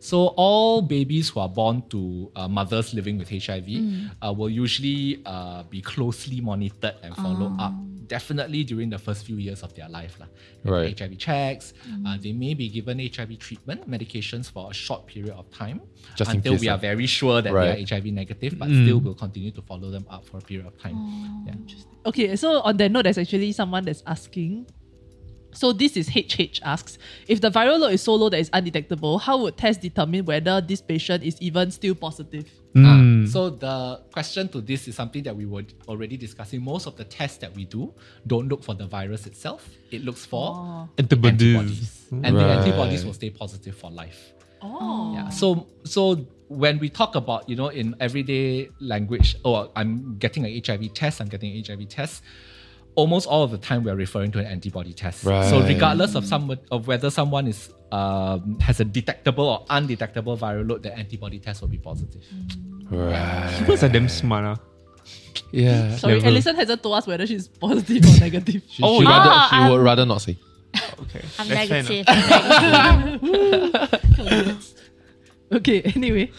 So 0.00 0.28
all 0.36 0.80
babies 0.80 1.28
who 1.28 1.40
are 1.40 1.48
born 1.48 1.82
to 1.90 2.32
uh, 2.34 2.48
mothers 2.48 2.94
living 2.94 3.18
with 3.18 3.28
HIV 3.28 3.68
uh, 4.24 4.32
will 4.32 4.48
usually 4.48 5.20
uh, 5.26 5.62
be 5.64 5.82
closely 5.82 6.40
monitored 6.40 6.94
and 7.02 7.14
followed 7.14 7.54
up. 7.60 7.74
Definitely 8.08 8.64
during 8.64 8.90
the 8.90 8.98
first 8.98 9.24
few 9.24 9.36
years 9.36 9.62
of 9.62 9.70
their 9.76 9.88
life, 9.88 10.18
lah. 10.18 10.26
Right. 10.64 10.98
HIV 10.98 11.14
checks. 11.18 11.74
Uh, 12.04 12.16
they 12.18 12.32
may 12.32 12.54
be 12.54 12.66
given 12.68 12.98
HIV 12.98 13.38
treatment 13.38 13.86
medications 13.88 14.50
for 14.50 14.66
a 14.72 14.74
short 14.74 15.06
period 15.06 15.30
of 15.36 15.46
time 15.54 15.78
Just 16.16 16.32
until 16.34 16.54
case, 16.54 16.60
we 16.60 16.68
are 16.68 16.78
very 16.78 17.06
sure 17.06 17.38
that 17.40 17.52
Right. 17.52 17.76
they 17.76 17.94
are 17.94 18.00
HIV 18.00 18.06
negative, 18.10 18.58
but 18.58 18.66
still 18.66 18.98
will 18.98 19.14
continue 19.14 19.52
to 19.52 19.62
follow 19.62 19.92
them 19.94 20.06
up 20.10 20.26
for 20.26 20.38
a 20.38 20.40
period 20.40 20.66
of 20.66 20.74
time. 20.82 20.96
Yeah. 21.46 21.54
Okay, 22.06 22.34
so 22.34 22.60
on 22.66 22.76
that 22.78 22.90
note, 22.90 23.04
there's 23.04 23.18
actually 23.18 23.52
someone 23.52 23.84
that's 23.84 24.02
asking. 24.06 24.66
So 25.52 25.72
this 25.72 25.96
is 25.96 26.08
HH 26.08 26.60
asks, 26.62 26.98
if 27.26 27.40
the 27.40 27.50
viral 27.50 27.78
load 27.78 27.92
is 27.92 28.02
so 28.02 28.14
low 28.14 28.28
that 28.28 28.38
it's 28.38 28.50
undetectable, 28.52 29.18
how 29.18 29.38
would 29.38 29.56
tests 29.56 29.82
determine 29.82 30.24
whether 30.24 30.60
this 30.60 30.80
patient 30.80 31.24
is 31.24 31.40
even 31.40 31.70
still 31.70 31.94
positive? 31.94 32.50
Mm. 32.74 33.26
Ah, 33.26 33.30
so 33.30 33.50
the 33.50 34.00
question 34.12 34.48
to 34.48 34.60
this 34.60 34.86
is 34.86 34.94
something 34.94 35.24
that 35.24 35.34
we 35.34 35.44
were 35.44 35.64
already 35.88 36.16
discussing. 36.16 36.62
Most 36.62 36.86
of 36.86 36.96
the 36.96 37.04
tests 37.04 37.38
that 37.38 37.54
we 37.54 37.64
do 37.64 37.92
don't 38.26 38.48
look 38.48 38.62
for 38.62 38.74
the 38.74 38.86
virus 38.86 39.26
itself. 39.26 39.68
It 39.90 40.04
looks 40.04 40.24
for 40.24 40.88
Antibodies. 40.96 41.56
antibodies, 41.56 42.06
and 42.12 42.36
the 42.36 42.44
antibodies 42.44 43.04
will 43.04 43.14
stay 43.14 43.30
positive 43.30 43.76
for 43.76 43.90
life. 43.90 44.32
Oh. 44.62 45.12
Yeah. 45.14 45.30
So 45.30 45.66
so 45.84 46.26
when 46.48 46.78
we 46.78 46.88
talk 46.88 47.14
about 47.14 47.48
you 47.48 47.56
know 47.56 47.68
in 47.68 47.96
everyday 47.98 48.68
language, 48.80 49.34
oh 49.44 49.70
I'm 49.74 50.16
getting 50.18 50.44
an 50.44 50.62
HIV 50.64 50.94
test, 50.94 51.20
I'm 51.20 51.28
getting 51.28 51.56
an 51.56 51.64
HIV 51.64 51.88
test. 51.88 52.22
Almost 52.96 53.26
all 53.28 53.42
of 53.44 53.50
the 53.50 53.58
time 53.58 53.84
we're 53.84 53.94
referring 53.94 54.30
to 54.32 54.38
an 54.40 54.46
antibody 54.46 54.92
test. 54.92 55.20
So 55.22 55.62
regardless 55.66 56.14
of 56.14 56.24
some 56.26 56.50
of 56.70 56.86
whether 56.86 57.08
someone 57.10 57.46
is 57.46 57.70
um, 57.92 58.58
has 58.60 58.80
a 58.80 58.84
detectable 58.84 59.44
or 59.48 59.64
undetectable 59.70 60.36
viral 60.36 60.68
load, 60.68 60.82
the 60.82 60.96
antibody 60.96 61.38
test 61.38 61.60
will 61.60 61.68
be 61.68 61.78
positive. 61.78 62.22
Right. 62.90 63.54
People 63.58 63.84
are 63.84 63.88
damn 63.88 64.08
smart. 64.08 64.44
ah. 64.44 64.56
Yeah. 65.52 65.96
Sorry, 65.96 66.14
Level. 66.14 66.28
Alison 66.30 66.56
hasn't 66.56 66.82
told 66.82 66.96
us 66.96 67.06
whether 67.06 67.26
she's 67.26 67.48
positive 67.48 68.04
or 68.04 68.20
negative. 68.20 68.62
She, 68.68 68.82
Oh, 68.82 68.98
she, 68.98 69.04
yeah. 69.04 69.10
rather, 69.10 69.48
she 69.50 69.56
I'm- 69.56 69.70
would 69.72 69.80
rather 69.82 70.04
not 70.06 70.18
say. 70.22 70.36
Okay. 71.00 71.22
I'm 71.38 71.48
That's 71.48 71.70
negative. 71.70 72.04
I'm 72.08 73.20
negative. 73.22 74.74
Okay, 75.52 75.82
anyway. 75.96 76.30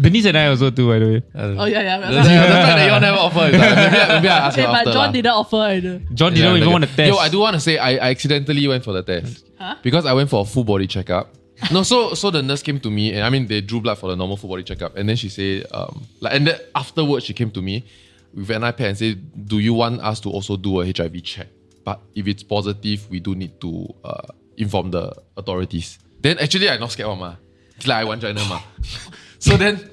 Denise 0.00 0.26
and 0.26 0.36
I 0.38 0.46
also 0.48 0.70
too, 0.70 0.88
by 0.88 0.98
the 0.98 1.06
way. 1.06 1.22
Oh, 1.34 1.64
yeah, 1.64 1.82
yeah. 1.82 1.98
The, 1.98 2.06
the 2.16 2.22
fact 2.22 2.76
that 2.78 2.86
you 2.86 2.92
all 2.92 3.00
never 3.00 3.16
offer 3.18 3.46
is 3.46 3.52
like, 3.58 3.76
maybe, 3.76 3.98
I- 3.98 4.14
maybe 4.16 4.28
I 4.28 4.38
ask 4.46 4.58
Okay, 4.58 4.66
her 4.66 4.72
but 4.72 4.78
after 4.78 4.92
John 4.92 5.06
lah. 5.06 5.12
didn't 5.12 5.32
offer 5.32 5.56
either. 5.56 6.02
John 6.14 6.32
didn't 6.34 6.44
Yeah, 6.44 6.56
even 6.56 6.66
like- 6.68 6.72
want 6.72 6.84
to 6.84 6.96
test. 6.96 7.08
Yo, 7.12 7.16
I 7.18 7.28
do 7.28 7.38
want 7.40 7.54
to 7.54 7.60
say 7.60 7.78
I, 7.78 7.90
I 8.06 8.10
accidentally 8.10 8.66
went 8.68 8.84
for 8.84 8.92
the 8.92 9.02
test 9.02 9.44
because 9.82 10.06
I 10.06 10.12
went 10.12 10.30
for 10.30 10.40
a 10.42 10.44
full 10.44 10.64
body 10.64 10.86
checkup. 10.86 11.34
No, 11.72 11.82
so 11.82 12.14
so 12.14 12.30
the 12.30 12.40
nurse 12.42 12.62
came 12.62 12.78
to 12.80 12.90
me 12.90 13.12
and 13.14 13.24
I 13.24 13.30
mean 13.30 13.48
they 13.48 13.60
drew 13.60 13.80
blood 13.80 13.98
for 13.98 14.08
the 14.08 14.14
normal 14.16 14.36
full 14.36 14.48
body 14.48 14.62
checkup 14.62 14.96
and 14.96 15.08
then 15.08 15.16
she 15.16 15.28
said 15.28 15.66
um 15.72 16.06
like 16.20 16.32
and 16.34 16.46
then 16.46 16.60
afterwards 16.74 17.24
she 17.26 17.34
came 17.34 17.50
to 17.50 17.60
me 17.60 17.84
with 18.32 18.50
an 18.50 18.62
iPad 18.62 18.88
and 18.90 18.96
said, 18.98 19.46
"Do 19.48 19.58
you 19.58 19.74
want 19.74 20.00
us 20.00 20.20
to 20.20 20.30
also 20.30 20.56
do 20.56 20.80
a 20.80 20.86
HIV 20.86 21.20
check? 21.24 21.48
But 21.82 21.98
if 22.14 22.28
it's 22.28 22.44
positive, 22.44 23.10
we 23.10 23.18
do 23.18 23.34
need 23.34 23.60
to 23.62 23.92
uh, 24.04 24.28
inform 24.56 24.92
the 24.92 25.12
authorities." 25.36 25.98
Then 26.20 26.38
actually 26.38 26.68
I 26.70 26.76
not 26.78 26.92
scared 26.92 27.08
one 27.08 27.18
ma. 27.18 27.34
It's 27.76 27.86
like 27.88 27.96
I 27.98 28.04
want 28.04 28.20
China 28.22 28.44
ma. 28.48 28.60
so 29.38 29.56
then, 29.56 29.90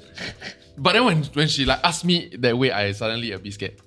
but 0.78 0.94
then 0.94 1.06
when 1.06 1.24
when 1.34 1.48
she 1.48 1.66
like 1.66 1.80
asked 1.84 2.06
me 2.06 2.36
that 2.40 2.58
way, 2.58 2.72
I 2.72 2.92
suddenly 2.92 3.32
a 3.32 3.40
bit 3.40 3.54
scared. 3.54 3.82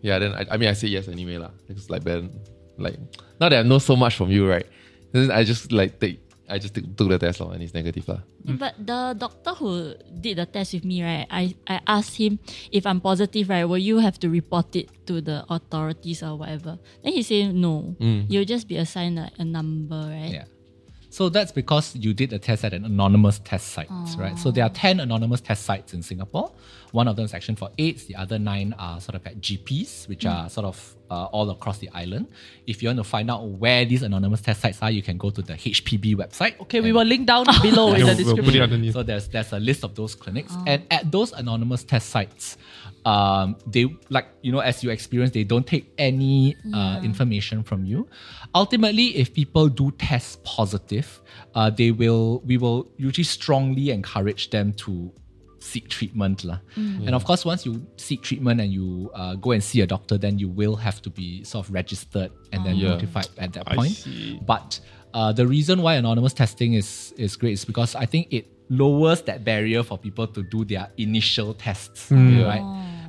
Yeah, 0.00 0.18
then 0.18 0.34
I, 0.34 0.46
I 0.50 0.56
mean 0.56 0.68
I 0.68 0.74
say 0.74 0.88
yes 0.88 1.08
anyway 1.08 1.38
lah. 1.38 1.50
It's 1.68 1.88
like 1.88 2.04
Ben, 2.04 2.30
like 2.78 2.98
now 3.40 3.48
that 3.48 3.60
I 3.60 3.62
know 3.62 3.78
so 3.78 3.96
much 3.96 4.16
from 4.16 4.30
you, 4.30 4.48
right? 4.48 4.66
Then 5.12 5.30
I 5.30 5.44
just 5.44 5.70
like 5.70 6.00
take 6.00 6.22
I 6.52 6.58
just 6.58 6.74
took, 6.74 6.84
took 6.96 7.08
the 7.08 7.18
test 7.18 7.40
lor, 7.40 7.56
and 7.56 7.62
it's 7.62 7.72
negative 7.72 8.04
lah. 8.04 8.20
Mm. 8.44 8.58
But 8.60 8.74
the 8.76 9.16
doctor 9.16 9.56
who 9.56 9.94
did 10.12 10.36
the 10.36 10.44
test 10.44 10.74
with 10.74 10.84
me, 10.84 11.00
right? 11.00 11.26
I, 11.30 11.56
I 11.66 11.80
asked 11.86 12.20
him 12.20 12.40
if 12.70 12.84
I'm 12.84 13.00
positive, 13.00 13.48
right? 13.48 13.64
Will 13.64 13.80
you 13.80 14.04
have 14.04 14.20
to 14.20 14.28
report 14.28 14.76
it 14.76 14.90
to 15.06 15.24
the 15.24 15.46
authorities 15.48 16.22
or 16.22 16.36
whatever? 16.36 16.78
Then 17.02 17.16
he 17.16 17.22
said 17.22 17.54
no. 17.54 17.96
Mm. 17.96 18.26
You'll 18.28 18.44
just 18.44 18.68
be 18.68 18.76
assigned 18.76 19.16
like, 19.16 19.32
a 19.38 19.44
number, 19.44 19.96
right? 19.96 20.44
Yeah. 20.44 20.44
So 21.12 21.28
that's 21.28 21.52
because 21.52 21.94
you 21.94 22.14
did 22.14 22.32
a 22.32 22.38
test 22.38 22.64
at 22.64 22.72
an 22.72 22.86
anonymous 22.86 23.38
test 23.44 23.68
site, 23.68 23.90
right? 24.16 24.38
So 24.38 24.50
there 24.50 24.64
are 24.64 24.70
10 24.70 24.98
anonymous 24.98 25.42
test 25.42 25.64
sites 25.64 25.92
in 25.92 26.02
Singapore. 26.02 26.50
One 26.92 27.06
of 27.06 27.16
them 27.16 27.26
is 27.26 27.34
Action 27.34 27.54
for 27.54 27.68
AIDS. 27.76 28.06
The 28.06 28.16
other 28.16 28.38
nine 28.38 28.74
are 28.78 28.98
sort 28.98 29.16
of 29.16 29.26
at 29.26 29.38
GPs, 29.38 30.08
which 30.08 30.24
are 30.24 30.48
sort 30.48 30.64
of 30.64 30.96
uh, 31.10 31.24
all 31.26 31.50
across 31.50 31.76
the 31.78 31.90
island. 31.90 32.28
If 32.66 32.82
you 32.82 32.88
want 32.88 32.96
to 32.98 33.04
find 33.04 33.30
out 33.30 33.46
where 33.46 33.84
these 33.84 34.02
anonymous 34.02 34.40
test 34.40 34.62
sites 34.62 34.78
are, 34.80 34.90
you 34.90 35.02
can 35.02 35.18
go 35.18 35.28
to 35.28 35.42
the 35.42 35.52
HPB 35.52 36.16
website. 36.16 36.58
Okay, 36.60 36.80
we 36.80 36.92
will 36.92 37.04
link 37.04 37.26
down 37.26 37.44
below 37.60 37.92
in 37.92 38.06
Yeah, 38.06 38.14
the 38.14 38.24
we'll 38.24 38.36
put 38.36 38.38
it 38.38 38.42
description. 38.46 38.62
underneath. 38.62 38.92
so 38.94 39.02
there's 39.02 39.28
there's 39.28 39.52
a 39.52 39.60
list 39.60 39.84
of 39.84 39.94
those 39.94 40.14
clinics, 40.14 40.54
and 40.66 40.82
at 40.90 41.12
those 41.12 41.32
anonymous 41.32 41.84
test 41.84 42.08
sites, 42.08 42.56
um, 43.04 43.56
they 43.66 43.86
like 44.10 44.26
you 44.42 44.52
know 44.52 44.60
as 44.60 44.82
you 44.84 44.90
experience, 44.90 45.32
they 45.32 45.44
don't 45.44 45.66
take 45.66 45.92
any 45.98 46.56
uh, 46.72 47.00
information 47.02 47.62
from 47.62 47.84
you. 47.84 48.08
Ultimately, 48.54 49.16
if 49.16 49.32
people 49.34 49.68
do 49.68 49.90
test 49.92 50.42
positive, 50.44 51.20
uh, 51.54 51.70
they 51.70 51.90
will 51.90 52.42
we 52.46 52.58
will 52.58 52.90
usually 52.96 53.24
strongly 53.24 53.90
encourage 53.90 54.50
them 54.50 54.72
to 54.74 55.12
seek 55.58 55.88
treatment 55.88 56.42
lah. 56.44 56.58
And 56.76 57.14
of 57.14 57.24
course, 57.24 57.44
once 57.44 57.64
you 57.64 57.86
seek 57.96 58.22
treatment 58.22 58.60
and 58.60 58.72
you 58.72 59.10
uh, 59.14 59.34
go 59.36 59.52
and 59.52 59.62
see 59.62 59.80
a 59.80 59.86
doctor, 59.86 60.18
then 60.18 60.38
you 60.38 60.48
will 60.48 60.74
have 60.76 61.00
to 61.02 61.10
be 61.10 61.44
sort 61.44 61.66
of 61.66 61.72
registered 61.72 62.30
and 62.52 62.64
then 62.66 62.74
Yeah. 62.76 62.88
notified 62.98 63.28
at 63.38 63.52
that 63.54 63.64
I 63.70 63.76
point. 63.76 63.92
see. 63.94 64.40
But 64.44 64.80
uh, 65.14 65.32
the 65.32 65.46
reason 65.46 65.82
why 65.82 65.94
anonymous 65.94 66.32
testing 66.34 66.74
is 66.74 67.14
is 67.16 67.36
great 67.36 67.52
is 67.52 67.64
because 67.64 67.94
I 67.94 68.06
think 68.06 68.26
it 68.32 68.46
lowers 68.80 69.20
that 69.28 69.44
barrier 69.44 69.82
for 69.82 69.98
people 69.98 70.26
to 70.26 70.42
do 70.42 70.64
their 70.64 70.88
initial 70.96 71.52
tests, 71.54 72.10
right? 72.10 72.64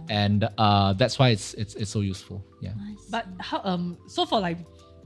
And 0.09 0.47
uh, 0.57 0.91
that's 0.99 1.17
why 1.17 1.29
it's 1.29 1.53
it's 1.55 1.73
it's 1.75 1.91
so 1.91 2.01
useful. 2.01 2.43
Yeah. 2.61 2.73
But 3.09 3.25
how 3.39 3.61
um 3.63 3.97
so 4.07 4.25
for 4.25 4.39
like 4.41 4.57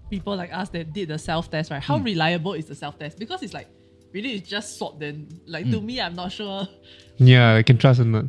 people 0.10 0.36
like 0.36 0.52
us 0.52 0.70
that 0.70 0.94
did 0.94 1.10
the 1.10 1.20
self 1.20 1.52
test, 1.52 1.70
right? 1.72 1.84
How 1.84 1.98
reliable 2.00 2.54
is 2.54 2.66
the 2.66 2.76
self 2.76 2.98
test? 2.98 3.20
Because 3.20 3.44
it's 3.44 3.54
like 3.54 3.68
really 4.14 4.32
it's 4.34 4.50
just 4.50 4.78
swab 4.78 5.00
then 5.00 5.28
like 5.46 5.66
Hmm. 5.66 5.72
to 5.74 5.82
me 5.82 6.02
I'm 6.02 6.16
not 6.16 6.32
sure. 6.32 6.68
Yeah, 7.18 7.56
I 7.56 7.64
can 7.64 7.78
trust 7.78 8.00
or 8.00 8.06
not. 8.06 8.26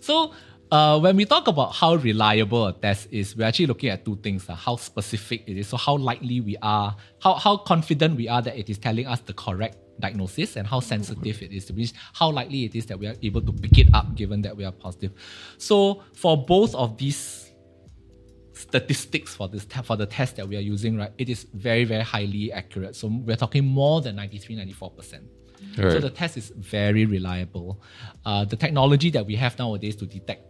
So 0.00 0.32
uh, 0.70 0.98
when 1.00 1.16
we 1.16 1.24
talk 1.24 1.48
about 1.48 1.74
how 1.74 1.96
reliable 1.96 2.66
a 2.66 2.72
test 2.72 3.08
is, 3.10 3.36
we're 3.36 3.44
actually 3.44 3.66
looking 3.66 3.90
at 3.90 4.04
two 4.04 4.16
things: 4.22 4.48
uh, 4.48 4.54
how 4.54 4.76
specific 4.76 5.42
it 5.46 5.56
is, 5.58 5.66
so 5.68 5.76
how 5.76 5.96
likely 5.96 6.40
we 6.40 6.56
are, 6.62 6.96
how 7.20 7.34
how 7.34 7.56
confident 7.56 8.16
we 8.16 8.28
are 8.28 8.40
that 8.42 8.56
it 8.56 8.70
is 8.70 8.78
telling 8.78 9.06
us 9.06 9.20
the 9.20 9.34
correct 9.34 9.76
diagnosis, 10.00 10.56
and 10.56 10.66
how 10.66 10.80
sensitive 10.80 11.42
it 11.42 11.52
is, 11.52 11.66
to 11.66 11.72
which 11.72 11.92
how 12.12 12.30
likely 12.30 12.64
it 12.64 12.74
is 12.74 12.86
that 12.86 12.98
we 12.98 13.06
are 13.06 13.14
able 13.22 13.40
to 13.42 13.52
pick 13.52 13.78
it 13.78 13.88
up 13.94 14.14
given 14.14 14.42
that 14.42 14.56
we 14.56 14.64
are 14.64 14.72
positive. 14.72 15.12
So 15.58 16.02
for 16.14 16.36
both 16.44 16.74
of 16.74 16.96
these 16.98 17.50
statistics 18.54 19.34
for 19.34 19.48
this 19.48 19.64
te- 19.64 19.82
for 19.82 19.96
the 19.96 20.06
test 20.06 20.36
that 20.36 20.48
we 20.48 20.56
are 20.56 20.60
using, 20.60 20.96
right, 20.96 21.12
it 21.18 21.28
is 21.28 21.46
very 21.54 21.84
very 21.84 22.02
highly 22.02 22.52
accurate. 22.52 22.96
So 22.96 23.08
we're 23.08 23.36
talking 23.36 23.64
more 23.64 24.00
than 24.00 24.16
93, 24.16 24.56
94 24.56 24.90
percent. 24.90 25.24
So 25.76 26.00
the 26.00 26.10
test 26.10 26.36
is 26.36 26.52
very 26.56 27.06
reliable. 27.06 27.80
Uh, 28.24 28.44
the 28.44 28.56
technology 28.56 29.10
that 29.10 29.24
we 29.24 29.36
have 29.36 29.56
nowadays 29.58 29.94
to 29.96 30.06
detect, 30.06 30.42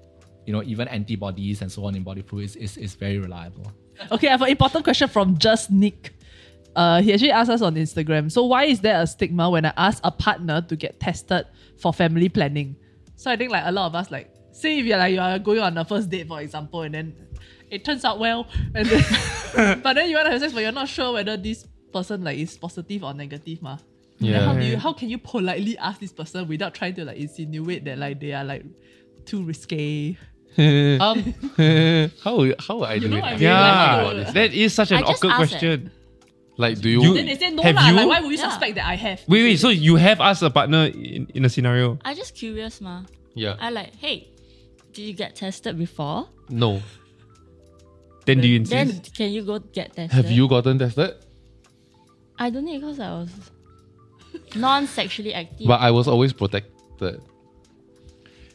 you 0.47 0.53
know, 0.53 0.63
even 0.63 0.89
antibodies 0.89 1.61
and 1.63 1.71
so 1.71 1.85
on 1.85 1.95
in 1.95 2.03
body 2.03 2.23
fluids 2.23 2.57
is, 2.57 2.77
is 2.77 2.95
very 2.95 3.19
reliable. 3.19 3.71
Okay, 4.11 4.29
I 4.29 4.31
have 4.33 4.43
an 4.43 4.49
important 4.49 4.85
question 4.85 5.09
from 5.09 5.37
Just 5.39 5.71
Nick. 5.71 6.15
Uh, 6.75 7.03
he 7.03 7.13
actually 7.13 7.31
asked 7.31 7.51
us 7.51 7.63
on 7.63 7.75
Instagram. 7.75 8.31
So 8.31 8.45
why 8.45 8.65
is 8.65 8.81
there 8.81 9.01
a 9.01 9.07
stigma 9.07 9.51
when 9.51 9.67
I 9.67 9.73
ask 9.77 10.01
a 10.05 10.11
partner 10.11 10.63
to 10.63 10.77
get 10.77 11.01
tested 11.01 11.47
for 11.79 11.93
family 11.93 12.29
planning? 12.29 12.77
So 13.17 13.31
I 13.31 13.37
think 13.37 13.53
like 13.53 13.65
a 13.67 13.73
lot 13.73 13.87
of 13.87 13.95
us 13.95 14.11
like 14.11 14.31
say 14.53 14.79
if 14.79 14.87
you're 14.87 14.99
like 14.99 15.15
you 15.15 15.21
are 15.21 15.39
going 15.39 15.61
on 15.61 15.77
a 15.77 15.85
first 15.85 16.09
date, 16.11 16.29
for 16.29 16.41
example, 16.41 16.83
and 16.83 16.95
then 16.95 17.15
it 17.71 17.85
turns 17.85 18.05
out 18.05 18.19
well, 18.19 18.47
and 18.75 18.87
then 18.87 19.81
but 19.83 19.95
then 19.95 20.09
you 20.09 20.17
want 20.17 20.27
to 20.27 20.33
have 20.33 20.41
sex, 20.41 20.53
but 20.53 20.61
you're 20.61 20.73
not 20.73 20.89
sure 20.89 21.13
whether 21.13 21.37
this 21.37 21.67
person 21.93 22.25
like 22.25 22.39
is 22.39 22.57
positive 22.57 23.05
or 23.05 23.13
negative, 23.15 23.61
ma. 23.63 23.79
Then 24.19 24.41
how 24.43 24.55
do 24.55 24.65
you 24.65 24.77
how 24.77 24.93
can 24.93 25.09
you 25.11 25.19
politely 25.19 25.77
ask 25.79 26.01
this 26.01 26.13
person 26.13 26.47
without 26.49 26.75
trying 26.75 26.95
to 26.95 27.05
like 27.05 27.17
insinuate 27.17 27.85
that 27.85 27.99
like 27.99 28.21
they 28.21 28.33
are 28.33 28.45
like 28.45 28.65
too 29.27 29.43
risque? 29.45 30.17
Um, 30.55 31.33
how 32.23 32.45
how 32.59 32.77
would 32.77 32.89
I 32.91 32.99
do 32.99 33.09
know 33.09 33.17
it? 33.17 33.23
I 33.23 33.31
mean? 33.33 33.41
Yeah, 33.41 34.03
Like, 34.03 34.35
that 34.35 34.53
is 34.53 34.75
such 34.75 34.91
an 34.91 35.03
awkward 35.03 35.31
asked 35.33 35.51
question. 35.51 35.91
Like, 36.59 36.81
do 36.81 36.89
you? 36.89 37.03
You- 37.03 37.15
Then 37.15 37.27
they 37.27 37.37
say 37.37 37.51
no 37.51 37.63
Have 37.63 37.75
lah. 37.77 37.89
you? 37.89 37.95
Like 37.97 38.09
why 38.09 38.21
would 38.21 38.31
you 38.31 38.39
Yeah. 38.39 38.51
suspect 38.51 38.75
that 38.77 38.87
I 38.87 38.95
have? 38.97 39.21
Wait, 39.27 39.43
wait. 39.43 39.57
So 39.59 39.69
you 39.71 39.97
have 39.97 40.21
asked 40.21 40.43
a 40.43 40.51
partner 40.51 40.87
in, 40.87 41.27
in 41.35 41.45
a 41.45 41.49
scenario? 41.49 41.99
I 42.05 42.15
just 42.15 42.35
curious, 42.35 42.81
ma. 42.81 43.03
yeah. 43.35 43.57
I 43.59 43.71
like, 43.71 43.97
hey, 43.97 44.29
did 44.93 45.03
you 45.03 45.15
get 45.15 45.35
tested 45.37 45.79
before? 45.79 46.29
no. 46.51 46.83
Then 48.25 48.39
do 48.41 48.47
you 48.47 48.61
Then 48.63 48.87
insist? 48.91 49.17
can 49.17 49.33
you 49.33 49.43
go 49.43 49.59
get 49.59 49.97
tested? 49.97 50.13
Have 50.13 50.31
you 50.31 50.47
gotten 50.47 50.79
tested? 50.79 51.15
I 52.39 52.51
don't 52.51 52.65
need 52.65 52.79
because 52.79 53.01
I 53.01 53.11
was 53.19 53.31
non-sexually 54.55 55.35
active. 55.35 55.67
But 55.67 55.81
I 55.81 55.91
was 55.91 56.07
always 56.07 56.33
protected. 56.33 57.21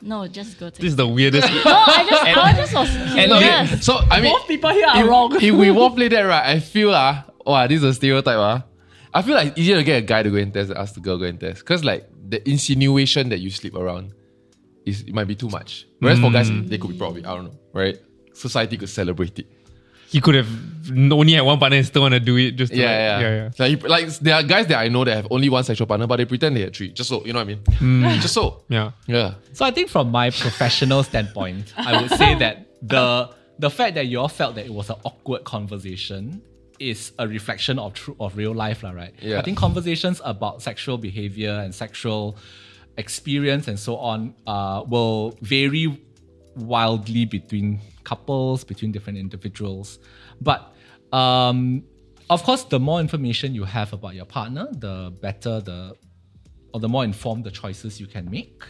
no, 0.02 0.28
just 0.28 0.58
go 0.60 0.70
to. 0.70 0.80
This 0.82 0.92
is 0.92 0.96
the 0.96 1.08
weirdest. 1.08 1.48
no, 1.52 1.60
I 1.66 2.06
just, 2.10 2.24
I 2.38 2.54
just 2.56 2.74
was 2.74 2.90
and 2.96 3.32
curious. 3.32 3.86
So 3.86 3.98
I 4.10 4.22
mean, 4.22 4.32
Both 4.32 4.48
people 4.48 4.70
here 4.70 4.88
are 4.88 5.04
if, 5.04 5.10
wrong. 5.10 5.36
if 5.36 5.54
we 5.54 5.72
won't 5.72 5.96
play 5.96 6.08
that 6.10 6.22
right, 6.22 6.46
I 6.56 6.60
feel 6.60 6.94
ah, 6.94 7.26
wow, 7.48 7.68
this 7.68 7.78
is 7.78 7.84
a 7.84 7.94
stereotype 7.94 8.38
ah. 8.38 8.64
I 9.14 9.22
feel 9.22 9.36
like 9.36 9.48
it's 9.50 9.58
easier 9.60 9.78
to 9.78 9.84
get 9.84 9.98
a 9.98 10.06
guy 10.06 10.22
to 10.24 10.30
go 10.30 10.38
and 10.38 10.54
test 10.54 10.68
than 10.70 10.78
ask 10.78 10.94
the 10.94 11.00
girl 11.00 11.16
to 11.18 11.22
go 11.22 11.26
and 11.30 11.40
test. 11.40 11.66
Cause 11.66 11.84
like 11.84 12.08
the 12.30 12.48
insinuation 12.50 13.30
that 13.30 13.40
you 13.40 13.50
sleep 13.50 13.76
around 13.76 14.14
is 14.86 15.02
it 15.02 15.14
might 15.14 15.28
be 15.28 15.36
too 15.36 15.50
much. 15.50 15.88
Whereas 16.00 16.20
for 16.20 16.32
guys, 16.32 16.50
they 16.52 16.78
could 16.78 16.92
be 16.92 16.98
probably. 16.98 17.26
I 17.26 17.36
don't 17.36 17.46
know, 17.46 17.60
right? 17.74 17.98
Society 18.34 18.78
could 18.78 18.90
celebrate 18.90 19.40
it. 19.40 19.48
he 20.10 20.22
could 20.22 20.36
have 20.36 20.48
only 21.12 21.34
had 21.34 21.42
one 21.42 21.60
partner 21.60 21.78
and 21.78 21.86
still 21.86 22.04
want 22.04 22.14
to 22.14 22.20
do 22.20 22.38
it 22.38 22.52
just 22.52 22.72
to 22.72 22.78
Yeah, 22.80 22.86
like, 22.86 23.00
yeah, 23.00 23.20
yeah, 23.20 23.36
yeah. 23.36 23.50
Like, 23.60 23.84
like 23.84 24.08
there 24.20 24.36
are 24.36 24.44
guys 24.44 24.68
that 24.68 24.78
I 24.80 24.88
know 24.88 25.04
that 25.04 25.16
have 25.16 25.28
only 25.32 25.50
one 25.50 25.64
sexual 25.64 25.88
partner, 25.88 26.08
but 26.08 26.18
they 26.18 26.26
pretend 26.26 26.56
they 26.56 26.62
had 26.62 26.76
three. 26.76 26.92
Just 26.92 27.10
so 27.10 27.26
you 27.26 27.34
know 27.34 27.40
what 27.44 27.50
I 27.82 27.82
mean. 27.82 28.22
Just 28.22 28.34
so. 28.34 28.64
Yeah. 28.70 28.92
Yeah. 29.08 29.34
So 29.54 29.66
I 29.66 29.72
think 29.72 29.90
from 29.90 30.12
my 30.12 30.30
professional 30.30 31.04
standpoint, 31.04 31.74
I 31.78 32.02
would 32.02 32.12
say 32.12 32.36
that 32.36 32.68
the 32.82 33.30
the 33.60 33.70
fact 33.70 33.96
that 33.96 34.06
you 34.08 34.20
all 34.20 34.30
felt 34.30 34.56
that 34.56 34.66
it 34.66 34.74
was 34.74 34.90
an 34.90 34.98
awkward 35.04 35.44
conversation 35.44 36.42
is 36.80 37.12
a 37.20 37.28
reflection 37.28 37.80
of 37.80 37.94
true 37.94 38.16
of 38.20 38.38
real 38.38 38.54
life, 38.54 38.84
lah, 38.84 38.92
right? 38.92 39.14
Yeah. 39.22 39.40
I 39.40 39.42
think 39.42 39.58
conversations 39.58 40.22
about 40.24 40.62
sexual 40.62 40.98
behavior 40.98 41.52
and 41.52 41.74
sexual 41.74 42.38
experience 42.98 43.68
and 43.68 43.80
so 43.80 43.98
on 43.98 44.34
uh, 44.48 44.84
will 44.88 45.38
vary 45.42 46.02
wildly 46.56 47.26
between 47.26 47.80
couples, 48.04 48.64
between 48.64 48.92
different 48.92 49.20
individuals. 49.20 50.00
But 50.42 50.74
um, 51.12 51.84
of 52.30 52.44
course, 52.44 52.64
the 52.64 52.80
more 52.80 53.00
information 53.00 53.54
you 53.54 53.64
have 53.64 53.94
about 53.94 54.16
your 54.16 54.26
partner, 54.26 54.68
the 54.72 55.14
better 55.22 55.62
the 55.62 55.96
or 56.74 56.80
the 56.80 56.90
more 56.90 57.04
informed 57.04 57.44
the 57.44 57.52
choices 57.52 58.00
you 58.00 58.08
can 58.08 58.30
make. 58.30 58.64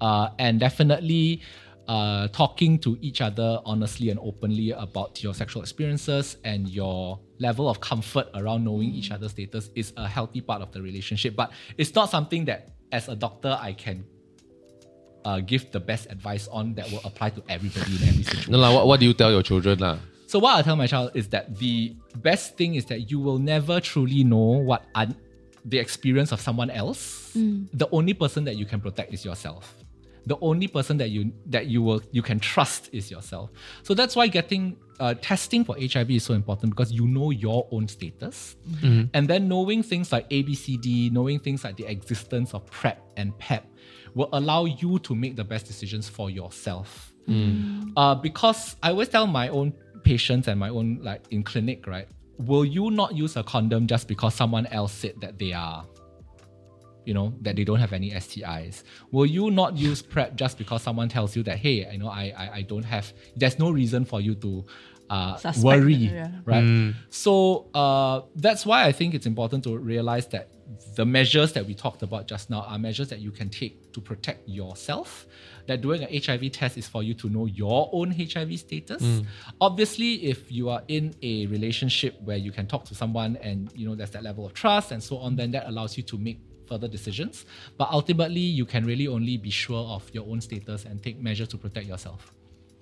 Uh, 0.00 0.28
and 0.38 0.60
definitely 0.60 1.40
uh, 1.88 2.28
talking 2.28 2.78
to 2.80 2.98
each 3.00 3.20
other 3.20 3.60
honestly 3.64 4.10
and 4.10 4.18
openly 4.20 4.70
about 4.72 5.22
your 5.22 5.34
sexual 5.34 5.62
experiences 5.62 6.36
and 6.44 6.68
your 6.68 7.18
level 7.38 7.68
of 7.68 7.80
comfort 7.80 8.28
around 8.34 8.64
knowing 8.64 8.90
each 8.90 9.10
other's 9.10 9.30
status 9.32 9.70
is 9.74 9.92
a 9.96 10.08
healthy 10.08 10.40
part 10.40 10.62
of 10.62 10.72
the 10.72 10.82
relationship. 10.82 11.36
But 11.36 11.52
it's 11.78 11.94
not 11.94 12.10
something 12.10 12.44
that, 12.46 12.70
as 12.92 13.08
a 13.08 13.16
doctor, 13.16 13.56
I 13.60 13.72
can 13.72 14.04
uh, 15.24 15.40
give 15.40 15.70
the 15.72 15.80
best 15.80 16.06
advice 16.10 16.48
on 16.48 16.74
that 16.74 16.90
will 16.90 17.02
apply 17.04 17.30
to 17.30 17.42
everybody 17.48 17.96
in 17.96 18.08
every 18.08 18.22
situation. 18.22 18.52
No, 18.52 18.58
lah, 18.58 18.72
what, 18.72 18.86
what 18.86 19.00
do 19.00 19.06
you 19.06 19.14
tell 19.14 19.30
your 19.30 19.42
children? 19.42 19.78
lah? 19.78 19.98
So 20.28 20.38
what 20.38 20.58
I 20.58 20.62
tell 20.62 20.76
my 20.76 20.86
child 20.86 21.12
is 21.14 21.28
that 21.28 21.56
the 21.58 21.94
best 22.16 22.56
thing 22.56 22.74
is 22.74 22.84
that 22.86 23.10
you 23.10 23.20
will 23.20 23.38
never 23.38 23.80
truly 23.80 24.24
know 24.24 24.58
what 24.58 24.84
un- 24.94 25.16
the 25.64 25.78
experience 25.78 26.32
of 26.32 26.40
someone 26.40 26.70
else. 26.70 27.32
The 27.72 27.88
only 27.92 28.14
person 28.14 28.44
that 28.44 28.56
you 28.56 28.66
can 28.66 28.80
protect 28.80 29.12
is 29.12 29.24
yourself. 29.24 29.74
The 30.26 30.36
only 30.40 30.66
person 30.66 30.96
that 30.98 31.10
you 31.10 31.32
that 31.46 31.66
you 31.66 31.82
will 31.82 32.02
you 32.10 32.22
can 32.22 32.40
trust 32.40 32.90
is 32.92 33.10
yourself. 33.10 33.50
So 33.82 33.94
that's 33.94 34.16
why 34.16 34.26
getting 34.26 34.76
uh, 34.98 35.14
testing 35.20 35.64
for 35.64 35.76
HIV 35.78 36.10
is 36.10 36.24
so 36.24 36.34
important 36.34 36.70
because 36.70 36.90
you 36.92 37.06
know 37.06 37.30
your 37.30 37.68
own 37.70 37.86
status, 37.88 38.56
and 39.14 39.28
then 39.28 39.46
knowing 39.48 39.82
things 39.82 40.10
like 40.10 40.28
ABCD, 40.30 41.12
knowing 41.12 41.38
things 41.38 41.62
like 41.64 41.76
the 41.76 41.84
existence 41.86 42.54
of 42.54 42.66
PrEP 42.66 43.00
and 43.16 43.36
PEP, 43.38 43.64
will 44.14 44.28
allow 44.32 44.64
you 44.64 44.98
to 45.00 45.14
make 45.14 45.36
the 45.36 45.44
best 45.44 45.66
decisions 45.66 46.08
for 46.08 46.28
yourself 46.30 47.12
uh, 47.96 48.14
because 48.14 48.76
I 48.82 48.90
always 48.90 49.08
tell 49.08 49.26
my 49.26 49.48
own 49.48 49.72
patients 50.04 50.48
and 50.48 50.58
my 50.58 50.68
own 50.70 51.00
like 51.02 51.22
in 51.30 51.42
clinic, 51.42 51.86
right? 51.86 52.08
Will 52.38 52.64
you 52.64 52.90
not 52.90 53.14
use 53.16 53.36
a 53.36 53.42
condom 53.42 53.86
just 53.86 54.06
because 54.08 54.34
someone 54.34 54.66
else 54.66 54.92
said 54.92 55.14
that 55.20 55.38
they 55.38 55.52
are, 55.52 55.84
you 57.06 57.14
know, 57.14 57.32
that 57.42 57.56
they 57.56 57.64
don't 57.64 57.78
have 57.78 57.92
any 57.92 58.10
STIs? 58.10 58.82
Will 59.12 59.26
you 59.26 59.50
not 59.50 59.76
use 59.76 60.02
PrEP 60.02 60.36
just 60.36 60.58
because 60.58 60.82
someone 60.82 61.08
tells 61.08 61.36
you 61.36 61.42
that, 61.44 61.58
hey, 61.58 61.88
I 61.88 61.96
know 61.96 62.08
I 62.08 62.32
I, 62.36 62.50
I 62.56 62.62
don't 62.62 62.84
have? 62.84 63.12
There's 63.36 63.58
no 63.58 63.70
reason 63.70 64.04
for 64.04 64.20
you 64.20 64.34
to 64.36 64.64
uh, 65.08 65.36
Suspect, 65.36 65.64
worry, 65.64 65.94
yeah. 65.94 66.30
right? 66.44 66.94
So 67.10 67.68
uh, 67.74 68.22
that's 68.34 68.66
why 68.66 68.84
I 68.84 68.92
think 68.92 69.14
it's 69.14 69.26
important 69.26 69.64
to 69.64 69.76
realize 69.76 70.26
that 70.28 70.50
the 70.96 71.06
measures 71.06 71.52
that 71.52 71.64
we 71.64 71.74
talked 71.74 72.02
about 72.02 72.26
just 72.26 72.50
now 72.50 72.62
are 72.62 72.78
measures 72.78 73.08
that 73.08 73.20
you 73.20 73.30
can 73.30 73.48
take 73.48 73.92
to 73.92 74.00
protect 74.00 74.48
yourself. 74.48 75.26
That 75.66 75.80
doing 75.80 76.02
an 76.02 76.08
HIV 76.10 76.52
test 76.52 76.76
is 76.76 76.86
for 76.86 77.02
you 77.02 77.14
to 77.14 77.28
know 77.28 77.46
your 77.46 77.90
own 77.92 78.12
HIV 78.12 78.58
status. 78.60 79.02
Obviously, 79.60 80.24
if 80.26 80.50
you 80.50 80.68
are 80.70 80.82
in 80.88 81.14
a 81.22 81.46
relationship 81.46 82.20
where 82.22 82.36
you 82.36 82.52
can 82.52 82.66
talk 82.66 82.84
to 82.86 82.94
someone 82.94 83.36
and 83.36 83.70
you 83.74 83.88
know 83.88 83.94
there's 83.94 84.10
that 84.10 84.22
level 84.22 84.46
of 84.46 84.54
trust 84.54 84.92
and 84.92 85.02
so 85.02 85.18
on, 85.18 85.34
then 85.36 85.50
that 85.52 85.66
allows 85.66 85.96
you 85.96 86.02
to 86.04 86.18
make 86.18 86.40
further 86.66 86.88
decisions. 86.88 87.44
But 87.78 87.88
ultimately, 87.90 88.40
you 88.40 88.64
can 88.64 88.84
really 88.84 89.08
only 89.08 89.36
be 89.36 89.50
sure 89.50 89.86
of 89.86 90.08
your 90.12 90.26
own 90.28 90.40
status 90.40 90.84
and 90.84 91.02
take 91.02 91.20
measures 91.20 91.48
to 91.48 91.58
protect 91.58 91.86
yourself. 91.86 92.32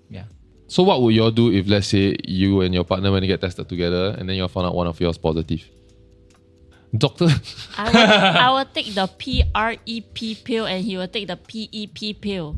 Yeah. 0.08 0.24
So 0.66 0.82
what 0.82 1.02
would 1.02 1.14
you 1.14 1.22
all 1.22 1.30
do 1.30 1.52
if 1.52 1.68
let's 1.68 1.88
say 1.88 2.16
you 2.24 2.62
and 2.62 2.74
your 2.74 2.84
partner 2.84 3.12
when 3.12 3.22
you 3.22 3.28
get 3.28 3.40
tested 3.40 3.68
together 3.68 4.16
and 4.18 4.28
then 4.28 4.36
you 4.36 4.48
found 4.48 4.66
out 4.66 4.74
one 4.74 4.86
of 4.86 4.98
yours 5.00 5.18
positive? 5.18 5.62
Doctor 6.96 7.26
I 7.76 7.90
will, 7.90 8.38
I 8.38 8.50
will 8.50 8.70
take 8.72 8.94
the 8.94 9.06
PREP 9.06 10.44
pill 10.44 10.66
and 10.66 10.84
he 10.84 10.96
will 10.96 11.08
take 11.08 11.26
the 11.26 11.36
PEP 11.36 12.20
pill. 12.20 12.56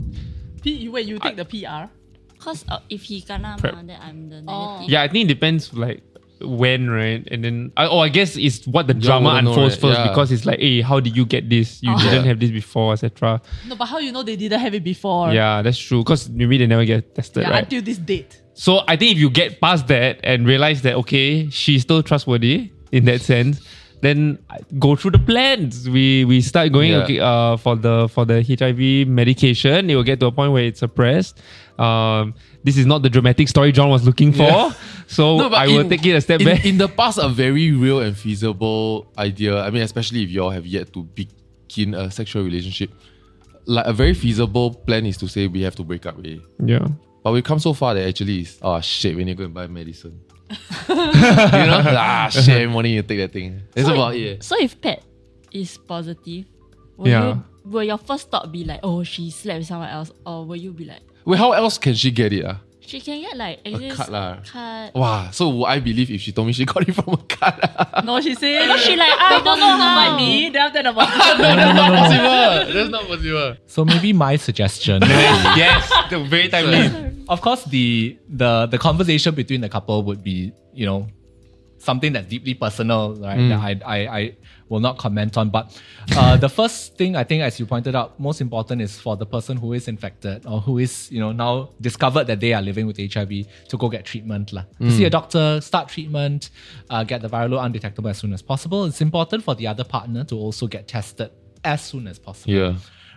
P, 0.62 0.88
wait, 0.88 1.06
you 1.06 1.18
take 1.18 1.36
the 1.36 1.44
PR? 1.44 1.90
Cause 2.38 2.64
uh, 2.68 2.78
if 2.90 3.02
he 3.04 3.22
kena, 3.22 3.58
Prep. 3.58 3.74
ma, 3.74 3.82
then 3.82 3.98
I'm 4.00 4.28
the 4.28 4.42
negative. 4.42 4.48
Oh. 4.48 4.84
Yeah, 4.86 5.02
I 5.02 5.08
think 5.08 5.30
it 5.30 5.34
depends 5.34 5.72
like 5.72 6.02
when, 6.40 6.90
right? 6.90 7.26
And 7.30 7.42
then, 7.44 7.72
I 7.76 7.86
oh, 7.86 8.00
I 8.00 8.08
guess 8.08 8.36
it's 8.36 8.66
what 8.66 8.86
the 8.86 8.94
You 8.94 9.00
drama 9.00 9.28
wouldn't 9.30 9.44
know, 9.44 9.50
unfolds 9.52 9.74
right? 9.74 9.80
first 9.80 9.98
Yeah. 10.00 10.08
because 10.08 10.32
it's 10.32 10.44
like, 10.46 10.58
hey, 10.60 10.80
how 10.82 11.00
did 11.00 11.16
you 11.16 11.24
get 11.24 11.48
this? 11.48 11.82
You 11.82 11.92
Oh. 11.94 11.98
didn't 11.98 12.24
Yeah. 12.24 12.28
have 12.28 12.40
this 12.40 12.50
before, 12.50 12.92
etc. 12.92 13.40
No, 13.68 13.76
but 13.76 13.86
how 13.86 13.98
you 13.98 14.12
know 14.12 14.22
they 14.22 14.36
didn't 14.36 14.60
have 14.60 14.74
it 14.74 14.84
before? 14.84 15.32
Yeah, 15.32 15.62
that's 15.62 15.78
true. 15.78 16.00
Because 16.02 16.28
maybe 16.28 16.58
they 16.58 16.66
never 16.66 16.84
get 16.84 17.14
tested, 17.14 17.42
Yeah, 17.44 17.50
right? 17.50 17.62
until 17.64 17.82
this 17.82 17.98
date. 17.98 18.42
So 18.54 18.82
I 18.88 18.96
think 18.96 19.12
if 19.12 19.18
you 19.18 19.30
get 19.30 19.60
past 19.60 19.86
that 19.88 20.20
and 20.24 20.46
realize 20.46 20.82
that 20.82 20.94
okay, 20.96 21.48
she's 21.50 21.82
still 21.82 22.02
trustworthy 22.02 22.70
in 22.92 23.04
that 23.06 23.20
sense, 23.32 23.60
then 24.02 24.38
go 24.78 24.94
through 24.94 25.12
the 25.12 25.18
plans. 25.18 25.88
We 25.88 26.24
we 26.26 26.40
start 26.42 26.70
going 26.72 26.92
Yeah. 26.92 27.02
okay 27.04 27.18
uh, 27.20 27.56
for 27.56 27.76
the 27.76 28.08
for 28.08 28.24
the 28.24 28.42
HIV 28.42 29.06
medication. 29.08 29.88
It 29.90 29.94
will 29.96 30.04
get 30.04 30.20
to 30.20 30.26
a 30.26 30.32
point 30.32 30.52
where 30.52 30.64
it's 30.64 30.80
suppressed. 30.80 31.40
Um, 31.78 32.34
this 32.64 32.76
is 32.78 32.86
not 32.86 33.02
the 33.02 33.10
dramatic 33.10 33.48
story 33.48 33.70
John 33.72 33.90
was 33.90 34.04
looking 34.04 34.32
for. 34.32 34.42
Yeah. 34.44 34.72
So 35.08 35.36
No, 35.38 35.50
I 35.54 35.68
will 35.68 35.80
in- 35.80 35.88
take 35.88 36.04
it 36.04 36.16
a 36.16 36.20
step 36.20 36.40
in, 36.40 36.46
back. 36.46 36.64
in 36.66 36.78
the 36.78 36.88
past, 36.88 37.18
a 37.18 37.28
very 37.28 37.70
real 37.70 38.00
and 38.00 38.16
feasible 38.16 39.06
idea. 39.16 39.60
I 39.62 39.70
mean, 39.70 39.82
especially 39.82 40.24
if 40.24 40.30
you 40.30 40.42
all 40.42 40.50
have 40.50 40.66
yet 40.66 40.92
to 40.94 41.04
begin 41.04 41.94
a 41.94 42.10
sexual 42.10 42.42
relationship, 42.42 42.90
like 43.66 43.86
a 43.86 43.92
very 43.92 44.14
feasible 44.14 44.74
plan 44.74 45.06
is 45.06 45.16
to 45.18 45.28
say 45.28 45.46
we 45.46 45.62
have 45.62 45.76
to 45.76 45.84
break 45.84 46.06
up. 46.06 46.16
Eh? 46.24 46.38
yeah. 46.64 46.88
But 47.22 47.32
we've 47.34 47.44
come 47.44 47.60
so 47.60 47.72
far 47.72 47.94
that 47.94 48.02
actually 48.08 48.40
is 48.40 48.58
oh 48.62 48.80
shit, 48.80 49.14
we 49.14 49.22
need 49.22 49.34
to 49.36 49.38
go 49.38 49.44
and 49.44 49.54
buy 49.54 49.68
medicine. 49.68 50.18
you 50.88 50.94
know, 50.96 51.82
ah 51.86 52.28
shit, 52.32 52.68
morning 52.68 52.94
you 52.94 53.02
take 53.02 53.18
that 53.18 53.32
thing. 53.32 53.62
It's 53.76 53.86
So 53.86 53.94
about 53.94 54.16
if- 54.16 54.38
it. 54.38 54.42
So 54.42 54.56
if 54.60 54.80
pet 54.80 55.04
is 55.52 55.78
positive, 55.78 56.46
will 56.96 57.08
Yeah. 57.08 57.28
you 57.28 57.44
will 57.64 57.84
your 57.84 57.98
first 57.98 58.30
thought 58.30 58.50
be 58.50 58.64
like, 58.64 58.80
oh, 58.82 59.04
she 59.04 59.30
slept 59.30 59.58
with 59.58 59.66
someone 59.68 59.88
else, 59.88 60.10
or 60.26 60.44
will 60.44 60.56
you 60.56 60.72
be 60.72 60.84
like, 60.84 61.02
Wait, 61.26 61.38
how 61.38 61.52
else 61.52 61.76
can 61.78 61.94
she 61.94 62.10
get 62.10 62.32
it? 62.32 62.44
Ah, 62.46 62.60
She 62.86 63.00
can 63.02 63.18
get 63.20 63.34
like 63.36 63.58
A 63.66 63.70
exist 63.74 63.96
cut 63.98 64.08
lah. 64.14 64.38
cut. 64.46 64.94
Wow. 64.94 65.26
So 65.34 65.48
would 65.50 65.66
I 65.66 65.80
believe 65.82 66.06
if 66.08 66.20
she 66.22 66.30
told 66.30 66.46
me 66.46 66.52
she 66.54 66.64
got 66.64 66.86
it 66.88 66.94
from 66.94 67.14
a 67.14 67.16
cut? 67.26 67.58
Ah? 67.66 68.00
No, 68.06 68.20
she 68.22 68.34
said 68.38 68.62
Because 68.62 68.82
she 68.86 68.94
like 68.94 69.10
ah, 69.10 69.34
I 69.34 69.42
don't 69.42 69.58
know 69.58 69.74
by 69.74 70.06
how. 70.14 70.16
me. 70.16 70.48
Then 70.54 70.62
after 70.62 70.82
that, 70.86 70.94
about 70.94 71.10
That's 71.42 71.74
not 71.74 71.90
possible. 71.98 72.74
That's 72.74 72.90
not 72.94 73.04
possible. 73.10 73.50
So 73.66 73.84
maybe 73.84 74.12
my 74.14 74.36
suggestion. 74.38 75.02
yes, 75.58 75.90
the 76.10 76.22
very 76.30 76.46
timely. 76.48 77.26
of 77.28 77.40
course, 77.42 77.64
the 77.66 78.16
the 78.30 78.66
the 78.70 78.78
conversation 78.78 79.34
between 79.34 79.60
the 79.66 79.68
couple 79.68 80.06
would 80.06 80.22
be, 80.22 80.52
you 80.72 80.86
know, 80.86 81.08
something 81.82 82.12
that's 82.14 82.28
deeply 82.30 82.54
personal, 82.54 83.18
right? 83.18 83.42
That 83.50 83.58
mm. 83.58 83.66
I, 83.66 83.72
I 83.82 83.98
I 84.18 84.22
will 84.68 84.80
not 84.80 84.98
comment 84.98 85.36
on. 85.36 85.50
But 85.50 85.80
uh, 86.16 86.36
the 86.36 86.48
first 86.48 86.96
thing 86.96 87.16
I 87.16 87.24
think, 87.24 87.42
as 87.42 87.58
you 87.60 87.66
pointed 87.66 87.94
out, 87.94 88.18
most 88.18 88.40
important 88.40 88.82
is 88.82 88.98
for 88.98 89.16
the 89.16 89.26
person 89.26 89.56
who 89.56 89.72
is 89.72 89.88
infected 89.88 90.44
or 90.46 90.60
who 90.60 90.78
is, 90.78 91.10
you 91.12 91.20
know, 91.20 91.32
now 91.32 91.70
discovered 91.80 92.24
that 92.26 92.40
they 92.40 92.52
are 92.52 92.62
living 92.62 92.86
with 92.86 92.96
HIV 92.98 93.46
to 93.68 93.76
go 93.76 93.88
get 93.88 94.04
treatment, 94.04 94.52
lah. 94.52 94.64
To 94.80 94.90
see 94.90 95.04
a 95.04 95.10
doctor, 95.10 95.60
start 95.60 95.88
treatment, 95.88 96.50
uh, 96.90 97.04
get 97.04 97.22
the 97.22 97.28
viral 97.28 97.50
load 97.50 97.60
undetectable 97.64 98.10
as 98.10 98.18
soon 98.18 98.32
as 98.32 98.42
possible. 98.42 98.84
It's 98.86 99.00
important 99.00 99.44
for 99.44 99.54
the 99.54 99.66
other 99.66 99.84
partner 99.84 100.24
to 100.24 100.34
also 100.36 100.66
get 100.66 100.88
tested 100.88 101.30
as 101.64 101.82
soon 101.82 102.06
as 102.06 102.18
possible 102.18 102.52
Yeah. 102.54 102.74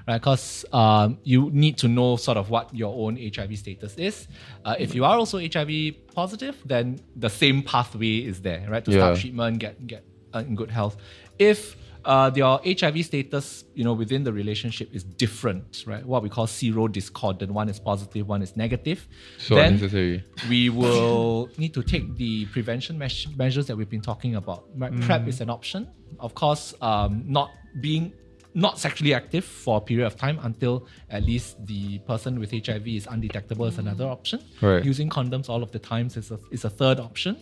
right? 0.07 0.17
Because 0.19 0.65
um, 0.73 1.17
you 1.23 1.49
need 1.51 1.77
to 1.79 1.87
know 1.87 2.15
sort 2.15 2.37
of 2.37 2.49
what 2.49 2.73
your 2.73 2.93
own 2.95 3.15
HIV 3.17 3.57
status 3.59 3.93
is. 3.97 4.27
Uh, 4.65 4.75
if 4.79 4.95
you 4.95 5.05
are 5.05 5.17
also 5.17 5.37
HIV 5.39 5.93
positive, 6.15 6.55
then 6.65 6.99
the 7.15 7.29
same 7.29 7.61
pathway 7.61 8.17
is 8.25 8.41
there, 8.41 8.65
right? 8.69 8.83
To 8.85 8.91
start 8.91 9.19
treatment, 9.19 9.59
get 9.59 9.75
get 9.85 10.03
uh, 10.33 10.39
in 10.39 10.55
good 10.55 10.71
health. 10.71 10.97
If 11.39 11.75
uh, 12.05 12.31
your 12.35 12.59
HIV 12.65 13.05
status, 13.05 13.65
you 13.75 13.83
know, 13.83 13.93
within 13.93 14.23
the 14.23 14.31
relationship 14.31 14.89
is 14.93 15.03
different, 15.03 15.83
right? 15.85 16.05
What 16.05 16.23
we 16.23 16.29
call 16.29 16.47
serodiscordant. 16.47 17.49
One 17.49 17.69
is 17.69 17.79
positive, 17.79 18.27
one 18.27 18.41
is 18.41 18.55
negative. 18.55 19.07
So 19.37 19.55
then 19.55 19.73
unnecessary. 19.73 20.23
we 20.47 20.69
will 20.69 21.49
need 21.57 21.73
to 21.73 21.83
take 21.83 22.15
the 22.15 22.45
prevention 22.47 22.97
meas- 22.97 23.27
measures 23.37 23.67
that 23.67 23.75
we've 23.75 23.89
been 23.89 24.01
talking 24.01 24.35
about. 24.35 24.65
Right? 24.75 24.93
PrEP 25.01 25.27
is 25.27 25.41
an 25.41 25.49
option. 25.49 25.87
Of 26.19 26.33
course, 26.35 26.73
um, 26.81 27.23
not 27.27 27.51
being 27.81 28.13
not 28.55 28.79
sexually 28.79 29.13
active 29.13 29.45
for 29.45 29.77
a 29.77 29.81
period 29.81 30.07
of 30.07 30.15
time 30.15 30.39
until 30.41 30.87
at 31.11 31.23
least 31.23 31.63
the 31.67 31.99
person 31.99 32.39
with 32.39 32.49
HIV 32.51 32.87
is 32.87 33.07
undetectable 33.07 33.65
is 33.65 33.77
another 33.77 34.05
option. 34.05 34.43
Right. 34.61 34.83
Using 34.83 35.07
condoms 35.09 35.49
all 35.49 35.61
of 35.61 35.71
the 35.71 35.77
times 35.79 36.17
is 36.17 36.31
a, 36.31 36.39
is 36.51 36.65
a 36.65 36.69
third 36.69 36.99
option. 36.99 37.37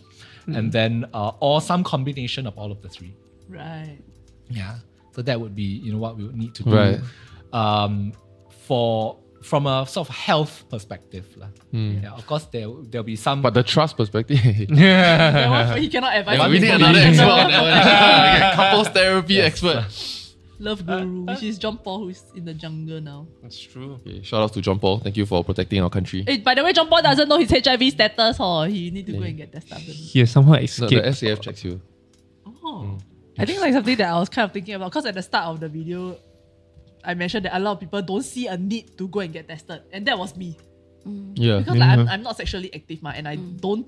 And 0.46 0.72
then, 0.72 1.06
uh, 1.12 1.32
or 1.40 1.60
some 1.60 1.84
combination 1.84 2.46
of 2.46 2.56
all 2.56 2.72
of 2.72 2.80
the 2.80 2.88
three. 2.88 3.14
Right. 3.48 3.98
Yeah. 4.50 4.76
So 5.12 5.22
that 5.22 5.40
would 5.40 5.54
be, 5.54 5.62
you 5.64 5.92
know, 5.92 5.98
what 5.98 6.16
we 6.16 6.24
would 6.24 6.36
need 6.36 6.54
to 6.56 6.62
do. 6.62 6.70
Right. 6.74 7.00
Um, 7.52 8.12
for 8.66 9.18
from 9.42 9.66
a 9.66 9.86
sort 9.86 10.08
of 10.08 10.14
health 10.14 10.64
perspective. 10.68 11.24
lah. 11.36 11.46
Hmm. 11.70 12.02
Yeah, 12.02 12.12
of 12.12 12.26
course 12.26 12.44
there 12.46 12.66
there'll 12.90 13.04
be 13.06 13.16
some 13.16 13.40
But 13.42 13.54
the 13.54 13.62
trust 13.62 13.96
perspective. 13.96 14.38
That 14.68 15.48
one, 15.50 15.78
he 15.80 15.88
cannot 15.88 16.14
advise. 16.16 16.38
Yeah, 16.38 16.48
we 16.48 16.58
need 16.58 16.70
another 16.74 16.98
expert 16.98 17.24
on 17.24 17.50
that 17.50 17.62
one. 17.62 17.70
Yeah, 18.40 18.54
couples 18.56 18.88
therapy 18.88 19.40
expert. 19.40 19.86
Love 20.60 20.84
guru, 20.84 21.22
which 21.22 21.42
is 21.44 21.56
John 21.56 21.78
Paul, 21.78 22.00
who's 22.10 22.22
in 22.34 22.44
the 22.44 22.52
jungle 22.52 23.00
now. 23.00 23.28
That's 23.42 23.60
true. 23.60 23.94
Okay, 24.02 24.22
shout 24.26 24.42
out 24.42 24.52
to 24.54 24.60
John 24.60 24.80
Paul. 24.80 24.98
Thank 24.98 25.16
you 25.16 25.24
for 25.24 25.44
protecting 25.44 25.80
our 25.80 25.88
country. 25.88 26.24
Hey, 26.26 26.38
by 26.38 26.54
the 26.56 26.64
way, 26.64 26.72
John 26.72 26.88
Paul 26.88 27.00
doesn't 27.02 27.28
know 27.28 27.38
his 27.38 27.50
HIV 27.50 27.90
status, 27.94 28.40
or 28.40 28.66
he 28.66 28.90
need 28.90 29.06
to 29.06 29.12
go 29.12 29.22
and 29.22 29.36
get 29.36 29.52
tested. 29.52 29.78
He 29.94 30.18
has 30.18 30.32
somehow 30.32 30.54
No, 30.54 30.58
escaped. 30.58 30.90
the 30.90 31.14
SAF 31.14 31.40
checks 31.40 31.62
you. 31.62 31.80
Oh. 32.44 32.50
Hmm. 32.82 32.96
I 33.38 33.44
think 33.46 33.60
like 33.60 33.72
something 33.72 33.96
that 33.96 34.10
I 34.10 34.18
was 34.18 34.28
kind 34.28 34.44
of 34.44 34.52
thinking 34.52 34.74
about 34.74 34.90
because 34.90 35.06
at 35.06 35.14
the 35.14 35.22
start 35.22 35.46
of 35.46 35.60
the 35.60 35.68
video, 35.68 36.18
I 37.04 37.14
mentioned 37.14 37.44
that 37.44 37.56
a 37.56 37.60
lot 37.60 37.72
of 37.72 37.80
people 37.80 38.02
don't 38.02 38.22
see 38.22 38.46
a 38.48 38.56
need 38.56 38.98
to 38.98 39.08
go 39.08 39.20
and 39.20 39.32
get 39.32 39.48
tested, 39.48 39.82
and 39.92 40.06
that 40.06 40.18
was 40.18 40.36
me 40.36 40.58
mm. 41.06 41.32
Yeah. 41.36 41.58
because 41.58 41.76
like, 41.76 41.88
I'm, 41.88 41.98
mm-hmm. 42.00 42.08
I'm 42.08 42.22
not 42.22 42.36
sexually 42.36 42.72
active, 42.74 43.02
ma, 43.02 43.10
and 43.10 43.28
I 43.28 43.36
mm. 43.36 43.60
don't. 43.60 43.86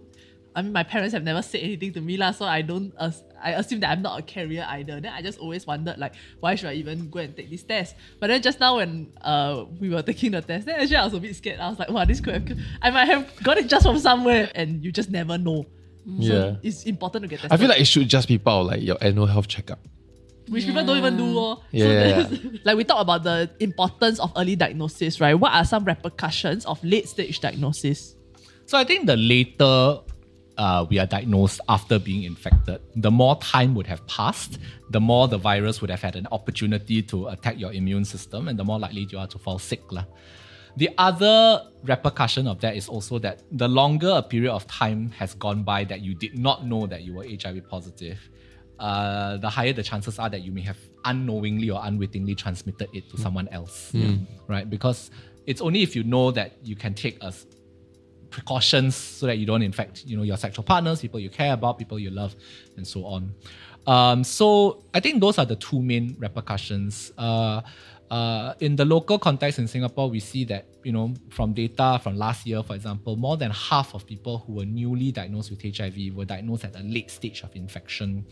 I 0.55 0.62
mean, 0.62 0.72
my 0.72 0.82
parents 0.82 1.14
have 1.14 1.22
never 1.22 1.42
said 1.42 1.61
anything 1.61 1.92
to 1.92 2.01
me, 2.01 2.16
lah, 2.16 2.32
so 2.32 2.44
I 2.44 2.62
don't. 2.62 2.92
as 2.98 3.22
I 3.40 3.53
assume 3.53 3.80
that 3.80 3.90
I'm 3.90 4.03
not 4.03 4.18
a 4.18 4.22
carrier 4.22 4.66
either. 4.68 5.01
Then 5.01 5.12
I 5.12 5.22
just 5.22 5.38
always 5.38 5.66
wondered, 5.66 5.98
like, 5.98 6.14
why 6.40 6.57
should 6.57 6.70
I 6.70 6.74
even 6.74 7.09
go 7.09 7.20
and 7.20 7.36
take 7.36 7.51
this 7.51 7.62
test? 7.62 7.94
But 8.18 8.28
then 8.28 8.42
just 8.42 8.59
now 8.61 8.76
when 8.76 9.12
uh 9.20 9.64
we 9.80 9.90
were 9.90 10.03
taking 10.03 10.32
the 10.32 10.42
test, 10.42 10.66
then 10.66 10.80
actually 10.80 10.96
I 10.96 11.05
was 11.05 11.14
a 11.14 11.20
bit 11.20 11.36
scared. 11.36 11.61
I 11.61 11.68
was 11.68 11.78
like, 11.78 11.90
wow, 11.90 12.05
this 12.05 12.20
could 12.20 12.34
have, 12.34 12.59
I 12.82 12.90
might 12.90 13.07
have 13.07 13.30
got 13.42 13.59
it 13.59 13.68
just 13.68 13.86
from 13.86 13.98
somewhere, 13.98 14.51
and 14.55 14.84
you 14.84 14.92
just 14.92 15.11
never 15.11 15.38
know. 15.38 15.66
So 16.07 16.12
Yeah. 16.32 16.57
it's 16.62 16.84
important 16.84 17.22
to 17.24 17.28
get 17.28 17.40
tested. 17.40 17.53
I 17.53 17.57
feel 17.57 17.68
like 17.68 17.80
it 17.80 17.86
should 17.86 18.09
just 18.09 18.26
be 18.28 18.38
part 18.38 18.62
of 18.62 18.66
like 18.72 18.82
your 18.82 18.96
annual 19.01 19.26
health 19.26 19.48
checkup. 19.48 19.78
which 20.48 20.66
people 20.66 20.82
don't 20.84 20.98
even 20.98 21.16
do. 21.16 21.38
Oh. 21.38 21.62
Yeah, 21.70 21.84
so 21.84 21.90
yeah, 21.92 22.22
there's- 22.26 22.59
like 22.64 22.76
we 22.76 22.82
talk 22.82 23.01
about 23.01 23.22
the 23.22 23.48
importance 23.61 24.18
of 24.18 24.32
early 24.36 24.57
diagnosis, 24.57 25.20
right? 25.20 25.34
What 25.34 25.53
are 25.53 25.64
some 25.64 25.84
repercussions 25.84 26.66
of 26.66 26.82
late 26.82 27.07
stage 27.09 27.38
diagnosis? 27.38 28.16
So 28.66 28.76
I 28.76 28.82
think 28.82 29.07
the 29.07 29.16
later 29.16 30.01
uh, 30.59 30.84
we 30.90 30.98
are 30.98 31.07
diagnosed 31.07 31.61
after 31.68 31.98
being 32.01 32.24
infected, 32.24 32.80
the 32.96 33.11
more 33.11 33.36
time 33.38 33.74
would 33.76 33.86
have 33.86 34.05
passed, 34.09 34.59
the 34.90 35.01
more 35.01 35.28
the 35.28 35.38
virus 35.38 35.80
would 35.80 35.88
have 35.90 36.03
had 36.03 36.16
an 36.16 36.26
opportunity 36.32 37.01
to 37.03 37.28
attack 37.28 37.57
your 37.59 37.72
immune 37.72 38.05
system, 38.05 38.48
and 38.48 38.59
the 38.59 38.64
more 38.64 38.78
likely 38.78 39.07
you 39.11 39.18
are 39.18 39.28
to 39.28 39.38
fall 39.38 39.59
sick. 39.59 39.80
lah. 39.92 40.05
The 40.77 40.91
other 40.99 41.62
repercussion 41.85 42.47
of 42.47 42.61
that 42.61 42.77
is 42.77 42.89
also 42.89 43.18
that 43.21 43.43
the 43.53 43.68
longer 43.68 44.11
a 44.16 44.23
period 44.23 44.53
of 44.53 44.66
time 44.66 45.11
has 45.12 45.35
gone 45.35 45.62
by 45.62 45.85
that 45.85 46.01
you 46.01 46.14
did 46.14 46.39
not 46.39 46.66
know 46.66 46.87
that 46.87 47.03
you 47.03 47.14
were 47.14 47.25
HIV 47.25 47.68
positive, 47.68 48.18
uh, 48.79 49.37
the 49.39 49.49
higher 49.51 49.73
the 49.73 49.83
chances 49.83 50.18
are 50.18 50.31
that 50.31 50.43
you 50.43 50.53
may 50.53 50.62
have 50.62 50.79
unknowingly 51.05 51.71
or 51.71 51.81
unwittingly 51.85 52.35
transmitted 52.35 52.89
it 52.93 53.09
to 53.11 53.18
someone 53.18 53.49
else. 53.49 53.91
Right? 54.49 54.68
Because 54.68 55.11
it's 55.47 55.61
only 55.61 55.83
if 55.83 55.95
you 55.97 56.05
know 56.05 56.31
that 56.33 56.53
you 56.62 56.77
can 56.77 56.95
take 56.95 57.23
a 57.23 57.27
s- 57.27 57.47
precautions 58.31 58.95
so 58.95 59.27
that 59.27 59.39
you 59.39 59.47
don't 59.47 59.62
infect 59.62 60.05
you 60.07 60.16
know 60.16 60.23
your 60.23 60.37
sexual 60.37 60.62
partners 60.62 61.01
people 61.01 61.18
you 61.18 61.29
care 61.29 61.53
about 61.53 61.79
people 61.79 61.99
you 61.99 62.11
love 62.11 62.37
and 62.77 62.87
so 62.87 63.05
on 63.05 63.35
um, 63.89 64.23
so 64.23 64.85
i 64.95 65.01
think 65.01 65.21
those 65.21 65.37
are 65.37 65.45
the 65.45 65.57
two 65.57 65.83
main 65.83 66.14
repercussions 66.18 67.11
uh, 67.18 67.61
uh, 68.11 68.55
in 68.61 68.75
the 68.77 68.85
local 68.85 69.19
context 69.19 69.59
in 69.59 69.69
Singapore, 69.69 70.11
we 70.11 70.19
see 70.21 70.45
that 70.45 70.67
you 70.83 70.91
know 70.93 71.15
from 71.31 71.53
data 71.53 72.01
from 72.03 72.17
last 72.17 72.47
year, 72.47 72.63
for 72.63 72.75
example, 72.75 73.17
more 73.17 73.37
than 73.37 73.51
half 73.53 73.95
of 73.95 74.07
people 74.07 74.39
who 74.47 74.55
were 74.55 74.65
newly 74.65 75.13
diagnosed 75.13 75.51
with 75.51 75.63
HIV 75.63 76.15
were 76.17 76.25
diagnosed 76.25 76.65
at 76.65 76.75
a 76.75 76.83
late 76.83 77.11
stage 77.11 77.43
of 77.43 77.55
infection, 77.55 78.27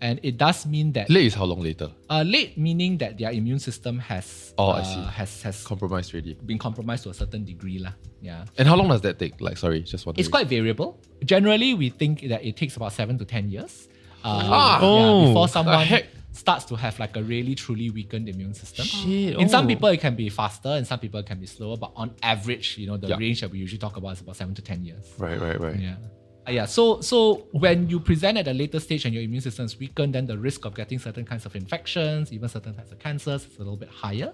and 0.00 0.18
it 0.22 0.38
does 0.38 0.64
mean 0.66 0.92
that 0.92 1.10
Late 1.10 1.26
is 1.26 1.34
how 1.34 1.44
long 1.44 1.60
later? 1.60 1.90
uh, 2.08 2.22
late 2.26 2.56
meaning 2.56 2.96
that 2.98 3.18
their 3.18 3.32
immune 3.32 3.58
system 3.58 3.98
has 3.98 4.54
Oh, 4.58 4.68
I 4.70 4.80
uh, 4.80 4.84
see. 4.84 5.00
has 5.12 5.42
has 5.42 5.64
Compromised 5.64 6.12
already. 6.14 6.34
been 6.34 6.58
compromised 6.58 7.04
to 7.04 7.10
a 7.10 7.14
certain 7.14 7.44
degree, 7.44 7.78
lah. 7.78 7.92
Yeah. 8.20 8.44
And 8.56 8.68
how 8.68 8.76
long 8.76 8.88
does 8.88 9.00
that 9.02 9.18
take? 9.18 9.40
Like, 9.40 9.56
sorry, 9.58 9.82
just 9.82 10.06
one. 10.06 10.14
It's 10.16 10.28
quite 10.28 10.46
variable. 10.48 11.00
Generally, 11.24 11.74
we 11.74 11.90
think 11.90 12.22
that 12.28 12.44
it 12.44 12.56
takes 12.56 12.76
about 12.76 12.92
seven 12.92 13.18
to 13.18 13.24
ten 13.24 13.50
years. 13.50 13.88
Uh, 14.24 14.38
Ah. 14.46 14.78
yeah, 14.80 14.86
Oh, 14.86 15.26
before 15.26 15.48
someone 15.48 15.84
heck? 15.84 16.06
Starts 16.32 16.64
to 16.66 16.74
have 16.76 16.98
like 16.98 17.16
a 17.16 17.22
really 17.22 17.54
truly 17.54 17.90
weakened 17.90 18.28
immune 18.28 18.54
system. 18.54 18.84
Shit, 18.84 19.36
In 19.38 19.48
some 19.48 19.64
oh. 19.64 19.68
people, 19.68 19.88
it 19.88 20.00
can 20.00 20.14
be 20.14 20.28
faster, 20.28 20.70
and 20.70 20.86
some 20.86 20.98
people 20.98 21.20
it 21.20 21.26
can 21.26 21.38
be 21.38 21.46
slower. 21.46 21.76
But 21.76 21.92
on 21.94 22.14
average, 22.22 22.78
you 22.78 22.86
know, 22.86 22.96
the 22.96 23.08
Yeah. 23.08 23.16
range 23.16 23.40
that 23.42 23.50
we 23.50 23.58
usually 23.58 23.78
talk 23.78 23.96
about 23.96 24.12
is 24.14 24.20
about 24.20 24.36
seven 24.36 24.54
to 24.54 24.62
ten 24.62 24.84
years. 24.84 25.12
Right, 25.18 25.40
right, 25.40 25.60
right. 25.60 25.78
Yeah. 25.78 25.96
Uh, 26.44 26.50
yeah. 26.50 26.64
So 26.66 27.00
so 27.00 27.46
when 27.52 27.88
you 27.88 28.00
present 28.00 28.36
at 28.36 28.48
a 28.48 28.52
later 28.52 28.80
stage 28.80 29.04
and 29.04 29.14
your 29.14 29.22
immune 29.22 29.42
system 29.42 29.64
is 29.66 29.78
weakened, 29.78 30.14
then 30.14 30.26
the 30.26 30.36
risk 30.36 30.64
of 30.64 30.74
getting 30.74 30.98
certain 30.98 31.24
kinds 31.24 31.46
of 31.46 31.54
infections, 31.54 32.32
even 32.32 32.48
certain 32.48 32.74
types 32.74 32.90
of 32.90 32.98
cancers, 32.98 33.46
is 33.46 33.56
a 33.56 33.58
little 33.60 33.76
bit 33.76 33.90
higher. 33.90 34.32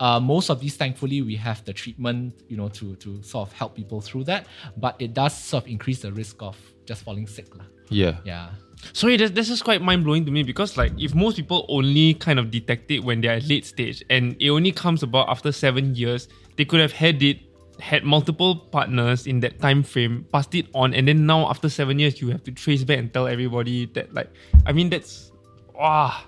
Uh, 0.00 0.18
most 0.18 0.50
of 0.50 0.58
these, 0.60 0.74
thankfully, 0.76 1.22
we 1.22 1.36
have 1.36 1.64
the 1.64 1.72
treatment, 1.72 2.34
you 2.48 2.56
know, 2.56 2.68
to 2.70 2.96
to 2.96 3.22
sort 3.22 3.48
of 3.48 3.52
help 3.54 3.76
people 3.76 4.00
through 4.00 4.24
that. 4.24 4.46
But 4.76 4.96
it 4.98 5.14
does 5.14 5.36
sort 5.36 5.64
of 5.64 5.70
increase 5.70 6.00
the 6.00 6.10
risk 6.10 6.42
of 6.42 6.56
just 6.86 7.04
falling 7.04 7.28
sick, 7.28 7.54
lah. 7.54 7.66
Yeah. 7.88 8.16
Yeah. 8.24 8.48
Sorry, 8.92 9.16
this, 9.16 9.30
this 9.30 9.50
is 9.50 9.62
quite 9.62 9.82
mind 9.82 10.04
blowing 10.04 10.24
to 10.26 10.30
me 10.30 10.42
because 10.42 10.76
like 10.76 10.92
if 10.98 11.14
most 11.14 11.36
people 11.36 11.64
only 11.68 12.14
kind 12.14 12.38
of 12.38 12.50
detect 12.50 12.90
it 12.90 13.00
when 13.00 13.20
they're 13.20 13.36
at 13.36 13.48
late 13.48 13.64
stage 13.64 14.04
and 14.10 14.36
it 14.40 14.50
only 14.50 14.72
comes 14.72 15.02
about 15.02 15.28
after 15.28 15.52
seven 15.52 15.94
years, 15.94 16.28
they 16.56 16.64
could 16.64 16.80
have 16.80 16.92
had 16.92 17.22
it, 17.22 17.38
had 17.80 18.04
multiple 18.04 18.56
partners 18.56 19.26
in 19.26 19.40
that 19.40 19.60
time 19.60 19.82
frame, 19.82 20.26
passed 20.32 20.54
it 20.54 20.66
on, 20.74 20.94
and 20.94 21.08
then 21.08 21.26
now 21.26 21.48
after 21.48 21.68
seven 21.68 21.98
years 21.98 22.20
you 22.20 22.30
have 22.30 22.44
to 22.44 22.52
trace 22.52 22.84
back 22.84 22.98
and 22.98 23.12
tell 23.12 23.26
everybody 23.26 23.86
that 23.86 24.12
like 24.14 24.30
I 24.66 24.72
mean 24.72 24.90
that's 24.90 25.32
wow 25.74 26.20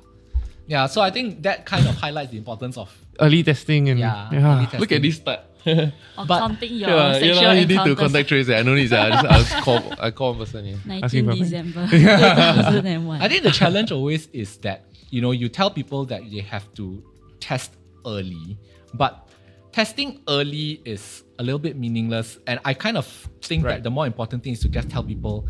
Yeah. 0.67 0.87
So 0.87 1.01
I 1.01 1.11
think 1.11 1.43
that 1.43 1.65
kind 1.65 1.87
of 1.87 1.95
highlights 1.95 2.33
the 2.33 2.39
importance 2.39 2.77
of 2.77 2.93
early 3.21 3.43
testing 3.43 3.89
and 3.89 3.99
yeah. 3.99 4.29
yeah. 4.33 4.57
early 4.57 4.65
testing. 4.65 4.81
Look 4.81 4.93
at 4.93 5.03
this 5.03 5.17
start. 5.17 5.41
Or 5.67 6.27
But- 6.27 6.39
counting 6.39 6.75
your 6.75 6.89
Yeah, 6.89 7.13
sexual 7.13 7.35
you 7.35 7.41
know, 7.43 7.53
you 7.53 7.67
need 7.67 7.85
to 7.85 7.97
contact 7.97 8.29
trace. 8.29 8.49
I 8.49 8.63
know 8.63 8.75
this. 8.75 8.93
I 8.93 9.11
just 9.11 9.25
I 9.25 9.39
just 9.39 9.53
call 9.65 9.95
I 9.99 10.11
call 10.11 10.31
one 10.31 10.39
person. 10.39 10.65
Yeah. 10.65 10.77
19 10.85 11.27
for- 11.27 11.37
December 11.37 11.87
2001. 11.91 13.21
I 13.21 13.29
think 13.29 13.43
the 13.43 13.51
challenge 13.51 13.93
always 13.93 14.29
is 14.33 14.57
that 14.59 14.85
you 15.11 15.21
know 15.21 15.33
you 15.33 15.49
tell 15.49 15.71
people 15.71 16.05
that 16.07 16.23
they 16.31 16.41
have 16.41 16.73
to 16.75 17.03
test 17.41 17.73
early, 18.07 18.57
but 18.95 19.29
testing 19.73 20.21
early 20.29 20.81
is 20.85 21.25
a 21.39 21.43
little 21.43 21.59
bit 21.59 21.77
meaningless. 21.77 22.39
And 22.47 22.61
I 22.65 22.75
kind 22.75 22.97
of 22.97 23.07
think 23.43 23.65
that 23.65 23.83
the 23.83 23.91
more 23.91 24.07
important 24.07 24.43
thing 24.43 24.53
is 24.53 24.61
to 24.61 24.69
just 24.69 24.89
tell 24.89 25.03
people, 25.03 25.49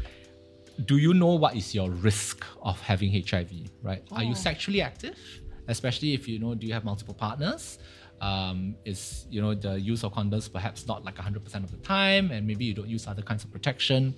do 0.86 0.96
you 0.96 1.14
know 1.14 1.34
what 1.34 1.54
is 1.54 1.74
your 1.74 1.90
risk 1.90 2.44
of 2.62 2.80
having 2.80 3.12
HIV? 3.12 3.50
Right? 3.82 4.02
Are 4.12 4.24
you 4.24 4.32
oh. 4.32 4.34
sexually 4.34 4.80
active? 4.80 5.18
especially 5.68 6.14
if 6.14 6.28
you 6.28 6.38
know 6.38 6.54
do 6.54 6.66
you 6.66 6.72
have 6.72 6.84
multiple 6.84 7.14
partners. 7.14 7.78
Um, 8.20 8.76
is 8.84 9.26
you 9.30 9.42
know 9.42 9.54
the 9.54 9.78
use 9.78 10.02
of 10.02 10.12
condoms 10.14 10.50
perhaps 10.50 10.86
not 10.86 11.04
like 11.04 11.16
100% 11.16 11.36
of 11.64 11.70
the 11.70 11.76
time, 11.78 12.30
and 12.30 12.46
maybe 12.46 12.64
you 12.64 12.72
don't 12.74 12.88
use 12.88 13.06
other 13.06 13.22
kinds 13.22 13.44
of 13.44 13.52
protection. 13.52 14.14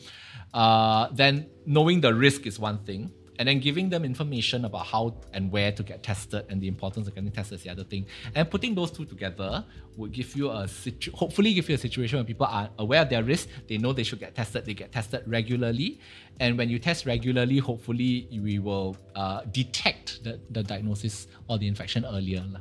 Uh, 0.54 1.08
then 1.12 1.48
knowing 1.66 2.00
the 2.00 2.14
risk 2.14 2.46
is 2.46 2.58
one 2.58 2.78
thing, 2.84 3.12
and 3.38 3.48
then 3.48 3.60
giving 3.60 3.88
them 3.88 4.04
information 4.04 4.64
about 4.64 4.86
how 4.86 5.14
and 5.32 5.50
where 5.52 5.70
to 5.72 5.82
get 5.82 6.02
tested 6.02 6.44
and 6.48 6.60
the 6.60 6.68
importance 6.68 7.06
of 7.08 7.14
getting 7.14 7.30
tested 7.30 7.58
is 7.58 7.64
the 7.64 7.70
other 7.70 7.84
thing. 7.84 8.06
And 8.34 8.50
putting 8.50 8.74
those 8.74 8.90
two 8.90 9.04
together 9.04 9.64
would 9.96 10.12
give 10.12 10.34
you 10.36 10.50
a 10.50 10.66
situ- 10.66 11.12
hopefully 11.12 11.54
give 11.54 11.68
you 11.68 11.74
a 11.74 11.78
situation 11.78 12.18
where 12.18 12.24
people 12.24 12.46
are 12.46 12.70
aware 12.78 13.02
of 13.02 13.08
their 13.10 13.22
risk, 13.22 13.48
they 13.68 13.78
know 13.78 13.92
they 13.92 14.02
should 14.02 14.20
get 14.20 14.34
tested, 14.34 14.64
they 14.64 14.74
get 14.74 14.92
tested 14.92 15.22
regularly. 15.26 16.00
And 16.40 16.56
when 16.58 16.68
you 16.68 16.78
test 16.78 17.06
regularly, 17.06 17.58
hopefully 17.58 18.28
we 18.30 18.58
will 18.58 18.96
uh, 19.14 19.42
detect 19.50 20.22
the, 20.24 20.40
the 20.50 20.62
diagnosis 20.62 21.26
or 21.48 21.58
the 21.58 21.66
infection 21.66 22.04
earlier. 22.04 22.44
lah. 22.50 22.60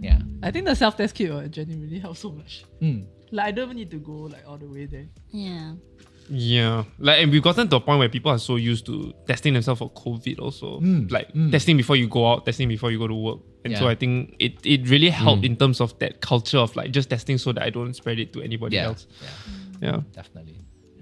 Yeah. 0.00 0.20
I 0.42 0.50
think 0.50 0.66
the 0.66 0.74
self 0.74 0.96
test 0.96 1.14
kit 1.14 1.30
will 1.30 1.46
genuinely 1.48 1.98
helps 1.98 2.20
so 2.20 2.30
much. 2.30 2.64
Mm. 2.80 3.06
Like 3.30 3.46
I 3.46 3.50
don't 3.50 3.64
even 3.66 3.76
need 3.76 3.90
to 3.90 3.98
go 3.98 4.12
like 4.12 4.44
all 4.46 4.56
the 4.56 4.68
way 4.68 4.86
there. 4.86 5.06
Yeah. 5.30 5.72
Yeah, 6.30 6.84
like 6.98 7.22
and 7.22 7.32
we've 7.32 7.42
gotten 7.42 7.68
to 7.68 7.76
a 7.76 7.80
point 7.80 7.98
where 7.98 8.08
people 8.08 8.30
are 8.30 8.38
so 8.38 8.56
used 8.56 8.84
to 8.86 9.14
testing 9.26 9.54
themselves 9.54 9.78
for 9.78 9.90
COVID, 9.90 10.38
also 10.40 10.80
Mm, 10.80 11.10
like 11.10 11.32
mm. 11.32 11.50
testing 11.50 11.76
before 11.76 11.96
you 11.96 12.08
go 12.08 12.26
out, 12.30 12.44
testing 12.44 12.68
before 12.68 12.90
you 12.90 12.98
go 12.98 13.06
to 13.08 13.14
work, 13.14 13.38
and 13.64 13.76
so 13.76 13.88
I 13.88 13.94
think 13.94 14.36
it 14.38 14.54
it 14.64 14.88
really 14.88 15.08
helped 15.10 15.44
in 15.44 15.56
terms 15.56 15.80
of 15.80 15.98
that 16.00 16.20
culture 16.20 16.58
of 16.58 16.74
like 16.76 16.90
just 16.90 17.08
testing 17.10 17.38
so 17.38 17.52
that 17.52 17.62
I 17.62 17.70
don't 17.70 17.94
spread 17.94 18.18
it 18.18 18.32
to 18.34 18.42
anybody 18.42 18.76
Yeah. 18.76 18.86
else. 18.86 19.06
yeah. 19.22 19.28
Yeah, 19.80 20.00
Definitely. 20.12 20.56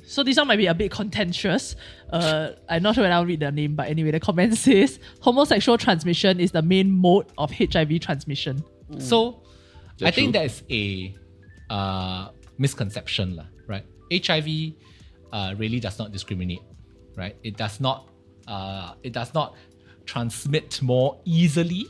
So 0.06 0.22
this 0.22 0.36
one 0.36 0.46
might 0.46 0.58
be 0.58 0.66
a 0.66 0.74
bit 0.74 0.92
contentious. 0.92 1.74
Uh, 2.12 2.50
I'm 2.68 2.82
not 2.84 2.94
sure 2.94 3.02
when 3.02 3.10
I'll 3.10 3.26
read 3.26 3.40
the 3.40 3.50
name, 3.50 3.74
but 3.74 3.88
anyway, 3.88 4.12
the 4.12 4.20
comment 4.20 4.54
says 4.56 5.00
homosexual 5.20 5.76
transmission 5.78 6.38
is 6.38 6.52
the 6.52 6.62
main 6.62 6.92
mode 6.92 7.26
of 7.38 7.50
HIV 7.50 7.98
transmission. 8.00 8.62
So 8.98 9.42
I 10.00 10.04
That's 10.04 10.14
think 10.14 10.34
true. 10.34 10.40
that 10.40 10.44
is 10.44 10.62
a 10.70 11.14
uh, 11.72 12.28
misconception, 12.58 13.34
lah, 13.34 13.46
right? 13.66 13.84
HIV 14.12 14.74
uh, 15.32 15.54
really 15.56 15.80
does 15.80 15.98
not 15.98 16.12
discriminate, 16.12 16.62
right? 17.16 17.36
It 17.42 17.56
does 17.56 17.80
not 17.80 18.08
uh, 18.48 18.94
it 19.02 19.12
does 19.12 19.34
not 19.34 19.54
transmit 20.04 20.80
more 20.82 21.20
easily 21.24 21.86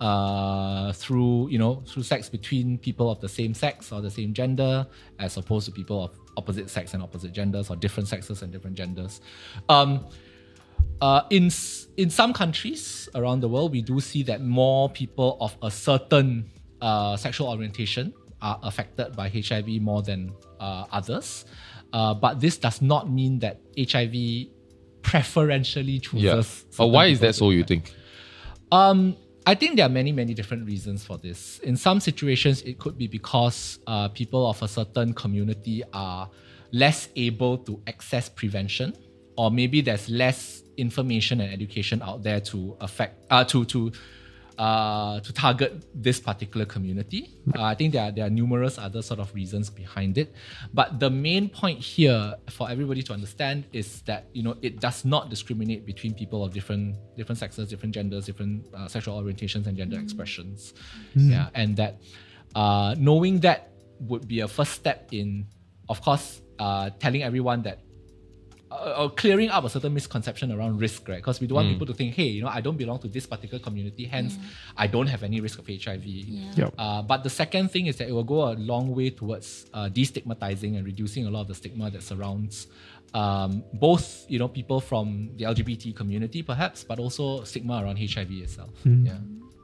uh, 0.00 0.92
through 0.92 1.48
you 1.48 1.58
know 1.58 1.82
through 1.86 2.02
sex 2.02 2.28
between 2.28 2.78
people 2.78 3.10
of 3.10 3.20
the 3.20 3.28
same 3.28 3.54
sex 3.54 3.92
or 3.92 4.00
the 4.00 4.10
same 4.10 4.34
gender 4.34 4.86
as 5.20 5.36
opposed 5.36 5.66
to 5.66 5.72
people 5.72 6.04
of 6.04 6.10
opposite 6.36 6.68
sex 6.68 6.94
and 6.94 7.02
opposite 7.02 7.32
genders 7.32 7.70
or 7.70 7.76
different 7.76 8.08
sexes 8.08 8.42
and 8.42 8.52
different 8.52 8.76
genders. 8.76 9.20
Um, 9.68 10.06
uh, 11.00 11.22
in 11.30 11.50
in 11.96 12.10
some 12.10 12.32
countries 12.32 13.08
around 13.14 13.40
the 13.40 13.48
world, 13.48 13.72
we 13.72 13.82
do 13.82 14.00
see 14.00 14.22
that 14.24 14.40
more 14.40 14.88
people 14.88 15.36
of 15.40 15.56
a 15.62 15.70
certain 15.70 16.50
uh, 16.80 17.16
sexual 17.16 17.48
orientation 17.48 18.12
are 18.40 18.58
affected 18.62 19.14
by 19.14 19.28
HIV 19.28 19.68
more 19.80 20.02
than 20.02 20.32
uh, 20.58 20.86
others. 20.90 21.44
Uh, 21.92 22.14
but 22.14 22.40
this 22.40 22.56
does 22.56 22.80
not 22.80 23.10
mean 23.10 23.38
that 23.40 23.60
HIV 23.78 24.48
preferentially 25.02 26.00
chooses. 26.00 26.64
Yeah. 26.70 26.76
But 26.78 26.88
why 26.88 27.06
is 27.06 27.20
that 27.20 27.34
so? 27.34 27.50
You 27.50 27.64
think? 27.64 27.94
Um, 28.70 29.16
I 29.44 29.54
think 29.54 29.76
there 29.76 29.86
are 29.86 29.90
many, 29.90 30.12
many 30.12 30.34
different 30.34 30.66
reasons 30.66 31.04
for 31.04 31.18
this. 31.18 31.58
In 31.60 31.76
some 31.76 32.00
situations, 32.00 32.62
it 32.62 32.78
could 32.78 32.96
be 32.96 33.08
because 33.08 33.80
uh, 33.86 34.08
people 34.08 34.48
of 34.48 34.62
a 34.62 34.68
certain 34.68 35.12
community 35.12 35.82
are 35.92 36.30
less 36.72 37.08
able 37.16 37.58
to 37.58 37.82
access 37.86 38.28
prevention, 38.28 38.94
or 39.36 39.50
maybe 39.50 39.80
there's 39.80 40.08
less 40.08 40.62
information 40.76 41.40
and 41.40 41.52
education 41.52 42.00
out 42.02 42.22
there 42.22 42.40
to 42.40 42.76
affect 42.80 43.26
uh, 43.30 43.44
to 43.44 43.64
to 43.66 43.92
uh, 44.58 45.20
to 45.20 45.32
target 45.32 45.84
this 45.94 46.20
particular 46.20 46.66
community. 46.66 47.38
Uh, 47.56 47.62
I 47.62 47.74
think 47.74 47.92
there 47.92 48.04
are, 48.04 48.12
there 48.12 48.26
are 48.26 48.30
numerous 48.30 48.78
other 48.78 49.02
sort 49.02 49.20
of 49.20 49.34
reasons 49.34 49.70
behind 49.70 50.18
it, 50.18 50.34
but 50.72 51.00
the 51.00 51.10
main 51.10 51.48
point 51.48 51.78
here 51.80 52.34
for 52.50 52.70
everybody 52.70 53.02
to 53.02 53.12
understand 53.12 53.64
is 53.72 54.02
that 54.02 54.26
you 54.32 54.42
know 54.42 54.56
it 54.62 54.80
does 54.80 55.04
not 55.04 55.30
discriminate 55.30 55.86
between 55.86 56.14
people 56.14 56.44
of 56.44 56.52
different 56.52 56.96
different 57.16 57.38
sexes, 57.38 57.68
different 57.68 57.94
genders, 57.94 58.26
different 58.26 58.66
uh, 58.74 58.88
sexual 58.88 59.20
orientations 59.20 59.66
and 59.66 59.76
gender 59.76 59.98
expressions. 59.98 60.74
Yeah, 61.14 61.48
and 61.54 61.76
that 61.76 62.00
uh, 62.54 62.94
knowing 62.98 63.40
that 63.40 63.72
would 64.00 64.26
be 64.26 64.40
a 64.40 64.48
first 64.48 64.72
step 64.72 65.08
in, 65.12 65.46
of 65.88 66.00
course, 66.02 66.42
uh, 66.58 66.90
telling 66.98 67.22
everyone 67.22 67.62
that 67.62 67.80
uh, 68.72 69.02
or 69.02 69.10
clearing 69.10 69.50
up 69.50 69.64
a 69.64 69.68
certain 69.68 69.92
misconception 69.92 70.50
around 70.50 70.80
risk, 70.80 71.08
right? 71.08 71.16
Because 71.16 71.40
we 71.40 71.46
don't 71.46 71.56
want 71.56 71.68
people 71.68 71.86
to 71.86 71.94
think, 71.94 72.14
hey, 72.14 72.24
you 72.24 72.42
know, 72.42 72.48
I 72.48 72.60
don't 72.60 72.76
belong 72.76 72.98
to 73.00 73.08
this 73.08 73.26
particular 73.26 73.62
community, 73.62 74.04
hence 74.04 74.38
I 74.76 74.86
don't 74.86 75.06
have 75.08 75.22
any 75.22 75.40
risk 75.40 75.58
of 75.58 75.66
HIV. 75.66 76.04
Yep. 76.04 76.74
Uh, 76.78 77.02
but 77.02 77.22
the 77.22 77.30
second 77.30 77.70
thing 77.70 77.86
is 77.86 77.96
that 77.96 78.08
it 78.08 78.12
will 78.12 78.24
go 78.24 78.52
a 78.52 78.54
long 78.54 78.94
way 78.94 79.10
towards 79.10 79.66
uh, 79.74 79.88
destigmatizing 79.88 80.76
and 80.76 80.86
reducing 80.86 81.26
a 81.26 81.30
lot 81.30 81.42
of 81.42 81.48
the 81.48 81.54
stigma 81.54 81.90
that 81.90 82.02
surrounds 82.02 82.66
um, 83.14 83.62
both, 83.74 84.24
you 84.28 84.38
know, 84.38 84.48
people 84.48 84.80
from 84.80 85.30
the 85.36 85.44
LGBT 85.44 85.94
community, 85.94 86.42
perhaps, 86.42 86.82
but 86.82 86.98
also 86.98 87.44
stigma 87.44 87.82
around 87.82 87.98
HIV 87.98 88.30
itself. 88.32 88.70
Yeah. 88.84 89.18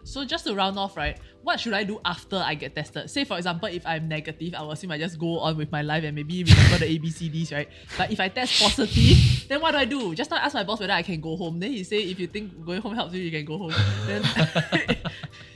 So 0.09 0.25
just 0.25 0.47
to 0.47 0.55
round 0.55 0.79
off, 0.79 0.97
right? 0.97 1.21
What 1.43 1.61
should 1.61 1.75
I 1.75 1.85
do 1.85 2.01
after 2.03 2.37
I 2.37 2.55
get 2.55 2.75
tested? 2.75 3.11
Say 3.11 3.25
for 3.25 3.37
example, 3.37 3.69
if 3.69 3.87
I'm 3.87 4.09
negative, 4.09 4.55
I 4.55 4.63
will 4.63 4.73
assume 4.73 4.91
I 4.91 4.97
just 4.97 5.19
go 5.19 5.39
on 5.41 5.59
with 5.59 5.71
my 5.71 5.83
life 5.83 6.03
and 6.03 6.15
maybe 6.15 6.45
remember 6.45 6.79
the 6.79 6.99
ABCDs, 6.99 7.53
right? 7.53 7.69
But 7.99 8.11
if 8.11 8.19
I 8.19 8.29
test 8.31 8.59
positive, 8.63 9.47
then 9.49 9.61
what 9.61 9.73
do 9.73 9.77
I 9.79 9.85
do? 9.85 10.15
Just 10.15 10.31
now 10.31 10.39
ask 10.39 10.55
my 10.55 10.65
boss 10.65 10.81
whether 10.81 10.95
I 10.95 11.03
can 11.03 11.21
go 11.21 11.37
home. 11.37 11.61
Then 11.61 11.73
he 11.73 11.85
say 11.85 11.99
if 11.99 12.19
you 12.19 12.27
think 12.27 12.65
going 12.65 12.81
home 12.81 12.95
helps 12.95 13.13
you, 13.13 13.21
you 13.21 13.31
can 13.31 13.45
go 13.45 13.59
home. 13.59 13.75
Then 14.07 14.23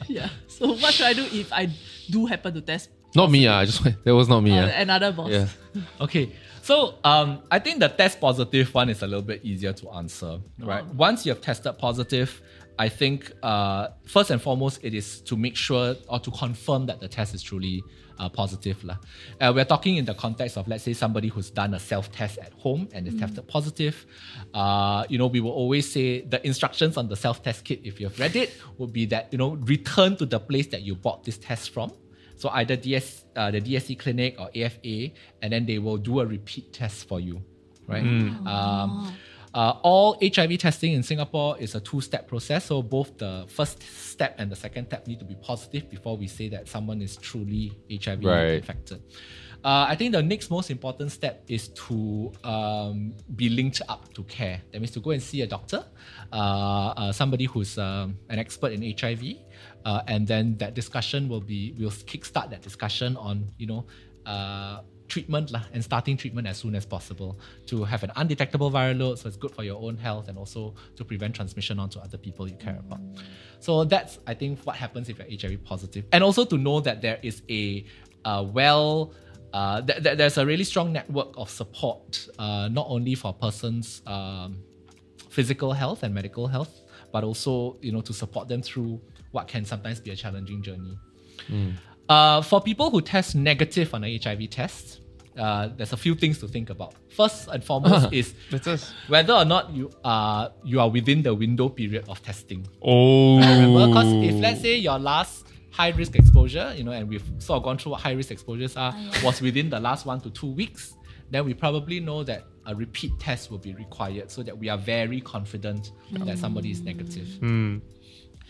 yeah. 0.07 0.29
So 0.49 0.75
what 0.75 0.93
should 0.93 1.07
I 1.07 1.15
do 1.15 1.25
if 1.33 1.51
I 1.51 1.71
do 2.11 2.27
happen 2.27 2.53
to 2.53 2.61
test? 2.61 2.91
Not 3.15 3.31
me. 3.31 3.47
Ah, 3.47 3.61
I 3.61 3.65
just 3.65 3.83
that 3.83 4.15
was 4.15 4.29
not 4.29 4.43
me. 4.43 4.59
uh, 4.59 4.69
ah. 4.69 4.81
Another 4.81 5.13
boss. 5.13 5.31
Yeah. 5.31 5.49
Okay, 6.01 6.33
so 6.61 6.95
um, 7.03 7.41
I 7.51 7.59
think 7.59 7.81
the 7.81 7.89
test 7.89 8.21
positive 8.21 8.73
one 8.75 8.91
is 8.91 9.01
a 9.03 9.07
little 9.07 9.23
bit 9.23 9.43
easier 9.43 9.73
to 9.73 9.91
answer, 9.93 10.39
right? 10.59 10.85
Once 10.95 11.25
you 11.25 11.33
have 11.33 11.41
tested 11.41 11.79
positive, 11.79 12.43
I 12.83 12.89
think 12.89 13.31
uh, 13.45 13.91
first 14.07 14.31
and 14.31 14.43
foremost 14.43 14.81
it 14.83 14.93
is 14.93 15.21
to 15.21 15.37
make 15.37 15.55
sure 15.55 15.95
or 16.09 16.19
to 16.19 16.31
confirm 16.33 16.87
that 16.87 16.99
the 16.99 17.07
test 17.07 17.33
is 17.33 17.41
truly 17.41 17.81
uh, 18.19 18.29
positive. 18.29 18.85
Uh, 19.41 19.53
we're 19.55 19.65
talking 19.65 19.99
in 19.99 20.05
the 20.05 20.15
context 20.15 20.57
of 20.57 20.67
let's 20.67 20.83
say 20.83 20.93
somebody 20.93 21.29
who's 21.29 21.49
done 21.49 21.75
a 21.75 21.79
self-test 21.79 22.39
at 22.39 22.53
home 22.55 22.89
and 22.93 23.07
is 23.07 23.15
tested 23.15 23.47
positive. 23.47 24.05
Uh, 24.53 25.05
you 25.09 25.17
know, 25.17 25.29
we 25.29 25.39
will 25.39 25.53
always 25.53 25.93
say 25.93 26.23
the 26.23 26.45
instructions 26.45 26.97
on 26.97 27.07
the 27.07 27.15
self-test 27.15 27.65
kit, 27.65 27.79
if 27.85 28.01
you've 28.01 28.19
read 28.19 28.35
it, 28.35 28.51
would 28.79 28.93
be 28.93 29.07
that 29.07 29.29
you 29.31 29.39
know 29.39 29.51
return 29.75 30.17
to 30.17 30.27
the 30.27 30.41
place 30.41 30.67
that 30.67 30.83
you 30.83 30.97
bought 30.97 31.23
this 31.23 31.39
test 31.39 31.71
from. 31.71 31.93
So 32.35 32.49
either 32.49 32.75
DS, 32.75 33.25
uh, 33.37 33.53
the 33.53 33.61
DSC 33.61 33.97
clinic 33.97 34.41
or 34.41 34.51
AFA, 34.57 35.13
and 35.41 35.53
then 35.53 35.67
they 35.67 35.79
will 35.79 35.99
do 35.99 36.19
a 36.19 36.27
repeat 36.27 36.73
test 36.73 37.07
for 37.07 37.21
you, 37.21 37.41
right? 37.87 38.03
Um, 38.03 39.15
uh, 39.55 39.75
all 39.83 40.17
HIV 40.23 40.59
testing 40.59 40.93
in 40.95 41.03
Singapore 41.03 41.57
is 41.59 41.75
a 41.75 41.81
two-step 41.81 42.27
process. 42.29 42.65
So 42.67 42.83
both 42.83 43.19
the 43.19 43.45
first 43.49 43.83
step 43.83 44.35
and 44.39 44.51
the 44.51 44.57
second 44.57 44.87
step 44.87 45.07
need 45.07 45.19
to 45.19 45.25
be 45.25 45.35
positive 45.37 45.91
before 45.91 46.17
we 46.17 46.27
say 46.27 46.49
that 46.49 46.69
someone 46.69 47.03
is 47.03 47.17
truly 47.17 47.73
HIV 47.91 48.25
Right. 48.25 48.55
infected. 48.55 49.03
Uh, 49.65 49.87
I 49.89 49.95
think 49.95 50.11
the 50.13 50.23
next 50.23 50.51
most 50.51 50.71
important 50.73 51.13
step 51.13 51.45
is 51.47 51.69
to 51.69 52.33
um, 52.43 53.15
be 53.37 53.49
linked 53.49 53.81
up 53.89 54.13
to 54.15 54.25
care. 54.25 54.61
That 54.73 54.81
means 54.81 54.91
to 54.93 55.01
go 55.01 55.11
and 55.13 55.23
see 55.23 55.43
a 55.43 55.47
doctor, 55.47 55.85
uh, 56.33 56.37
uh, 56.37 57.13
somebody 57.13 57.45
who's 57.45 57.79
um, 57.79 58.17
an 58.29 58.41
expert 58.41 58.73
in 58.73 58.83
HIV, 58.99 59.23
uh, 59.85 60.03
and 60.09 60.27
then 60.27 60.57
that 60.59 60.75
discussion 60.75 61.29
will 61.29 61.41
be 61.41 61.77
will 61.79 61.91
kickstart 61.91 62.51
that 62.51 62.63
discussion 62.63 63.17
on 63.17 63.49
you 63.57 63.69
know 63.69 63.87
uh, 64.27 64.81
treatment 65.13 65.53
lah, 65.53 65.63
and 65.75 65.85
starting 65.85 66.17
treatment 66.17 66.47
as 66.49 66.57
soon 66.57 66.75
as 66.75 66.85
possible 66.87 67.39
to 67.67 67.85
have 67.85 68.03
an 68.03 68.11
undetectable 68.17 68.71
viral 68.71 68.99
load, 68.99 69.19
so 69.19 69.29
it's 69.29 69.37
good 69.37 69.55
for 69.59 69.63
your 69.63 69.79
own 69.87 69.97
health 70.07 70.29
and 70.29 70.39
also 70.39 70.75
to 70.97 71.05
prevent 71.05 71.35
transmission 71.35 71.79
onto 71.79 71.99
other 72.01 72.17
people 72.17 72.49
you 72.49 72.57
care 72.57 72.79
about. 72.87 73.01
So 73.61 73.85
that's 73.85 74.19
I 74.27 74.35
think 74.35 74.61
what 74.65 74.77
happens 74.77 75.11
if 75.11 75.19
you're 75.19 75.29
HIV 75.41 75.65
positive, 75.65 76.05
and 76.13 76.25
also 76.25 76.45
to 76.47 76.57
know 76.57 76.81
that 76.81 77.03
there 77.03 77.19
is 77.23 77.43
a 77.51 77.85
uh, 78.25 78.43
well 78.59 79.13
uh, 79.53 79.83
th- 79.83 80.03
th- 80.03 80.17
there's 80.17 80.39
a 80.39 80.47
really 80.47 80.65
strong 80.65 80.93
network 80.95 81.37
of 81.37 81.51
support, 81.51 82.27
uh, 82.39 82.69
not 82.73 82.87
only 82.89 83.15
for 83.15 83.29
a 83.29 83.35
person's 83.35 84.01
um, 84.07 84.57
physical 85.29 85.75
health 85.75 86.03
and 86.05 86.15
medical 86.15 86.47
health, 86.47 86.81
but 87.13 87.23
also 87.23 87.77
you 87.83 87.93
know 87.93 88.01
to 88.01 88.15
support 88.15 88.49
them 88.49 88.63
through 88.63 88.99
what 89.33 89.47
can 89.47 89.65
sometimes 89.67 90.01
be 90.01 90.11
a 90.11 90.17
challenging 90.17 90.63
journey. 90.63 90.97
Uh, 92.09 92.41
for 92.43 92.61
people 92.61 92.91
who 92.91 93.01
test 93.01 93.35
negative 93.35 93.93
on 93.95 94.05
a 94.05 94.19
HIV 94.19 94.51
test, 94.51 95.02
uh, 95.39 95.69
there's 95.77 95.93
a 95.93 95.97
few 95.97 96.15
things 96.15 96.39
to 96.39 96.49
think 96.49 96.71
about. 96.71 96.95
First 97.09 97.49
and 97.49 97.65
foremost 97.65 98.07
uh-huh. 98.07 98.09
is 98.13 98.35
whether 99.09 99.33
or 99.33 99.45
not 99.45 99.73
you 99.73 99.91
are 100.05 100.53
you 100.65 100.81
are 100.81 100.91
within 100.91 101.23
the 101.23 101.35
window 101.35 101.69
period 101.69 102.09
of 102.09 102.23
testing. 102.23 102.67
Oh, 102.83 103.39
Remember, 103.39 103.87
because 103.89 104.13
if 104.13 104.41
let's 104.41 104.61
say 104.61 104.77
your 104.77 104.99
last 104.99 105.47
high 105.71 105.91
risk 105.91 106.15
exposure, 106.17 106.73
you 106.77 106.85
know, 106.85 106.93
and 106.93 107.09
we've 107.09 107.25
sort 107.39 107.59
of 107.59 107.63
gone 107.65 107.79
through 107.79 107.93
what 107.93 108.01
high 108.03 108.13
risk 108.13 108.31
exposures 108.31 108.77
are, 108.77 108.93
ah, 108.95 109.21
was 109.25 109.41
within 109.41 109.71
the 109.71 109.81
last 109.81 110.05
one 110.05 110.21
to 110.21 110.31
two 110.31 110.51
weeks, 110.51 110.95
then 111.31 111.45
we 111.47 111.55
probably 111.55 111.99
know 111.99 112.23
that 112.23 112.45
a 112.67 112.75
repeat 112.75 113.19
test 113.19 113.51
will 113.51 113.59
be 113.59 113.75
required 113.75 114.31
so 114.31 114.43
that 114.43 114.57
we 114.57 114.69
are 114.69 114.79
very 114.79 115.21
confident 115.21 115.93
that 116.13 116.21
mm. 116.21 116.39
somebody 116.39 116.71
is 116.71 116.83
negative. 116.83 117.27
Hmm. 117.41 117.79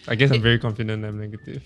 I 0.08 0.16
guess 0.16 0.32
I'm 0.32 0.42
very 0.42 0.58
confident 0.58 1.04
I'm 1.04 1.18
negative. 1.18 1.62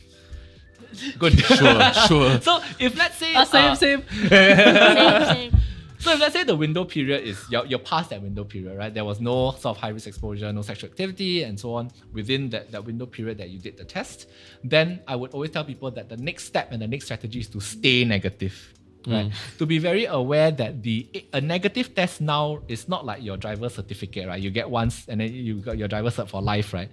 Good. 1.18 1.32
Sure, 1.44 1.92
sure. 2.08 2.40
So 2.40 2.60
if 2.78 2.96
let's 2.96 3.16
say 3.16 3.34
Ah, 3.34 3.44
same, 3.44 3.70
uh, 3.70 3.74
same. 3.74 4.02
same, 4.28 4.28
same. 5.34 5.52
So 5.98 6.12
if 6.12 6.20
let's 6.20 6.34
say 6.34 6.44
the 6.44 6.54
window 6.54 6.84
period 6.84 7.24
is 7.24 7.42
you're, 7.50 7.64
you're 7.66 7.78
past 7.80 8.10
that 8.10 8.22
window 8.22 8.44
period, 8.44 8.76
right? 8.76 8.92
There 8.92 9.04
was 9.04 9.18
no 9.20 9.52
sort 9.52 9.76
of 9.76 9.78
high 9.78 9.88
risk 9.88 10.06
exposure, 10.06 10.52
no 10.52 10.62
sexual 10.62 10.90
activity, 10.90 11.42
and 11.42 11.58
so 11.58 11.74
on 11.74 11.90
within 12.12 12.50
that, 12.50 12.70
that 12.72 12.84
window 12.84 13.06
period 13.06 13.38
that 13.38 13.48
you 13.50 13.58
did 13.58 13.76
the 13.76 13.84
test, 13.84 14.28
then 14.62 15.00
I 15.08 15.16
would 15.16 15.32
always 15.32 15.50
tell 15.50 15.64
people 15.64 15.90
that 15.92 16.08
the 16.08 16.16
next 16.18 16.44
step 16.44 16.70
and 16.70 16.80
the 16.82 16.86
next 16.86 17.06
strategy 17.06 17.40
is 17.40 17.48
to 17.48 17.60
stay 17.60 18.04
negative. 18.04 18.72
Right. 19.06 19.32
To 19.58 19.66
be 19.66 19.78
very 19.78 20.04
aware 20.06 20.50
that 20.50 20.82
the 20.82 21.06
a 21.32 21.40
negative 21.40 21.94
test 21.94 22.20
now 22.20 22.60
is 22.68 22.88
not 22.88 23.04
like 23.06 23.22
your 23.22 23.36
driver 23.36 23.68
certificate, 23.68 24.26
right? 24.26 24.42
You 24.42 24.50
get 24.50 24.68
once 24.68 25.06
and 25.08 25.20
then 25.20 25.32
you 25.32 25.54
got 25.60 25.78
your 25.78 25.88
driver 25.88 26.10
cert 26.10 26.28
for 26.28 26.42
life, 26.42 26.72
right? 26.74 26.90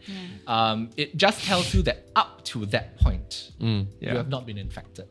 Um, 0.47 0.89
it 0.97 1.17
just 1.17 1.43
tells 1.45 1.73
you 1.73 1.81
that 1.83 2.05
up 2.15 2.43
to 2.45 2.65
that 2.67 2.97
point, 2.99 3.51
you 3.59 3.87
Yeah. 3.99 4.15
have 4.15 4.29
not 4.29 4.45
been 4.45 4.57
infected 4.57 5.07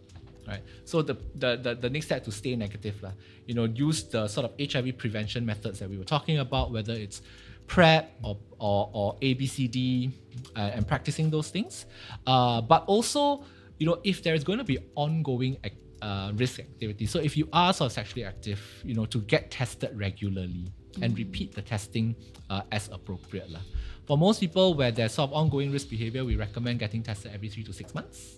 right? 0.49 0.63
So 0.85 1.03
the 1.03 1.15
the, 1.39 1.57
the, 1.57 1.75
the 1.75 1.91
next 1.91 2.07
step 2.07 2.25
to 2.25 2.33
stay 2.33 2.57
negative, 2.57 3.01
lah, 3.03 3.13
you 3.47 3.55
know, 3.55 3.65
use 3.65 4.03
the 4.05 4.27
sort 4.27 4.45
of 4.45 4.53
HIV 4.59 4.99
prevention 4.99 5.47
methods 5.47 5.79
that 5.79 5.89
we 5.89 5.97
were 5.97 6.05
talking 6.17 6.39
about, 6.39 6.73
whether 6.73 6.93
it's 6.95 7.23
PrEP 7.69 8.11
or 8.23 8.37
or, 8.59 8.91
or 8.93 9.15
ABCD, 9.23 10.11
uh, 10.57 10.75
and 10.75 10.87
practicing 10.87 11.31
those 11.31 11.49
things. 11.51 11.87
Uh, 12.27 12.61
but 12.61 12.85
also, 12.87 13.45
you 13.79 13.87
know, 13.87 13.99
if 14.05 14.23
there 14.25 14.35
is 14.35 14.43
going 14.45 14.59
to 14.59 14.65
be 14.65 14.79
ongoing 14.97 15.57
ac- 15.65 15.77
uh, 16.03 16.33
risk 16.35 16.59
activity, 16.61 17.07
so 17.07 17.19
if 17.21 17.37
you 17.37 17.49
are 17.53 17.73
sort 17.73 17.87
of 17.87 17.93
sexually 17.93 18.25
active, 18.25 18.61
you 18.85 18.95
know, 18.95 19.07
to 19.07 19.19
get 19.21 19.51
tested 19.51 19.91
regularly 19.97 20.67
and 21.01 21.17
repeat 21.17 21.55
the 21.55 21.63
testing 21.63 22.15
uh, 22.51 22.63
as 22.73 22.89
appropriate, 22.93 23.51
lah. 23.51 23.61
For 24.07 24.19
most 24.19 24.41
people 24.41 24.75
where 24.75 24.91
there's 24.91 25.13
sort 25.15 25.31
of 25.31 25.35
ongoing 25.37 25.71
risk 25.73 25.89
behavior, 25.89 26.25
we 26.25 26.37
recommend 26.37 26.81
getting 26.81 27.03
tested 27.03 27.31
every 27.33 27.49
three 27.49 27.63
to 27.65 27.73
six 27.73 27.95
months. 27.95 28.37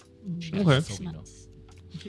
Okay. 0.54 0.80
So 0.80 0.94
we. 1.00 1.08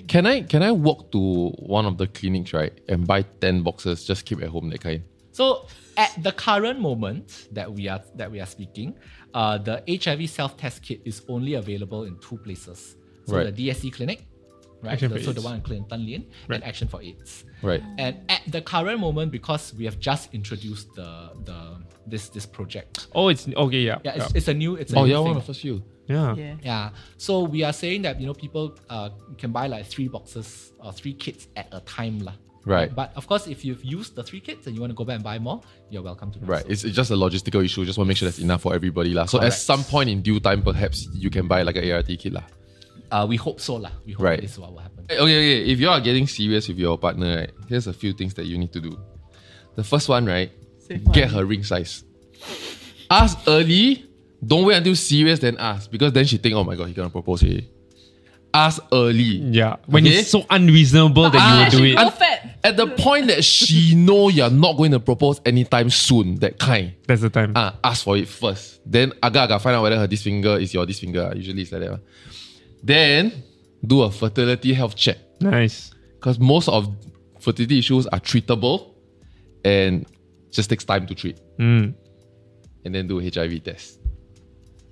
Can 0.08 0.26
I 0.26 0.42
can 0.42 0.64
I 0.64 0.72
walk 0.72 1.12
to 1.12 1.50
one 1.60 1.86
of 1.86 1.98
the 1.98 2.08
clinics 2.08 2.54
right 2.54 2.74
and 2.90 3.06
buy 3.08 3.22
ten 3.22 3.62
boxes? 3.62 4.04
Just 4.04 4.26
keep 4.26 4.42
at 4.42 4.50
home 4.50 4.70
that 4.72 4.82
kind. 4.82 5.04
So 5.32 5.68
at 5.98 6.12
the 6.24 6.32
current 6.32 6.80
moment 6.80 7.48
that 7.52 7.72
we 7.72 7.88
are 7.88 8.02
that 8.16 8.32
we 8.32 8.40
are 8.40 8.46
speaking, 8.48 8.96
uh, 9.34 9.58
the 9.58 9.84
HIV 9.88 10.30
self-test 10.30 10.82
kit 10.82 11.02
is 11.06 11.22
only 11.28 11.54
available 11.54 12.04
in 12.04 12.18
two 12.20 12.38
places. 12.38 12.96
So 13.28 13.38
Right. 13.38 13.54
the 13.56 13.70
DSC 13.70 13.92
clinic, 13.92 14.28
right? 14.86 14.94
Action 14.94 15.12
The- 15.12 15.20
for 15.20 15.26
so 15.26 15.34
the 15.34 15.42
one 15.42 15.56
in 15.56 15.62
Kelantan 15.62 16.06
Lane 16.06 16.26
and 16.50 16.64
Action 16.64 16.88
for 16.88 17.02
AIDS. 17.02 17.44
Right. 17.62 17.82
And 17.98 18.16
at 18.30 18.42
the 18.48 18.62
current 18.62 19.00
moment, 19.00 19.32
because 19.32 19.74
we 19.78 19.86
have 19.86 20.00
just 20.00 20.34
introduced 20.34 20.88
the 20.96 21.32
the 21.46 21.60
this 22.08 22.30
this 22.30 22.46
project. 22.46 23.08
Oh, 23.14 23.28
it's 23.30 23.48
okay. 23.50 23.82
Yeah. 23.82 24.00
Yeah, 24.06 24.16
it's, 24.22 24.36
it's 24.36 24.48
a 24.48 24.54
new 24.54 24.76
it's 24.76 24.94
a 24.94 24.98
Oh 25.00 25.04
new 25.06 25.12
yeah, 25.12 25.18
thing. 25.18 25.24
one 25.34 25.38
of 25.38 25.44
the 25.44 25.48
first 25.54 25.62
few. 25.62 25.82
yeah. 26.08 26.36
Yeah. 26.38 26.56
Yeah. 26.62 26.90
So 27.18 27.44
we 27.44 27.64
are 27.66 27.74
saying 27.74 28.04
that 28.06 28.22
you 28.22 28.28
know 28.30 28.34
people 28.38 28.78
uh, 28.90 29.10
can 29.42 29.52
buy 29.52 29.66
like 29.68 29.86
three 29.90 30.08
boxes 30.08 30.72
or 30.80 30.94
three 30.94 31.14
kits 31.18 31.48
at 31.58 31.68
a 31.74 31.82
time 31.82 32.20
lah. 32.22 32.34
Right. 32.66 32.90
But 32.94 33.14
of 33.16 33.28
course, 33.30 33.46
if 33.46 33.64
you've 33.66 33.84
used 33.86 34.16
the 34.18 34.24
three 34.24 34.40
kits 34.42 34.66
and 34.66 34.74
you 34.76 34.82
want 34.82 34.90
to 34.90 34.98
go 34.98 35.06
back 35.06 35.16
and 35.16 35.24
buy 35.24 35.38
more, 35.38 35.62
you're 35.94 36.02
welcome 36.02 36.32
to 36.34 36.40
Right. 36.42 36.66
so. 36.66 36.70
It's, 36.74 36.84
it's 36.84 36.96
just 36.96 37.12
a 37.12 37.14
logistical 37.14 37.62
issue. 37.64 37.86
Just 37.86 37.98
want 38.00 38.08
to 38.08 38.10
make 38.10 38.18
sure 38.18 38.26
that's 38.28 38.40
enough 38.42 38.62
for 38.66 38.74
everybody. 38.74 39.14
lah. 39.14 39.26
So 39.26 39.38
at 39.42 39.54
some 39.54 39.84
point 39.86 40.10
in 40.10 40.22
due 40.26 40.40
time, 40.40 40.64
perhaps 40.64 41.08
you 41.14 41.30
can 41.30 41.46
buy 41.48 41.62
like 41.62 41.76
a 41.78 41.86
ART 41.94 42.08
kit. 42.08 42.34
lah. 42.34 42.42
Uh, 43.12 43.26
we 43.28 43.36
hope 43.38 43.60
so 43.62 43.76
lah. 43.76 43.92
We 44.06 44.14
hope 44.14 44.24
Right. 44.24 44.42
this 44.42 44.54
is 44.54 44.60
what 44.60 44.72
will 44.72 44.80
happen. 44.80 45.06
Okay, 45.10 45.20
okay. 45.22 45.66
If 45.72 45.80
you 45.80 45.90
are 45.90 46.00
getting 46.02 46.28
serious 46.28 46.68
with 46.68 46.78
your 46.80 46.98
partner, 46.98 47.36
right, 47.38 47.52
here's 47.70 47.88
a 47.88 47.94
few 47.94 48.14
things 48.14 48.34
that 48.36 48.46
you 48.46 48.58
need 48.58 48.72
to 48.74 48.82
do. 48.82 48.98
The 49.76 49.84
first 49.84 50.10
one, 50.10 50.26
right, 50.26 50.52
Save 50.80 51.04
get 51.12 51.32
money. 51.32 51.34
her 51.34 51.46
ring 51.46 51.64
size. 51.64 52.04
Ask 53.10 53.38
early. 53.48 54.06
Don't 54.46 54.66
wait 54.66 54.78
until 54.78 54.96
serious 54.96 55.40
then 55.40 55.58
ask 55.58 55.90
because 55.90 56.14
then 56.14 56.26
she 56.26 56.38
think, 56.38 56.56
oh 56.56 56.64
my 56.64 56.76
god, 56.76 56.88
he 56.88 56.94
gonna 56.94 57.10
propose 57.10 57.44
already. 57.44 57.70
Ask 58.54 58.82
early. 58.94 59.42
Yeah. 59.52 59.76
When 59.86 60.06
Okay. 60.08 60.20
it's 60.20 60.30
so 60.30 60.46
unreasonable 60.50 61.30
that 61.30 61.42
Ah, 61.42 61.60
you 61.72 61.82
will 61.82 61.96
do 61.96 62.00
it. 62.00 62.14
fat. 62.14 62.60
At 62.64 62.78
the 62.78 62.88
point 62.88 63.28
that 63.28 63.44
she 63.44 63.96
know 63.96 64.30
you're 64.30 64.50
not 64.50 64.78
going 64.78 64.92
to 64.92 65.00
propose 65.00 65.42
anytime 65.46 65.90
soon, 65.90 66.36
that 66.40 66.58
kind. 66.58 66.94
That's 67.06 67.22
the 67.22 67.30
time. 67.30 67.52
Ah, 67.56 67.76
ask 67.84 68.04
for 68.06 68.16
it 68.18 68.28
first. 68.30 68.80
Then 68.86 69.12
aga 69.22 69.42
aga 69.42 69.60
find 69.60 69.76
out 69.76 69.84
whether 69.84 69.98
her 69.98 70.08
this 70.08 70.24
finger 70.24 70.58
is 70.58 70.74
your 70.74 70.86
this 70.86 71.00
finger. 71.00 71.34
Usually 71.36 71.64
it's 71.64 71.72
like 71.74 71.82
that. 71.82 72.00
Then 72.86 73.44
do 73.86 74.04
a 74.04 74.12
fertility 74.12 74.74
health 74.74 74.96
check. 74.96 75.18
Nice. 75.42 75.92
Because 76.16 76.40
most 76.40 76.70
of 76.70 76.88
fertility 77.40 77.80
issues 77.80 78.08
are 78.08 78.20
treatable 78.20 78.94
and 79.64 80.06
just 80.52 80.70
takes 80.70 80.84
time 80.86 81.06
to 81.08 81.16
treat. 81.16 81.40
Mm. 81.60 81.94
And 82.86 82.96
then 82.96 83.08
do 83.08 83.20
a 83.20 83.24
HIV 83.24 83.64
test. 83.64 84.00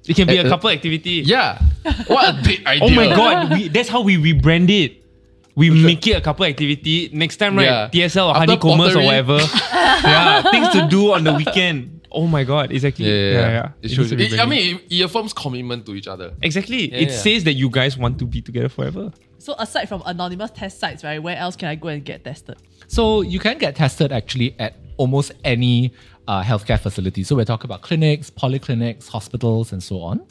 It 0.07 0.15
can 0.15 0.27
be 0.27 0.37
Uh, 0.39 0.43
a 0.43 0.47
uh, 0.47 0.49
couple 0.49 0.69
activity. 0.69 1.21
Yeah. 1.25 1.61
what 2.07 2.29
a 2.29 2.41
big 2.43 2.65
idea. 2.67 2.81
Oh 2.83 2.89
my 2.89 3.07
god, 3.15 3.51
we, 3.53 3.69
that's 3.69 3.87
how 3.89 4.01
we 4.01 4.17
rebrand 4.17 4.69
it. 4.69 4.99
We 5.55 5.69
make 5.69 6.05
it 6.07 6.17
a 6.17 6.21
couple 6.21 6.45
activity. 6.45 7.09
Next 7.13 7.37
time, 7.37 7.55
right? 7.55 7.65
Yeah. 7.65 7.89
TSL 7.93 8.25
or 8.25 8.35
After 8.35 8.39
honeycombers 8.57 8.95
or 8.95 9.01
pottery. 9.01 9.05
whatever. 9.05 9.37
yeah, 9.73 10.41
things 10.49 10.69
to 10.69 10.87
do 10.89 11.13
on 11.13 11.23
the 11.23 11.33
weekend. 11.35 12.02
Oh 12.13 12.27
my 12.27 12.43
god, 12.43 12.71
exactly. 12.71 13.05
Yeah, 13.05 13.31
yeah, 13.31 13.49
yeah. 13.49 13.69
It 13.81 13.91
It 13.91 13.95
shows, 13.95 14.11
needs 14.11 14.33
it, 14.33 14.39
I 14.39 14.45
mean, 14.45 14.75
it, 14.89 14.93
it 14.99 15.01
affirms 15.01 15.33
commitment 15.33 15.85
to 15.87 15.95
each 15.95 16.07
other. 16.07 16.33
exactly. 16.41 16.91
Yeah, 16.91 16.97
it 16.99 17.09
yeah. 17.09 17.17
says 17.17 17.43
that 17.45 17.53
you 17.53 17.69
guys 17.69 17.97
want 17.97 18.19
to 18.19 18.25
be 18.25 18.41
together 18.41 18.69
forever. 18.69 19.11
So 19.39 19.55
aside 19.57 19.89
from 19.89 20.03
anonymous 20.05 20.51
test 20.51 20.79
sites, 20.79 21.03
right, 21.03 21.21
where 21.21 21.35
else 21.35 21.55
can 21.55 21.67
I 21.67 21.75
go 21.75 21.89
and 21.89 22.03
get 22.05 22.23
tested? 22.23 22.57
So 22.87 23.21
you 23.21 23.39
can 23.39 23.57
get 23.57 23.75
tested 23.75 24.11
actually 24.11 24.55
at 24.59 24.75
almost 24.97 25.31
any 25.43 25.91
uh, 26.27 26.41
healthcare 26.43 26.79
facility. 26.79 27.23
So 27.23 27.35
we're 27.35 27.43
talking 27.45 27.65
about 27.65 27.81
clinics, 27.81 28.29
polyclinics, 28.29 29.09
hospitals, 29.09 29.73
and 29.73 29.83
so 29.83 29.99
on. 30.01 30.21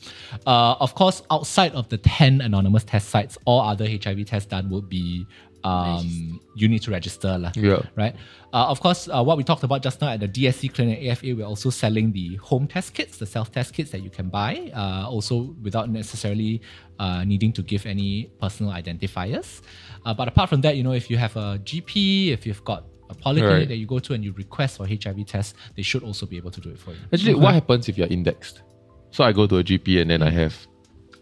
Uh, 0.46 0.76
of 0.80 0.94
course, 0.94 1.22
outside 1.30 1.72
of 1.74 1.88
the 1.90 1.98
10 1.98 2.40
anonymous 2.40 2.84
test 2.84 3.10
sites, 3.10 3.36
all 3.44 3.60
other 3.60 3.86
HIV 3.86 4.24
tests 4.26 4.48
done 4.48 4.70
would 4.70 4.88
be 4.88 5.26
um, 5.64 6.40
you 6.54 6.68
need 6.68 6.82
to 6.82 6.90
register. 6.90 7.38
lah. 7.38 7.52
Yeah. 7.54 7.82
Right. 7.96 8.14
Uh, 8.52 8.66
of 8.68 8.80
course, 8.80 9.08
uh, 9.08 9.22
what 9.22 9.36
we 9.36 9.44
talked 9.44 9.62
about 9.62 9.82
just 9.82 10.00
now 10.00 10.08
at 10.08 10.20
the 10.20 10.28
DSC 10.28 10.74
clinic 10.74 10.98
AFA, 11.08 11.34
we're 11.34 11.46
also 11.46 11.70
selling 11.70 12.12
the 12.12 12.36
home 12.36 12.66
test 12.66 12.92
kits, 12.94 13.16
the 13.18 13.26
self 13.26 13.50
test 13.50 13.72
kits 13.72 13.90
that 13.92 14.02
you 14.02 14.10
can 14.10 14.28
buy, 14.28 14.70
uh, 14.74 15.08
also 15.08 15.54
without 15.62 15.88
necessarily 15.88 16.60
uh, 16.98 17.24
needing 17.24 17.52
to 17.52 17.62
give 17.62 17.86
any 17.86 18.30
personal 18.40 18.72
identifiers. 18.72 19.62
Uh, 20.04 20.12
but 20.12 20.28
apart 20.28 20.48
from 20.50 20.60
that, 20.60 20.76
you 20.76 20.82
know, 20.82 20.92
if 20.92 21.08
you 21.10 21.16
have 21.16 21.34
a 21.36 21.58
GP, 21.64 22.32
if 22.32 22.44
you've 22.46 22.64
got 22.64 22.84
a 23.08 23.14
polyclinic 23.14 23.58
Right. 23.58 23.68
that 23.68 23.76
you 23.76 23.86
go 23.86 23.98
to 23.98 24.14
and 24.14 24.24
you 24.24 24.32
request 24.32 24.76
for 24.78 24.86
HIV 24.86 25.26
test, 25.26 25.54
they 25.76 25.82
should 25.82 26.02
also 26.02 26.26
be 26.26 26.36
able 26.36 26.50
to 26.50 26.60
do 26.60 26.70
it 26.70 26.78
for 26.78 26.90
you. 26.92 26.98
Actually, 27.12 27.34
what 27.36 27.54
happens 27.54 27.88
if 27.88 27.96
you're 27.96 28.08
indexed? 28.08 28.62
So 29.10 29.24
I 29.24 29.32
go 29.32 29.46
to 29.46 29.58
a 29.58 29.64
GP 29.64 30.00
and 30.00 30.10
then 30.10 30.22
I 30.22 30.30
have. 30.30 30.54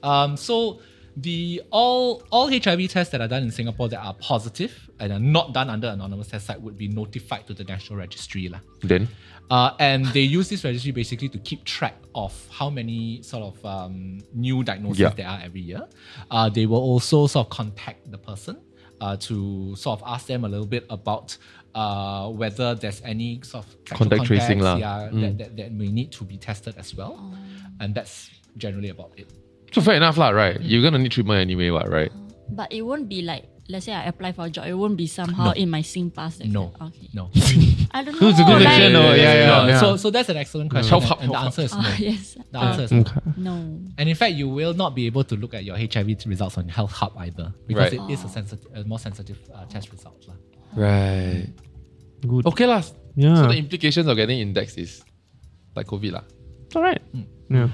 Um, 0.03 0.37
so 0.37 0.81
the 1.23 1.63
all 1.71 2.23
all 2.31 2.49
HIV 2.49 2.89
tests 2.89 3.11
that 3.13 3.21
are 3.21 3.29
done 3.29 3.43
in 3.43 3.51
Singapore 3.51 3.89
that 3.89 4.01
are 4.01 4.15
positive 4.15 4.89
and 4.99 5.13
are 5.13 5.19
not 5.19 5.53
done 5.55 5.69
under 5.71 5.89
anonymous 5.89 6.29
test 6.29 6.47
site 6.47 6.61
would 6.61 6.77
be 6.79 6.89
notified 6.89 7.47
to 7.49 7.55
the 7.55 7.65
national 7.65 7.99
registry 7.99 8.49
lah. 8.49 8.61
Then? 8.83 9.09
Uh, 9.51 9.75
and 9.81 10.07
they 10.15 10.21
use 10.21 10.49
this 10.49 10.63
registry 10.63 10.93
basically 10.93 11.29
to 11.29 11.39
keep 11.39 11.65
track 11.65 11.97
of 12.15 12.33
how 12.53 12.71
many 12.71 13.21
sort 13.23 13.43
of 13.43 13.65
um, 13.67 14.21
new 14.33 14.63
diagnoses 14.63 15.01
Yeah. 15.01 15.11
there 15.11 15.27
are 15.27 15.41
every 15.43 15.61
year. 15.61 15.83
Uh, 16.31 16.49
they 16.49 16.67
will 16.67 16.79
also 16.83 17.27
sort 17.27 17.47
of 17.47 17.51
contact 17.51 18.09
the 18.11 18.19
person 18.19 18.61
uh, 19.01 19.17
to 19.17 19.75
sort 19.75 20.01
of 20.01 20.07
ask 20.07 20.27
them 20.27 20.45
a 20.45 20.49
little 20.49 20.67
bit 20.67 20.87
about 20.89 21.37
uh, 21.75 22.29
whether 22.31 22.75
there's 22.77 23.03
any 23.05 23.41
sort 23.43 23.65
of 23.67 23.85
Contact 23.87 24.25
tracing 24.25 24.61
contacts, 24.61 24.83
lah. 24.83 25.11
yeah, 25.11 25.21
that, 25.21 25.39
that, 25.39 25.57
that 25.57 25.73
may 25.73 25.89
need 25.89 26.13
to 26.13 26.25
be 26.25 26.37
tested 26.37 26.75
as 26.79 26.95
well. 26.95 27.19
And 27.81 27.95
that's 27.95 28.31
generally 28.57 28.91
about 28.91 29.13
it. 29.17 29.33
So 29.73 29.81
fair 29.81 29.95
enough, 29.95 30.17
lah, 30.19 30.31
right? 30.31 30.61
You're 30.61 30.83
gonna 30.83 30.99
need 30.99 31.13
treatment 31.13 31.41
anyway, 31.41 31.71
what, 31.71 31.89
right? 31.89 32.11
But 32.51 32.73
it 32.73 32.83
won't 32.83 33.09
be 33.09 33.23
like, 33.23 33.47
let's 33.69 33.87
say 33.87 33.93
I 33.93 34.05
apply 34.11 34.33
for 34.33 34.47
a 34.47 34.51
job, 34.51 34.67
it 34.67 34.75
won't 34.75 34.97
be 34.97 35.07
somehow 35.07 35.53
in 35.53 35.71
my 35.71 35.81
SingPass. 35.83 36.39
that 36.39 36.49
No, 36.49 36.75
Okay. 36.81 37.09
no. 37.15 37.31
I 37.95 38.03
don't 38.03 38.21
know. 38.21 38.29
It's 38.29 38.41
a 38.41 38.45
good 38.45 38.55
like- 38.59 38.63
question, 38.67 38.93
though. 38.93 39.15
Yeah, 39.15 39.35
yeah, 39.35 39.47
No, 39.47 39.67
yeah. 39.69 39.79
So, 39.81 39.97
so 39.97 40.11
that's 40.11 40.29
an 40.29 40.37
excellent 40.37 40.71
question. 40.71 40.91
Help, 40.91 41.03
and- 41.03 41.09
help, 41.11 41.23
and 41.23 41.31
the 41.31 41.35
help, 41.39 41.47
answer 41.47 41.63
is 41.63 41.73
no. 41.75 41.81
Ah, 41.85 41.97
yes. 41.99 42.37
The 42.51 42.59
Uh, 42.59 42.63
answer 42.67 42.83
is 42.83 42.91
no. 42.93 43.01
Okay. 43.03 43.21
no. 43.37 43.55
And 43.99 44.09
in 44.09 44.15
fact, 44.17 44.35
you 44.35 44.49
will 44.49 44.75
not 44.75 44.95
be 44.97 45.07
able 45.07 45.23
to 45.25 45.37
look 45.37 45.55
at 45.55 45.63
your 45.63 45.77
HIV 45.79 46.27
results 46.27 46.59
on 46.59 46.67
Health 46.69 46.91
Hub 46.93 47.15
either 47.19 47.55
because 47.69 47.93
Right. 47.95 48.11
it 48.11 48.13
is 48.13 48.25
a 48.25 48.29
sensitive, 48.29 48.67
a 48.75 48.83
more 48.85 48.99
sensitive 48.99 49.39
uh, 49.55 49.65
test 49.67 49.93
result. 49.93 50.19
lah. 50.27 50.35
Right. 50.75 51.47
Good. 52.27 52.47
Okay, 52.47 52.67
lah. 52.67 52.83
Yeah. 53.15 53.35
So 53.37 53.47
the 53.49 53.59
implications 53.59 54.07
of 54.09 54.17
getting 54.17 54.39
indexed 54.41 54.79
is 54.79 55.03
like 55.77 55.87
COVID, 55.87 56.13
lah. 56.19 56.25
It's 56.67 56.75
all 56.75 56.83
right. 56.83 57.03
Yeah. 57.51 57.71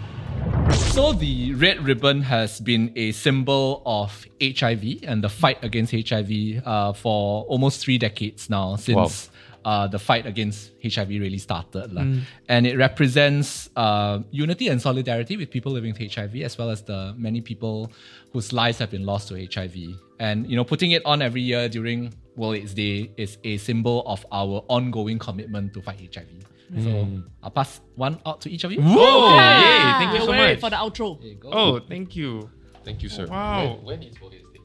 So 0.72 1.12
the 1.12 1.54
red 1.54 1.84
ribbon 1.84 2.22
has 2.22 2.58
been 2.60 2.90
a 2.96 3.12
symbol 3.12 3.82
of 3.84 4.26
HIV 4.40 5.04
and 5.04 5.22
the 5.22 5.28
fight 5.28 5.58
against 5.62 5.92
HIV 5.92 6.62
uh, 6.64 6.92
for 6.94 7.44
almost 7.44 7.80
three 7.84 7.98
decades 7.98 8.48
now 8.48 8.76
since 8.76 9.30
uh, 9.64 9.86
the 9.86 9.98
fight 9.98 10.26
against 10.26 10.70
HIV 10.82 11.08
really 11.08 11.38
started. 11.38 11.92
lah. 11.92 12.02
And 12.48 12.66
it 12.66 12.76
represents 12.78 13.68
uh, 13.76 14.20
unity 14.30 14.68
and 14.68 14.80
solidarity 14.80 15.36
with 15.36 15.50
people 15.50 15.72
living 15.72 15.92
with 15.92 16.12
HIV 16.14 16.36
as 16.36 16.56
well 16.56 16.70
as 16.70 16.82
the 16.82 17.14
many 17.16 17.40
people 17.40 17.92
whose 18.32 18.52
lives 18.52 18.78
have 18.78 18.90
been 18.90 19.04
lost 19.04 19.28
to 19.28 19.34
HIV. 19.36 19.74
And 20.18 20.48
you 20.48 20.56
know, 20.56 20.64
putting 20.64 20.92
it 20.92 21.02
on 21.04 21.20
every 21.20 21.42
year 21.42 21.68
during 21.68 22.14
World 22.36 22.56
AIDS 22.56 22.74
Day 22.74 23.10
is 23.16 23.38
a 23.44 23.56
symbol 23.58 24.02
of 24.06 24.24
our 24.32 24.64
ongoing 24.68 25.18
commitment 25.18 25.74
to 25.74 25.82
fight 25.82 26.00
HIV. 26.14 26.26
So 26.68 27.04
hmm. 27.04 27.20
I'll 27.42 27.50
pass 27.50 27.80
one 27.94 28.18
out 28.26 28.40
to 28.42 28.50
each 28.50 28.64
of 28.64 28.72
you. 28.72 28.82
Whoa! 28.82 29.36
Yeah. 29.36 29.60
Yay! 29.60 30.04
Thank 30.04 30.12
you 30.12 30.18
We'll 30.18 30.26
so 30.26 30.32
wait 30.32 30.52
much. 30.52 30.60
for 30.60 30.70
the 30.70 30.76
outro. 30.76 31.20
There 31.20 31.28
you 31.28 31.34
go. 31.36 31.50
Oh, 31.52 31.78
thank 31.78 32.16
you. 32.16 32.50
Thank 32.84 33.02
you, 33.02 33.08
sir. 33.08 33.26
Wow. 33.26 33.80
When, 33.82 34.00
when 34.00 34.02
is 34.02 34.18
Bohemian 34.18 34.52
Day? 34.52 34.60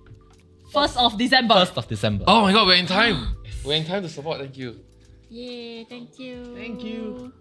First 0.72 0.98
of 0.98 1.18
December. 1.18 1.54
First 1.54 1.78
of 1.78 1.88
December. 1.88 2.24
Oh 2.28 2.42
my 2.42 2.54
god, 2.54 2.68
we're 2.68 2.76
in 2.76 2.88
time. 2.88 3.36
we're 3.66 3.76
in 3.76 3.86
time 3.86 4.02
to 4.04 4.10
support. 4.10 4.40
Thank 4.40 4.58
you. 4.58 4.80
Yay, 5.30 5.86
thank 5.86 6.18
you. 6.20 6.56
Thank 6.56 6.84
you. 6.84 7.34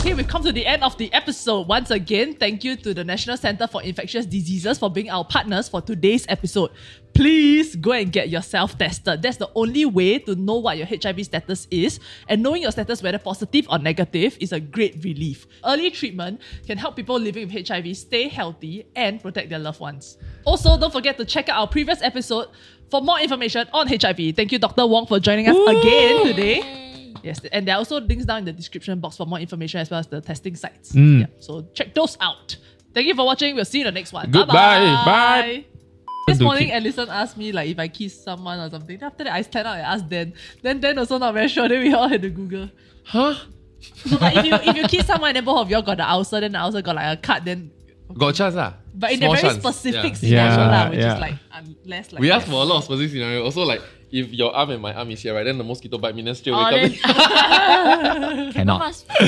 Okay, 0.00 0.14
we've 0.14 0.26
come 0.26 0.42
to 0.42 0.50
the 0.50 0.64
end 0.64 0.82
of 0.82 0.96
the 0.96 1.12
episode. 1.12 1.68
Once 1.68 1.90
again, 1.90 2.32
thank 2.32 2.64
you 2.64 2.74
to 2.74 2.94
the 2.94 3.04
National 3.04 3.36
Center 3.36 3.66
for 3.66 3.82
Infectious 3.82 4.24
Diseases 4.24 4.78
for 4.78 4.88
being 4.88 5.10
our 5.10 5.26
partners 5.26 5.68
for 5.68 5.82
today's 5.82 6.24
episode. 6.26 6.70
Please 7.12 7.76
go 7.76 7.92
and 7.92 8.10
get 8.10 8.30
yourself 8.30 8.78
tested. 8.78 9.20
That's 9.20 9.36
the 9.36 9.50
only 9.54 9.84
way 9.84 10.18
to 10.20 10.34
know 10.36 10.56
what 10.56 10.78
your 10.78 10.86
HIV 10.86 11.26
status 11.26 11.68
is, 11.70 12.00
and 12.28 12.42
knowing 12.42 12.62
your 12.62 12.72
status, 12.72 13.02
whether 13.02 13.18
positive 13.18 13.66
or 13.68 13.78
negative, 13.78 14.38
is 14.40 14.52
a 14.52 14.58
great 14.58 15.04
relief. 15.04 15.46
Early 15.66 15.90
treatment 15.90 16.40
can 16.66 16.78
help 16.78 16.96
people 16.96 17.20
living 17.20 17.52
with 17.52 17.68
HIV 17.68 17.94
stay 17.94 18.28
healthy 18.28 18.86
and 18.96 19.20
protect 19.20 19.50
their 19.50 19.58
loved 19.58 19.80
ones. 19.80 20.16
Also, 20.46 20.78
don't 20.78 20.94
forget 20.94 21.18
to 21.18 21.26
check 21.26 21.50
out 21.50 21.58
our 21.58 21.68
previous 21.68 22.00
episode 22.00 22.48
for 22.90 23.02
more 23.02 23.20
information 23.20 23.68
on 23.74 23.86
HIV. 23.86 24.34
Thank 24.34 24.50
you, 24.50 24.58
Dr. 24.58 24.86
Wong, 24.86 25.06
for 25.06 25.20
joining 25.20 25.46
us 25.46 25.58
again 25.68 26.24
today. 26.24 26.89
Yay. 27.16 27.20
Yes, 27.24 27.40
and 27.52 27.66
there 27.66 27.74
are 27.74 27.78
also 27.78 28.00
links 28.00 28.24
down 28.24 28.38
in 28.38 28.44
the 28.44 28.52
description 28.52 28.98
box 29.00 29.16
for 29.16 29.26
more 29.26 29.38
information 29.38 29.80
as 29.80 29.90
well 29.90 30.00
as 30.00 30.06
the 30.06 30.20
testing 30.20 30.56
sites. 30.56 30.92
Mm. 30.92 31.20
Yeah, 31.20 31.26
so 31.38 31.62
check 31.74 31.94
those 31.94 32.16
out. 32.20 32.56
Thank 32.94 33.06
you 33.06 33.14
for 33.14 33.24
watching. 33.24 33.54
We'll 33.54 33.64
see 33.64 33.78
you 33.80 33.86
in 33.86 33.94
the 33.94 33.98
next 34.00 34.12
one. 34.12 34.30
Goodbye. 34.30 34.80
Bye-bye. 35.04 35.64
This 36.26 36.40
morning, 36.40 36.66
keep- 36.66 36.74
Alison 36.74 37.08
asked 37.08 37.36
me 37.36 37.50
like 37.52 37.68
if 37.70 37.78
I 37.78 37.88
kiss 37.88 38.22
someone 38.22 38.58
or 38.60 38.70
something. 38.70 38.98
Then 38.98 39.06
after 39.06 39.24
that, 39.24 39.32
I 39.32 39.42
stand 39.42 39.66
out 39.66 39.76
and 39.76 39.86
asked 39.86 40.08
Dan. 40.08 40.32
Then 40.62 40.80
Dan 40.80 40.98
also 40.98 41.18
not 41.18 41.34
very 41.34 41.48
sure. 41.48 41.68
Then 41.68 41.82
we 41.82 41.92
all 41.92 42.08
had 42.08 42.22
to 42.22 42.30
Google. 42.30 42.70
Huh? 43.04 43.34
So 44.04 44.16
like 44.18 44.36
if 44.36 44.44
you 44.46 44.54
if 44.54 44.76
you 44.76 44.82
kiss 44.88 45.06
someone 45.06 45.30
and 45.30 45.36
then 45.36 45.44
both 45.44 45.58
of 45.60 45.70
y'all 45.70 45.82
got 45.82 45.96
the 45.96 46.08
ulcer, 46.08 46.40
then 46.40 46.52
the 46.52 46.60
ulcer 46.60 46.82
got 46.82 46.94
like 46.96 47.18
a 47.18 47.20
cut. 47.20 47.44
Then 47.44 47.70
Got 48.12 48.28
a 48.28 48.32
chance, 48.32 48.56
ah. 48.56 48.74
but 48.92 49.12
in 49.12 49.18
Small 49.18 49.32
a 49.32 49.36
very 49.36 49.48
chance. 49.48 49.62
specific 49.62 50.12
Yeah. 50.14 50.18
scenario 50.18 50.56
Yeah, 50.58 50.66
lah, 50.84 50.90
which 50.90 50.98
yeah. 50.98 51.14
is 51.14 51.20
like 51.20 51.34
um, 51.54 51.76
less 51.86 52.12
like 52.12 52.20
We 52.20 52.30
asked 52.32 52.46
for 52.48 52.54
a 52.54 52.64
lot 52.64 52.78
of 52.78 52.84
specific 52.84 53.12
scenario. 53.12 53.44
Also, 53.44 53.62
like 53.62 53.80
if 54.12 54.32
your 54.32 54.54
arm 54.54 54.70
and 54.70 54.82
my 54.82 54.92
arm 54.94 55.10
is 55.10 55.22
here, 55.22 55.34
right, 55.34 55.44
then 55.44 55.58
the 55.58 55.64
mosquito 55.64 55.98
bite 55.98 56.14
me, 56.14 56.22
then 56.22 56.34
straight 56.34 56.52
Oh, 56.54 56.58
away 56.58 56.88
then, 56.88 58.52
Cannot. 58.52 59.04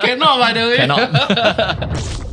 Cannot, 0.00 0.38
by 0.38 0.52
the 0.52 0.60
way. 0.60 0.76
Cannot. 0.76 2.22